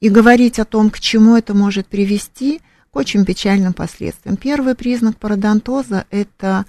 И 0.00 0.08
говорить 0.08 0.58
о 0.58 0.64
том, 0.64 0.90
к 0.90 1.00
чему 1.00 1.36
это 1.36 1.54
может 1.54 1.86
привести, 1.86 2.60
к 2.92 2.96
очень 2.96 3.24
печальным 3.24 3.72
последствиям. 3.72 4.36
Первый 4.36 4.74
признак 4.74 5.16
пародонтоза– 5.16 6.04
это 6.10 6.66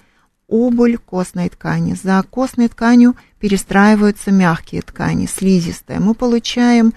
убыль 0.48 0.98
костной 0.98 1.50
ткани. 1.50 1.96
За 2.02 2.24
костной 2.24 2.70
тканью 2.70 3.18
перестраиваются 3.40 4.32
мягкие 4.32 4.84
ткани, 4.84 5.26
слизистые. 5.26 6.00
Мы 6.00 6.14
получаем 6.14 6.94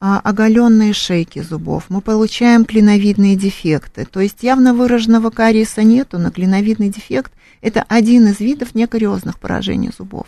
а, 0.00 0.18
оголенные 0.18 0.92
шейки 0.92 1.40
зубов, 1.40 1.84
мы 1.88 2.00
получаем 2.00 2.64
клиновидные 2.64 3.36
дефекты. 3.36 4.06
То 4.06 4.18
есть 4.18 4.42
явно 4.42 4.74
выраженного 4.74 5.30
кариеса 5.30 5.84
нету, 5.84 6.18
но 6.18 6.32
клиновидный 6.32 6.88
дефект– 6.88 7.32
это 7.60 7.84
один 7.88 8.26
из 8.26 8.40
видов 8.40 8.74
некариозных 8.74 9.38
поражений 9.38 9.92
зубов. 9.96 10.26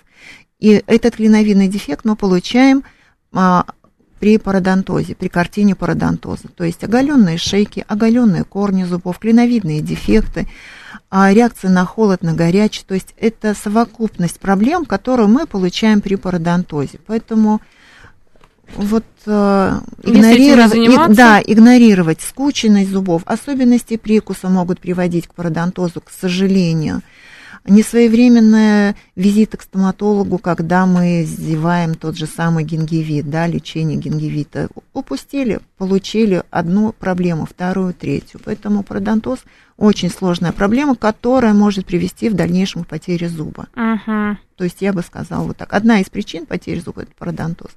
И 0.61 0.85
этот 0.87 1.17
клиновидный 1.17 1.67
дефект 1.67 2.05
мы 2.05 2.15
получаем 2.15 2.85
а, 3.33 3.67
при 4.27 4.39
пародонтозе, 4.39 5.15
при 5.15 5.29
картине 5.29 5.77
пародонтоза. 5.77 6.49
То 6.49 6.65
есть 6.65 6.83
оголенные 6.83 7.39
шейки, 7.39 7.85
оголенные 7.87 8.43
корни 8.43 8.83
зубов, 8.83 9.21
клиновидные 9.21 9.81
дефекты, 9.81 10.49
а 11.09 11.33
реакция 11.33 11.71
на 11.71 11.85
холод, 11.85 12.23
на 12.23 12.35
горячий. 12.35 12.83
То 12.85 12.95
есть 12.95 13.15
это 13.17 13.55
совокупность 13.55 14.41
проблем, 14.41 14.85
которую 14.85 15.29
мы 15.29 15.47
получаем 15.47 16.01
при 16.01 16.17
пародонтозе. 16.17 16.99
Поэтому 17.07 17.61
вот 18.75 19.05
э, 19.27 19.81
игнорировать, 20.03 21.17
да, 21.17 21.41
игнорировать 21.41 22.21
скученность 22.21 22.91
зубов, 22.91 23.23
особенности 23.27 23.97
прикуса 23.97 24.49
могут 24.49 24.81
приводить 24.81 25.29
к 25.29 25.35
пародонтозу, 25.35 26.01
к 26.01 26.11
сожалению 26.11 27.03
несвоевременные 27.69 28.97
визиты 29.15 29.57
к 29.57 29.63
стоматологу, 29.63 30.39
когда 30.39 30.87
мы 30.87 31.23
издеваем 31.23 31.95
тот 31.95 32.17
же 32.17 32.27
самый 32.27 32.65
гингивит, 32.65 33.29
да, 33.31 33.47
лечение 33.47 33.99
гингивита. 33.99 34.69
Упустили, 34.93 35.61
получили 35.79 36.43
одну 36.51 36.93
проблему, 36.93 37.47
вторую, 37.47 37.95
третью. 37.95 38.41
Поэтому 38.45 38.83
пародонтоз 38.83 39.41
очень 39.77 40.11
сложная 40.11 40.53
проблема, 40.53 40.95
которая 40.95 41.53
может 41.53 41.87
привести 41.87 42.29
в 42.29 42.35
дальнейшем 42.35 42.85
к 42.85 42.89
потере 42.89 43.29
зуба. 43.29 43.69
Uh-huh. 43.75 44.37
То 44.57 44.65
есть 44.65 44.81
я 44.81 44.93
бы 44.93 45.03
сказала 45.03 45.45
вот 45.45 45.57
так. 45.57 45.73
Одна 45.73 46.01
из 46.01 46.09
причин 46.09 46.47
потери 46.47 46.81
зуба– 46.81 47.03
это 47.03 47.13
пародонтоз. 47.19 47.71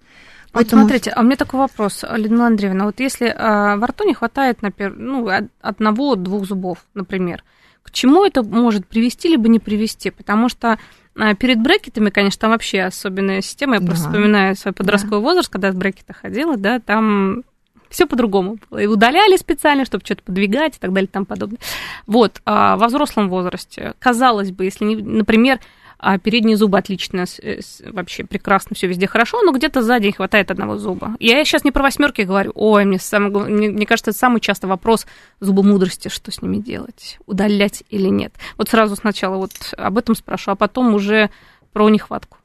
Поэтому... 0.51 0.83
Вот 0.83 0.89
смотрите, 0.89 1.11
а 1.11 1.21
у 1.21 1.23
меня 1.23 1.35
такой 1.35 1.59
вопрос, 1.59 2.03
Людмила 2.09 2.47
Андреевна. 2.47 2.85
Вот 2.85 2.99
если 2.99 3.27
э, 3.27 3.75
во 3.77 3.87
рту 3.87 4.05
не 4.07 4.13
хватает, 4.13 4.61
например, 4.61 4.95
ну, 4.97 5.29
одного-двух 5.61 6.45
зубов, 6.45 6.79
например, 6.93 7.43
к 7.83 7.91
чему 7.91 8.25
это 8.25 8.43
может 8.43 8.87
привести, 8.87 9.29
либо 9.29 9.47
не 9.47 9.59
привести, 9.59 10.11
потому 10.11 10.49
что 10.49 10.77
а, 11.17 11.33
перед 11.35 11.61
брекетами, 11.61 12.09
конечно, 12.09 12.39
там 12.39 12.51
вообще 12.51 12.81
особенная 12.81 13.41
система. 13.41 13.75
Я 13.75 13.79
да. 13.81 13.87
просто 13.87 14.05
вспоминаю 14.05 14.55
свой 14.55 14.73
подростковый 14.73 15.19
да. 15.19 15.27
возраст, 15.27 15.49
когда 15.49 15.67
я 15.67 15.73
в 15.73 15.77
брекетах 15.77 16.17
ходила, 16.17 16.57
да, 16.57 16.79
там 16.79 17.43
все 17.89 18.05
по-другому 18.05 18.57
И 18.77 18.85
удаляли 18.85 19.35
специально, 19.35 19.83
чтобы 19.83 20.05
что-то 20.05 20.21
подвигать 20.23 20.77
и 20.77 20.79
так 20.79 20.93
далее 20.93 21.07
и 21.07 21.11
тому 21.11 21.25
подобное. 21.25 21.59
Вот, 22.05 22.41
а 22.45 22.77
во 22.77 22.87
взрослом 22.87 23.29
возрасте, 23.29 23.95
казалось 23.99 24.51
бы, 24.51 24.65
если, 24.65 24.85
например, 24.95 25.59
а 25.99 26.17
передние 26.17 26.57
зубы 26.57 26.77
отлично, 26.77 27.25
э, 27.41 27.59
вообще 27.83 28.23
прекрасно, 28.23 28.75
все 28.75 28.87
везде 28.87 29.05
хорошо, 29.05 29.41
но 29.43 29.51
где-то 29.51 29.81
сзади 29.81 30.07
не 30.07 30.13
хватает 30.13 30.49
одного 30.49 30.77
зуба. 30.77 31.15
Я 31.19 31.43
сейчас 31.43 31.63
не 31.65 31.71
про 31.71 31.83
восьмерки 31.83 32.21
говорю, 32.21 32.51
ой, 32.55 32.85
мне, 32.85 32.99
самый, 32.99 33.31
мне, 33.49 33.69
мне 33.69 33.85
кажется, 33.85 34.11
это 34.11 34.19
самый 34.19 34.39
частый 34.39 34.69
вопрос 34.69 35.05
зубы 35.39 35.61
мудрости, 35.61 36.07
что 36.07 36.31
с 36.31 36.41
ними 36.41 36.57
делать, 36.57 37.19
удалять 37.25 37.83
или 37.89 38.07
нет. 38.07 38.33
Вот 38.57 38.69
сразу 38.69 38.95
сначала 38.95 39.35
вот 39.35 39.51
об 39.77 39.97
этом 39.97 40.15
спрошу, 40.15 40.51
а 40.51 40.55
потом 40.55 40.93
уже 40.93 41.29
про 41.73 41.89
нехватку 41.89 42.37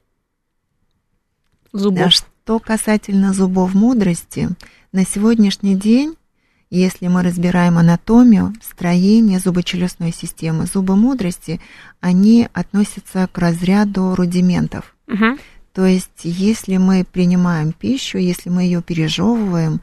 зубов. 1.73 2.07
А 2.07 2.11
что 2.11 2.59
касательно 2.59 3.33
зубов 3.33 3.75
мудрости, 3.75 4.49
на 4.93 5.05
сегодняшний 5.05 5.75
день 5.75 6.17
если 6.79 7.09
мы 7.09 7.23
разбираем 7.23 7.79
анатомию, 7.79 8.53
строение 8.63 9.39
зубочелюстной 9.39 10.13
системы, 10.13 10.67
зубы 10.67 10.97
мудрости, 10.97 11.61
они 12.01 12.49
относятся 12.53 13.29
к 13.31 13.39
разряду 13.39 14.15
рудиментов. 14.15 14.95
Угу. 15.07 15.39
То 15.73 15.87
есть, 15.87 16.21
если 16.23 16.77
мы 16.77 17.05
принимаем 17.11 17.73
пищу, 17.73 18.19
если 18.19 18.49
мы 18.49 18.63
ее 18.63 18.83
пережевываем, 18.83 19.81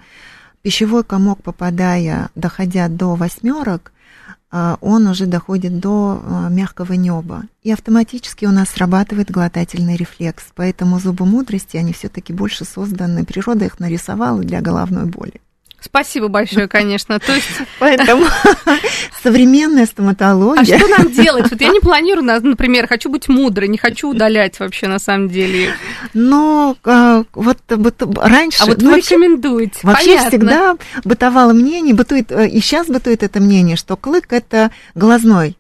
пищевой 0.62 1.04
комок, 1.04 1.44
попадая, 1.44 2.30
доходя 2.36 2.88
до 2.88 3.16
восьмерок, 3.16 3.92
а, 4.52 4.78
он 4.82 5.08
уже 5.08 5.28
доходит 5.28 5.80
до 5.80 6.22
а, 6.24 6.50
мягкого 6.50 6.94
неба. 6.94 7.44
И 7.64 7.72
автоматически 7.72 8.46
у 8.46 8.52
нас 8.52 8.70
срабатывает 8.70 9.32
глотательный 9.32 9.96
рефлекс. 9.96 10.44
Поэтому 10.56 11.00
зубы 11.00 11.26
мудрости, 11.26 11.78
они 11.78 11.94
все-таки 11.94 12.34
больше 12.34 12.66
созданы, 12.66 13.24
природа 13.24 13.66
их 13.66 13.80
нарисовала 13.80 14.42
для 14.42 14.62
головной 14.62 15.06
боли. 15.06 15.40
Спасибо 15.84 16.28
большое, 16.28 16.68
конечно. 16.68 17.20
То 17.20 17.34
есть... 17.34 17.48
Поэтому 17.80 18.26
современная 19.24 19.88
стоматология. 19.88 20.76
А 20.76 20.80
что 20.80 20.88
нам 20.88 21.12
делать? 21.12 21.50
Вот 21.50 21.60
я 21.60 21.70
не 21.70 21.80
планирую, 21.80 22.24
например, 22.24 22.88
хочу 22.88 23.10
быть 23.10 23.28
мудрой, 23.28 23.68
не 23.68 23.80
хочу 23.80 24.10
удалять 24.10 24.60
вообще 24.60 24.88
на 24.88 25.00
самом 25.00 25.28
деле. 25.30 25.74
Но 26.14 26.78
а, 26.84 27.24
вот 27.34 27.58
раньше... 28.16 28.62
А 28.62 28.68
вот 28.68 28.82
ну, 28.82 28.92
вы 28.92 28.98
рекомендуете. 28.98 29.80
Вообще 29.82 30.18
Понятно. 30.18 30.30
всегда 30.30 30.76
бытовало 31.04 31.54
мнение, 31.54 31.96
бытует, 31.96 32.32
э, 32.32 32.48
и 32.48 32.60
сейчас 32.60 32.88
бытует 32.88 33.24
это 33.24 33.40
мнение, 33.40 33.76
что 33.76 33.98
клык– 33.98 34.28
это 34.30 34.72
глазной 34.94 35.58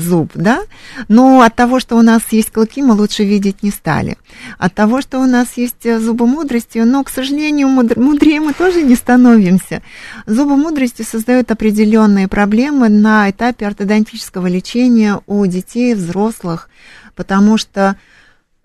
зуб, 0.00 0.30
да, 0.34 0.62
но 1.08 1.42
от 1.42 1.54
того, 1.54 1.80
что 1.80 1.96
у 1.96 2.02
нас 2.02 2.22
есть 2.30 2.50
клыки, 2.50 2.82
мы 2.82 2.94
лучше 2.94 3.24
видеть 3.24 3.62
не 3.62 3.70
стали. 3.70 4.16
От 4.58 4.74
того, 4.74 5.02
что 5.02 5.18
у 5.18 5.26
нас 5.26 5.56
есть 5.56 5.84
э, 5.84 6.00
зубы 6.00 6.26
мудрости, 6.26 6.78
но, 6.78 7.04
к 7.04 7.10
сожалению, 7.10 7.68
мудрее 7.68 8.40
мы 8.40 8.54
тоже 8.54 8.82
не 8.82 8.94
становимся. 8.94 9.82
Зубы 10.24 10.56
мудрости 10.56 11.02
создают 11.02 11.50
определенные 11.50 12.26
проблемы 12.26 12.88
на 12.88 13.30
этапе 13.30 13.66
ортодонтического 13.66 14.46
лечения 14.46 15.20
у 15.26 15.44
детей, 15.44 15.94
взрослых, 15.94 16.70
потому 17.14 17.58
что 17.58 17.90
а, 17.90 17.96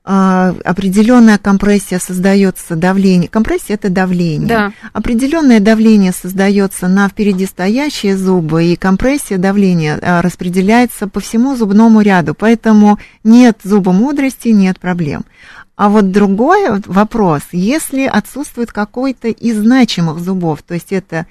определенная 0.04 1.38
компрессия 1.38 2.00
создается 2.00 2.76
давление. 2.76 3.30
Компрессия 3.30 3.76
это 3.76 3.90
давление. 3.90 4.48
Да. 4.48 4.72
Определенное 4.94 5.60
давление 5.60 6.12
создается 6.12 6.88
на 6.88 7.08
впереди 7.08 7.46
стоящие 7.46 8.18
зубы, 8.18 8.66
и 8.66 8.76
компрессия 8.76 9.38
давления 9.38 10.00
а, 10.02 10.22
распределяется 10.22 11.08
по 11.08 11.20
всему 11.20 11.56
зубному 11.56 12.02
ряду. 12.02 12.34
Поэтому 12.34 12.98
нет 13.24 13.60
зуба 13.64 13.92
мудрости, 13.92 14.50
нет 14.50 14.80
проблем. 14.80 15.24
А 15.76 15.90
вот 15.90 16.12
другой 16.12 16.82
вопрос, 16.86 17.42
если 17.52 18.06
отсутствует 18.06 18.72
какой-то 18.72 19.30
из 19.30 19.58
значимых 19.58 20.20
зубов, 20.20 20.62
то 20.62 20.74
есть 20.74 20.92
это 20.92 21.26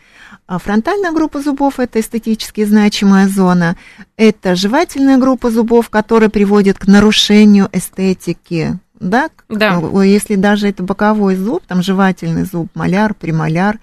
а 0.51 0.59
фронтальная 0.59 1.13
группа 1.13 1.41
зубов– 1.41 1.75
это 1.79 2.01
эстетически 2.01 2.65
значимая 2.65 3.29
зона. 3.29 3.77
Это 4.17 4.57
жевательная 4.57 5.17
группа 5.17 5.49
зубов, 5.49 5.91
которая 5.91 6.29
приводит 6.29 6.77
к 6.77 6.89
нарушению 6.89 7.69
эстетики. 7.71 8.77
Да? 8.99 9.31
да. 9.49 9.81
Если 10.03 10.35
даже 10.35 10.67
это 10.67 10.83
боковой 10.83 11.37
зуб, 11.37 11.63
там 11.69 11.85
жевательный 11.85 12.43
зуб, 12.43 12.67
маляр, 12.75 13.15
премоляр. 13.15 13.79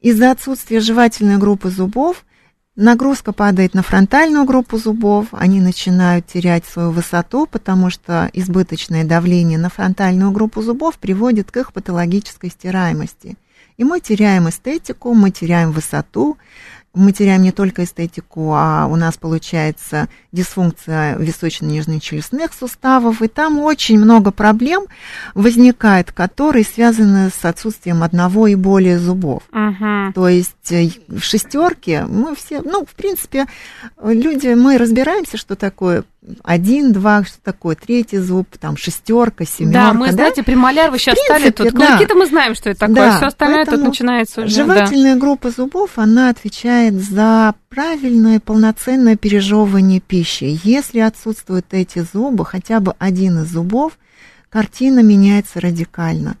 Из-за 0.00 0.30
отсутствия 0.30 0.80
жевательной 0.80 1.36
группы 1.36 1.68
зубов 1.68 2.24
нагрузка 2.74 3.34
падает 3.34 3.74
на 3.74 3.82
фронтальную 3.82 4.46
группу 4.46 4.78
зубов, 4.78 5.26
они 5.32 5.60
начинают 5.60 6.26
терять 6.26 6.64
свою 6.64 6.92
высоту, 6.92 7.46
потому 7.46 7.90
что 7.90 8.30
избыточное 8.32 9.04
давление 9.04 9.58
на 9.58 9.68
фронтальную 9.68 10.30
группу 10.30 10.62
зубов 10.62 10.96
приводит 10.96 11.50
к 11.50 11.58
их 11.58 11.74
патологической 11.74 12.48
стираемости– 12.48 13.36
и 13.78 13.84
мы 13.84 14.00
теряем 14.00 14.48
эстетику, 14.48 15.14
мы 15.14 15.30
теряем 15.30 15.72
высоту, 15.72 16.36
мы 16.94 17.12
теряем 17.12 17.42
не 17.42 17.52
только 17.52 17.84
эстетику, 17.84 18.52
а 18.54 18.86
у 18.86 18.96
нас 18.96 19.16
получается 19.16 20.08
дисфункция 20.32 21.16
височно-нижнечелюстных 21.16 22.52
суставов, 22.52 23.22
и 23.22 23.28
там 23.28 23.58
очень 23.60 23.98
много 23.98 24.32
проблем 24.32 24.86
возникает, 25.34 26.10
которые 26.10 26.64
связаны 26.64 27.30
с 27.30 27.44
отсутствием 27.44 28.02
одного 28.02 28.48
и 28.48 28.56
более 28.56 28.98
зубов. 28.98 29.44
Uh-huh. 29.52 30.12
То 30.12 30.28
есть 30.28 30.72
э, 30.72 30.88
в 31.06 31.20
шестерке 31.20 32.04
мы 32.04 32.34
все, 32.34 32.62
ну, 32.62 32.84
в 32.84 32.94
принципе, 32.94 33.46
люди, 34.02 34.48
мы 34.54 34.76
разбираемся, 34.76 35.36
что 35.36 35.54
такое 35.54 36.04
один, 36.42 36.92
два, 36.92 37.24
что 37.24 37.40
такое, 37.42 37.76
третий 37.76 38.18
зуб, 38.18 38.48
там 38.58 38.76
шестерка, 38.76 39.44
семерка. 39.44 39.78
Да, 39.78 39.92
мы, 39.92 40.06
да? 40.06 40.12
знаете, 40.12 40.42
премоляр 40.42 40.90
вы 40.90 40.98
сейчас 40.98 41.14
принципе, 41.14 41.38
стали 41.38 41.50
тут. 41.50 41.78
Да. 41.78 41.96
Клыки-то 41.96 42.14
мы 42.16 42.26
знаем, 42.26 42.54
что 42.54 42.70
это 42.70 42.80
такое, 42.80 42.94
да, 42.96 43.16
все 43.16 43.26
остальное 43.26 43.64
тут 43.64 43.80
начинается 43.82 44.42
уже. 44.42 44.54
Жевательная 44.54 45.14
да. 45.14 45.20
группа 45.20 45.50
зубов, 45.50 45.92
она 45.96 46.28
отвечает 46.28 46.94
за 46.94 47.54
правильное 47.68 48.40
полноценное 48.40 49.16
пережевывание 49.16 50.00
пищи. 50.00 50.58
Если 50.64 50.98
отсутствуют 50.98 51.66
эти 51.70 52.04
зубы, 52.12 52.44
хотя 52.44 52.80
бы 52.80 52.94
один 52.98 53.42
из 53.42 53.52
зубов, 53.52 53.96
картина 54.50 55.00
меняется 55.00 55.60
радикально. 55.60 56.36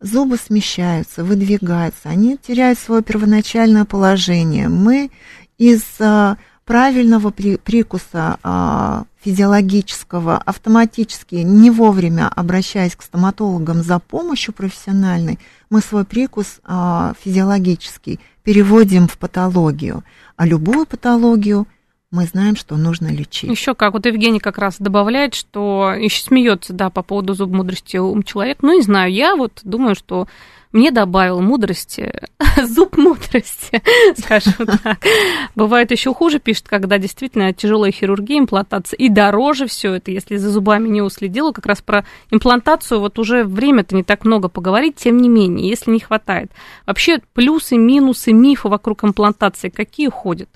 Зубы 0.00 0.36
смещаются, 0.36 1.22
выдвигаются, 1.22 2.08
они 2.08 2.38
теряют 2.38 2.78
свое 2.78 3.02
первоначальное 3.02 3.84
положение. 3.84 4.68
Мы 4.68 5.10
из 5.58 5.82
а, 5.98 6.36
правильного 6.68 7.30
при, 7.30 7.56
прикуса 7.56 8.38
а, 8.42 9.04
физиологического 9.24 10.36
автоматически, 10.36 11.36
не 11.36 11.70
вовремя 11.70 12.28
обращаясь 12.28 12.94
к 12.94 13.02
стоматологам 13.02 13.82
за 13.82 13.98
помощью 13.98 14.52
профессиональной, 14.52 15.38
мы 15.70 15.80
свой 15.80 16.04
прикус 16.04 16.60
а, 16.64 17.14
физиологический 17.24 18.20
переводим 18.42 19.08
в 19.08 19.16
патологию. 19.16 20.04
А 20.36 20.44
любую 20.44 20.84
патологию 20.84 21.66
мы 22.10 22.24
знаем, 22.24 22.56
что 22.56 22.76
нужно 22.76 23.08
лечить. 23.08 23.50
Еще 23.50 23.74
как, 23.74 23.92
вот 23.92 24.06
Евгений 24.06 24.40
как 24.40 24.58
раз 24.58 24.76
добавляет, 24.78 25.34
что 25.34 25.92
еще 25.96 26.22
смеется, 26.22 26.72
да, 26.72 26.88
по 26.88 27.02
поводу 27.02 27.34
зуб 27.34 27.50
мудрости 27.50 27.98
ум 27.98 28.22
человек. 28.22 28.58
Ну, 28.62 28.74
не 28.74 28.82
знаю, 28.82 29.12
я 29.12 29.36
вот 29.36 29.60
думаю, 29.62 29.94
что 29.94 30.26
мне 30.72 30.90
добавил 30.90 31.40
мудрости, 31.40 32.12
зуб 32.62 32.96
мудрости, 32.96 33.82
скажем 34.18 34.54
так. 34.82 34.98
Бывает 35.54 35.90
еще 35.90 36.14
хуже, 36.14 36.38
пишет, 36.38 36.68
когда 36.68 36.98
действительно 36.98 37.52
тяжелая 37.52 37.92
хирургия, 37.92 38.38
имплантация, 38.38 38.96
и 38.96 39.08
дороже 39.10 39.66
все 39.66 39.94
это, 39.94 40.10
если 40.10 40.36
за 40.36 40.50
зубами 40.50 40.88
не 40.88 41.02
уследила, 41.02 41.52
как 41.52 41.66
раз 41.66 41.82
про 41.82 42.06
имплантацию 42.30 43.00
вот 43.00 43.18
уже 43.18 43.44
время-то 43.44 43.94
не 43.94 44.02
так 44.02 44.24
много 44.24 44.48
поговорить, 44.48 44.96
тем 44.96 45.18
не 45.18 45.28
менее, 45.28 45.68
если 45.68 45.90
не 45.90 46.00
хватает. 46.00 46.50
Вообще 46.86 47.20
плюсы, 47.34 47.76
минусы, 47.76 48.32
мифы 48.32 48.68
вокруг 48.68 49.04
имплантации 49.04 49.68
какие 49.68 50.08
ходят? 50.08 50.48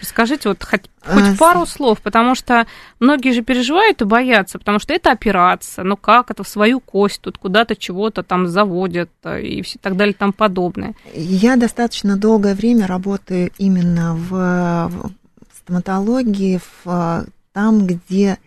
Расскажите 0.00 0.48
вот 0.48 0.64
хоть, 0.64 0.90
хоть 1.04 1.28
а, 1.28 1.36
пару 1.38 1.64
слов, 1.64 2.00
потому 2.00 2.34
что 2.34 2.66
многие 2.98 3.32
же 3.32 3.42
переживают 3.42 4.02
и 4.02 4.04
боятся, 4.04 4.58
потому 4.58 4.80
что 4.80 4.92
это 4.92 5.12
операция, 5.12 5.84
ну 5.84 5.96
как 5.96 6.30
это 6.32 6.42
в 6.42 6.48
свою 6.48 6.80
кость, 6.80 7.20
тут 7.20 7.38
куда-то 7.38 7.76
чего-то 7.76 8.24
там 8.24 8.48
заводят 8.48 9.10
э, 9.22 9.42
и 9.42 9.62
все 9.62 9.78
так 9.78 9.96
далее 9.96 10.14
там 10.14 10.32
подобное. 10.32 10.94
Я 11.14 11.56
достаточно 11.56 12.16
долгое 12.16 12.54
время 12.54 12.88
работаю 12.88 13.52
именно 13.58 14.14
в, 14.16 14.30
в 14.30 15.12
стоматологии, 15.56 16.60
в, 16.84 17.26
там, 17.52 17.86
где 17.86 18.38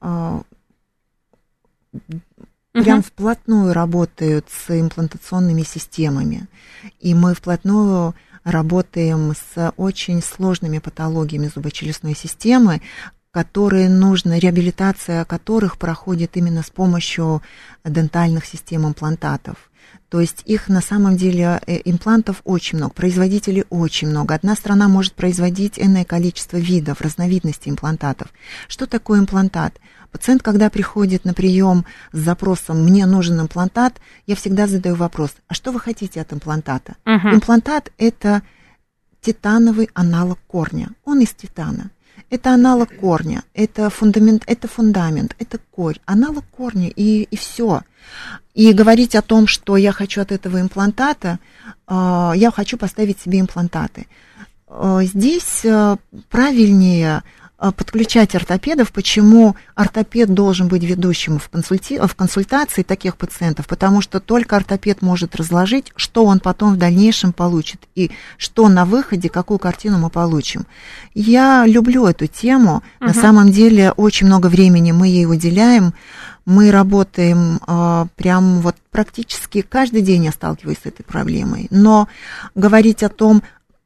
э, 0.00 0.40
прям 2.72 2.98
угу. 2.98 3.06
вплотную 3.06 3.72
работают 3.72 4.46
с 4.50 4.80
имплантационными 4.80 5.62
системами. 5.62 6.46
И 7.00 7.14
мы 7.14 7.34
вплотную 7.34 8.14
работаем 8.44 9.34
с 9.34 9.72
очень 9.76 10.22
сложными 10.22 10.78
патологиями 10.78 11.50
зубочелюстной 11.52 12.14
системы, 12.14 12.80
которые 13.32 13.88
нужно, 13.88 14.38
реабилитация 14.38 15.24
которых 15.24 15.78
проходит 15.78 16.36
именно 16.36 16.62
с 16.62 16.70
помощью 16.70 17.42
дентальных 17.82 18.44
систем 18.44 18.86
имплантатов. 18.86 19.70
То 20.10 20.20
есть 20.20 20.42
их 20.44 20.68
на 20.68 20.82
самом 20.82 21.16
деле 21.16 21.60
э, 21.66 21.80
имплантов 21.86 22.42
очень 22.44 22.76
много, 22.76 22.92
производителей 22.92 23.64
очень 23.70 24.08
много. 24.08 24.34
Одна 24.34 24.54
страна 24.54 24.88
может 24.88 25.14
производить 25.14 25.78
энное 25.78 26.04
количество 26.04 26.58
видов, 26.58 27.00
разновидностей 27.00 27.70
имплантатов. 27.70 28.28
Что 28.68 28.86
такое 28.86 29.20
имплантат? 29.20 29.78
Пациент, 30.10 30.42
когда 30.42 30.68
приходит 30.68 31.24
на 31.24 31.32
прием 31.32 31.86
с 32.12 32.18
запросом 32.18 32.84
«мне 32.84 33.06
нужен 33.06 33.40
имплантат», 33.40 33.94
я 34.26 34.36
всегда 34.36 34.66
задаю 34.66 34.94
вопрос, 34.94 35.30
а 35.48 35.54
что 35.54 35.72
вы 35.72 35.80
хотите 35.80 36.20
от 36.20 36.34
имплантата? 36.34 36.96
Uh-huh. 37.06 37.34
Имплантат– 37.34 37.90
это 37.96 38.42
титановый 39.22 39.88
аналог 39.94 40.38
корня, 40.46 40.90
он 41.04 41.20
из 41.20 41.30
титана. 41.30 41.90
Это 42.32 42.54
аналог 42.54 42.88
корня, 42.96 43.42
это 43.52 43.90
фундамент, 43.90 44.44
это 44.46 44.66
фундамент, 44.66 45.36
это 45.38 45.58
корь, 45.70 45.98
аналог 46.06 46.46
корня 46.46 46.88
и, 46.88 47.24
и 47.24 47.36
все. 47.36 47.82
И 48.54 48.72
говорить 48.72 49.14
о 49.14 49.20
том, 49.20 49.46
что 49.46 49.76
я 49.76 49.92
хочу 49.92 50.22
от 50.22 50.32
этого 50.32 50.58
имплантата, 50.58 51.38
э, 51.86 52.32
я 52.36 52.50
хочу 52.50 52.78
поставить 52.78 53.20
себе 53.20 53.38
имплантаты. 53.38 54.06
Э, 54.66 55.00
здесь 55.02 55.60
э, 55.64 55.96
правильнее 56.30 57.16
а, 57.16 57.22
подключать 57.70 58.34
ортопедов, 58.34 58.90
почему 58.92 59.54
ортопед 59.76 60.34
должен 60.34 60.66
быть 60.66 60.82
ведущим 60.82 61.38
в, 61.38 61.48
консульти... 61.48 61.98
в 62.04 62.14
консультации 62.16 62.82
таких 62.82 63.16
пациентов, 63.16 63.66
потому 63.68 64.00
что 64.00 64.18
только 64.18 64.56
ортопед 64.56 65.02
может 65.02 65.36
разложить, 65.36 65.92
что 65.94 66.24
он 66.24 66.40
потом 66.40 66.74
в 66.74 66.76
дальнейшем 66.78 67.32
получит 67.32 67.82
и 67.94 68.10
что 68.36 68.68
на 68.68 68.84
выходе, 68.84 69.28
какую 69.28 69.58
картину 69.58 69.98
мы 69.98 70.10
получим. 70.10 70.66
Я 71.14 71.64
люблю 71.66 72.06
эту 72.06 72.26
тему, 72.26 72.82
угу. 72.98 73.08
на 73.08 73.14
самом 73.14 73.52
деле 73.52 73.92
очень 73.92 74.26
много 74.26 74.48
времени 74.48 74.90
мы 74.90 75.06
ей 75.06 75.26
уделяем, 75.26 75.94
мы 76.44 76.72
работаем 76.72 77.60
э, 77.66 78.06
прям 78.16 78.60
вот 78.60 78.74
практически 78.90 79.62
каждый 79.62 80.02
день 80.02 80.24
я 80.24 80.32
сталкиваюсь 80.32 80.78
с 80.82 80.86
этой 80.86 81.04
проблемой. 81.04 81.68
Но 81.70 82.08
говорить 82.54 83.02
о 83.04 83.08
том, 83.08 83.42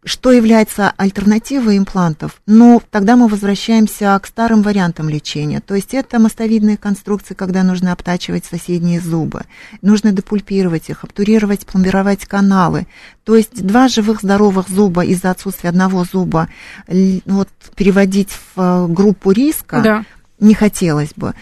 что 0.07 0.31
является 0.31 0.93
альтернативой 0.97 1.77
имплантов? 1.77 2.41
Ну, 2.47 2.81
тогда 2.91 3.17
мы 3.17 3.27
возвращаемся 3.27 4.19
к 4.23 4.27
старым 4.27 4.63
вариантам 4.63 5.09
лечения. 5.09 5.61
То 5.61 5.75
есть 5.75 5.95
это 5.95 6.21
мостовидные 6.21 6.77
конструкции, 6.77 7.35
когда 7.35 7.65
нужно 7.65 7.93
обтачивать 7.93 8.45
соседние 8.45 9.01
зубы, 9.01 9.43
нужно 9.83 10.13
депульпировать 10.13 10.89
их, 10.91 11.03
обтурировать, 11.03 11.67
пломбировать 11.67 12.25
каналы. 12.25 12.87
То 13.25 13.35
есть 13.35 13.67
два 13.67 13.89
живых 13.89 14.23
здоровых 14.23 14.69
зуба 14.69 15.05
из-за 15.05 15.33
отсутствия 15.33 15.71
одного 15.71 16.05
зуба 16.05 16.49
вот, 16.87 17.49
переводить 17.75 18.31
в 18.31 18.61
э, 18.61 18.87
группу 18.87 19.33
риска 19.33 19.81
да. 19.83 20.05
не 20.39 20.55
хотелось 20.55 21.11
бы 21.17 21.35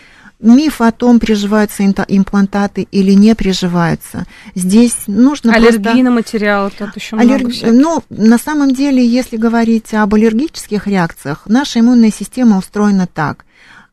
миф 0.45 0.81
о 0.81 0.93
том, 0.93 1.19
приживаются 1.19 1.85
имплантаты 1.85 2.87
или 2.91 3.13
не 3.13 3.35
приживаются. 3.35 4.27
Здесь 4.55 4.95
нужно 5.07 5.55
Аллергии 5.55 5.83
просто... 5.83 6.03
на 6.03 6.11
материал, 6.11 6.71
тут 6.71 6.95
еще 6.95 7.17
Аллерг... 7.17 7.41
много 7.41 7.53
всяких. 7.53 7.73
Ну, 7.73 8.03
на 8.11 8.39
самом 8.39 8.75
деле, 8.75 9.05
если 9.05 9.37
говорить 9.37 9.93
об 9.95 10.15
аллергических 10.15 10.87
реакциях, 10.87 11.43
наша 11.47 11.81
иммунная 11.81 12.13
система 12.13 12.59
устроена 12.59 13.07
так. 13.07 13.45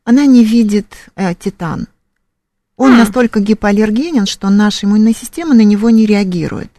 Она 0.04 0.26
не 0.26 0.44
видит 0.44 0.94
э, 1.16 1.34
титан. 1.36 1.88
Он 2.76 2.94
а. 2.94 2.98
настолько 2.98 3.40
гипоаллергенен, 3.40 4.26
что 4.26 4.50
наша 4.50 4.88
иммунная 4.88 5.14
система 5.14 5.54
на 5.54 5.62
него 5.62 5.90
не 5.90 6.06
реагирует. 6.06 6.72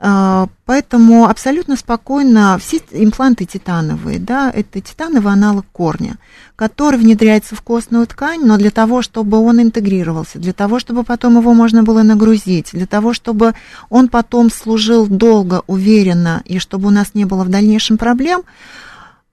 А, 0.00 0.48
поэтому 0.66 1.26
абсолютно 1.26 1.76
спокойно 1.76 2.58
все 2.58 2.80
импланты 2.90 3.44
титановые, 3.44 4.18
да, 4.18 4.50
это 4.50 4.80
титановый 4.80 5.32
аналог 5.32 5.66
корня, 5.70 6.16
который 6.56 6.98
внедряется 6.98 7.54
в 7.54 7.62
костную 7.62 8.06
ткань, 8.06 8.44
но 8.44 8.56
для 8.56 8.70
того, 8.70 9.02
чтобы 9.02 9.38
он 9.38 9.62
интегрировался, 9.62 10.40
для 10.40 10.52
того, 10.52 10.80
чтобы 10.80 11.04
потом 11.04 11.38
его 11.38 11.54
можно 11.54 11.84
было 11.84 12.02
нагрузить, 12.02 12.70
для 12.72 12.86
того, 12.86 13.14
чтобы 13.14 13.54
он 13.88 14.08
потом 14.08 14.50
служил 14.50 15.06
долго, 15.06 15.62
уверенно, 15.68 16.42
и 16.44 16.58
чтобы 16.58 16.88
у 16.88 16.90
нас 16.90 17.14
не 17.14 17.24
было 17.24 17.44
в 17.44 17.48
дальнейшем 17.48 17.96
проблем, 17.96 18.42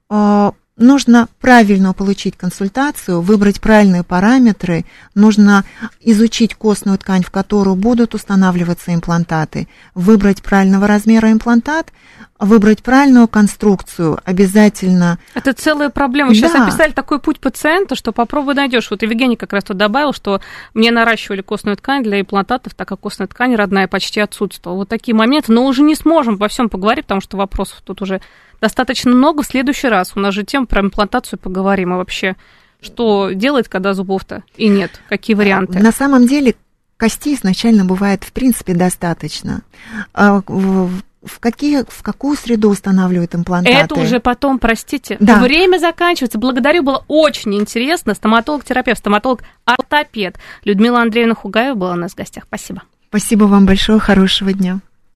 а, 0.09 0.53
нужно 0.77 1.27
правильно 1.39 1.93
получить 1.93 2.37
консультацию, 2.37 3.21
выбрать 3.21 3.61
правильные 3.61 4.03
параметры, 4.03 4.85
нужно 5.15 5.63
изучить 5.99 6.55
костную 6.55 6.97
ткань, 6.97 7.23
в 7.23 7.31
которую 7.31 7.75
будут 7.75 8.15
устанавливаться 8.15 8.93
имплантаты, 8.93 9.67
выбрать 9.95 10.41
правильного 10.41 10.87
размера 10.87 11.31
имплантат, 11.31 11.91
выбрать 12.41 12.81
правильную 12.81 13.27
конструкцию 13.27 14.19
обязательно. 14.25 15.19
Это 15.35 15.53
целая 15.53 15.89
проблема. 15.89 16.33
Сейчас 16.33 16.53
да. 16.53 16.63
описали 16.63 16.91
такой 16.91 17.19
путь 17.19 17.39
пациента, 17.39 17.95
что 17.95 18.11
попробуй 18.11 18.55
найдешь. 18.55 18.89
Вот 18.89 19.03
Евгений 19.03 19.35
как 19.35 19.53
раз 19.53 19.63
тут 19.63 19.77
добавил, 19.77 20.11
что 20.11 20.41
мне 20.73 20.89
наращивали 20.89 21.41
костную 21.41 21.77
ткань 21.77 22.03
для 22.03 22.19
имплантатов, 22.19 22.73
так 22.73 22.87
как 22.87 22.99
костная 22.99 23.27
ткань 23.27 23.55
родная 23.55 23.87
почти 23.87 24.19
отсутствовала. 24.19 24.79
Вот 24.79 24.89
такие 24.89 25.13
моменты, 25.13 25.51
но 25.51 25.65
уже 25.65 25.83
не 25.83 25.93
сможем 25.93 26.37
во 26.37 26.47
всем 26.47 26.67
поговорить, 26.67 27.05
потому 27.05 27.21
что 27.21 27.37
вопросов 27.37 27.81
тут 27.85 28.01
уже 28.01 28.21
достаточно 28.59 29.11
много. 29.11 29.43
В 29.43 29.45
следующий 29.47 29.87
раз 29.87 30.13
у 30.15 30.19
нас 30.19 30.33
же 30.33 30.43
тема 30.43 30.65
про 30.65 30.81
имплантацию 30.81 31.37
поговорим. 31.37 31.93
А 31.93 31.97
вообще, 31.97 32.35
что 32.81 33.29
делать, 33.33 33.67
когда 33.67 33.93
зубов-то 33.93 34.41
и 34.57 34.67
нет? 34.67 34.99
Какие 35.09 35.35
варианты? 35.35 35.77
На 35.77 35.91
самом 35.91 36.25
деле 36.25 36.55
костей 36.97 37.35
изначально 37.35 37.85
бывает 37.85 38.23
в 38.23 38.31
принципе 38.31 38.73
достаточно. 38.73 39.61
В, 41.23 41.39
какие, 41.39 41.83
в 41.87 42.01
какую 42.01 42.35
среду 42.35 42.69
устанавливают 42.69 43.35
имплантаты? 43.35 43.75
Это 43.75 43.95
уже 43.95 44.19
потом, 44.19 44.57
простите. 44.57 45.17
Да. 45.19 45.39
Время 45.39 45.77
заканчивается. 45.77 46.39
Благодарю, 46.39 46.81
было 46.81 47.03
очень 47.07 47.53
интересно. 47.55 48.15
Стоматолог-терапевт, 48.15 48.97
стоматолог-ортопед 48.99 50.37
Людмила 50.63 51.01
Андреевна 51.01 51.35
Хугаева 51.35 51.75
была 51.75 51.91
у 51.93 51.95
нас 51.95 52.13
в 52.13 52.15
гостях. 52.15 52.45
Спасибо. 52.47 52.81
Спасибо 53.09 53.43
вам 53.43 53.65
большое, 53.65 53.99
хорошего 53.99 54.51
дня. 54.51 54.79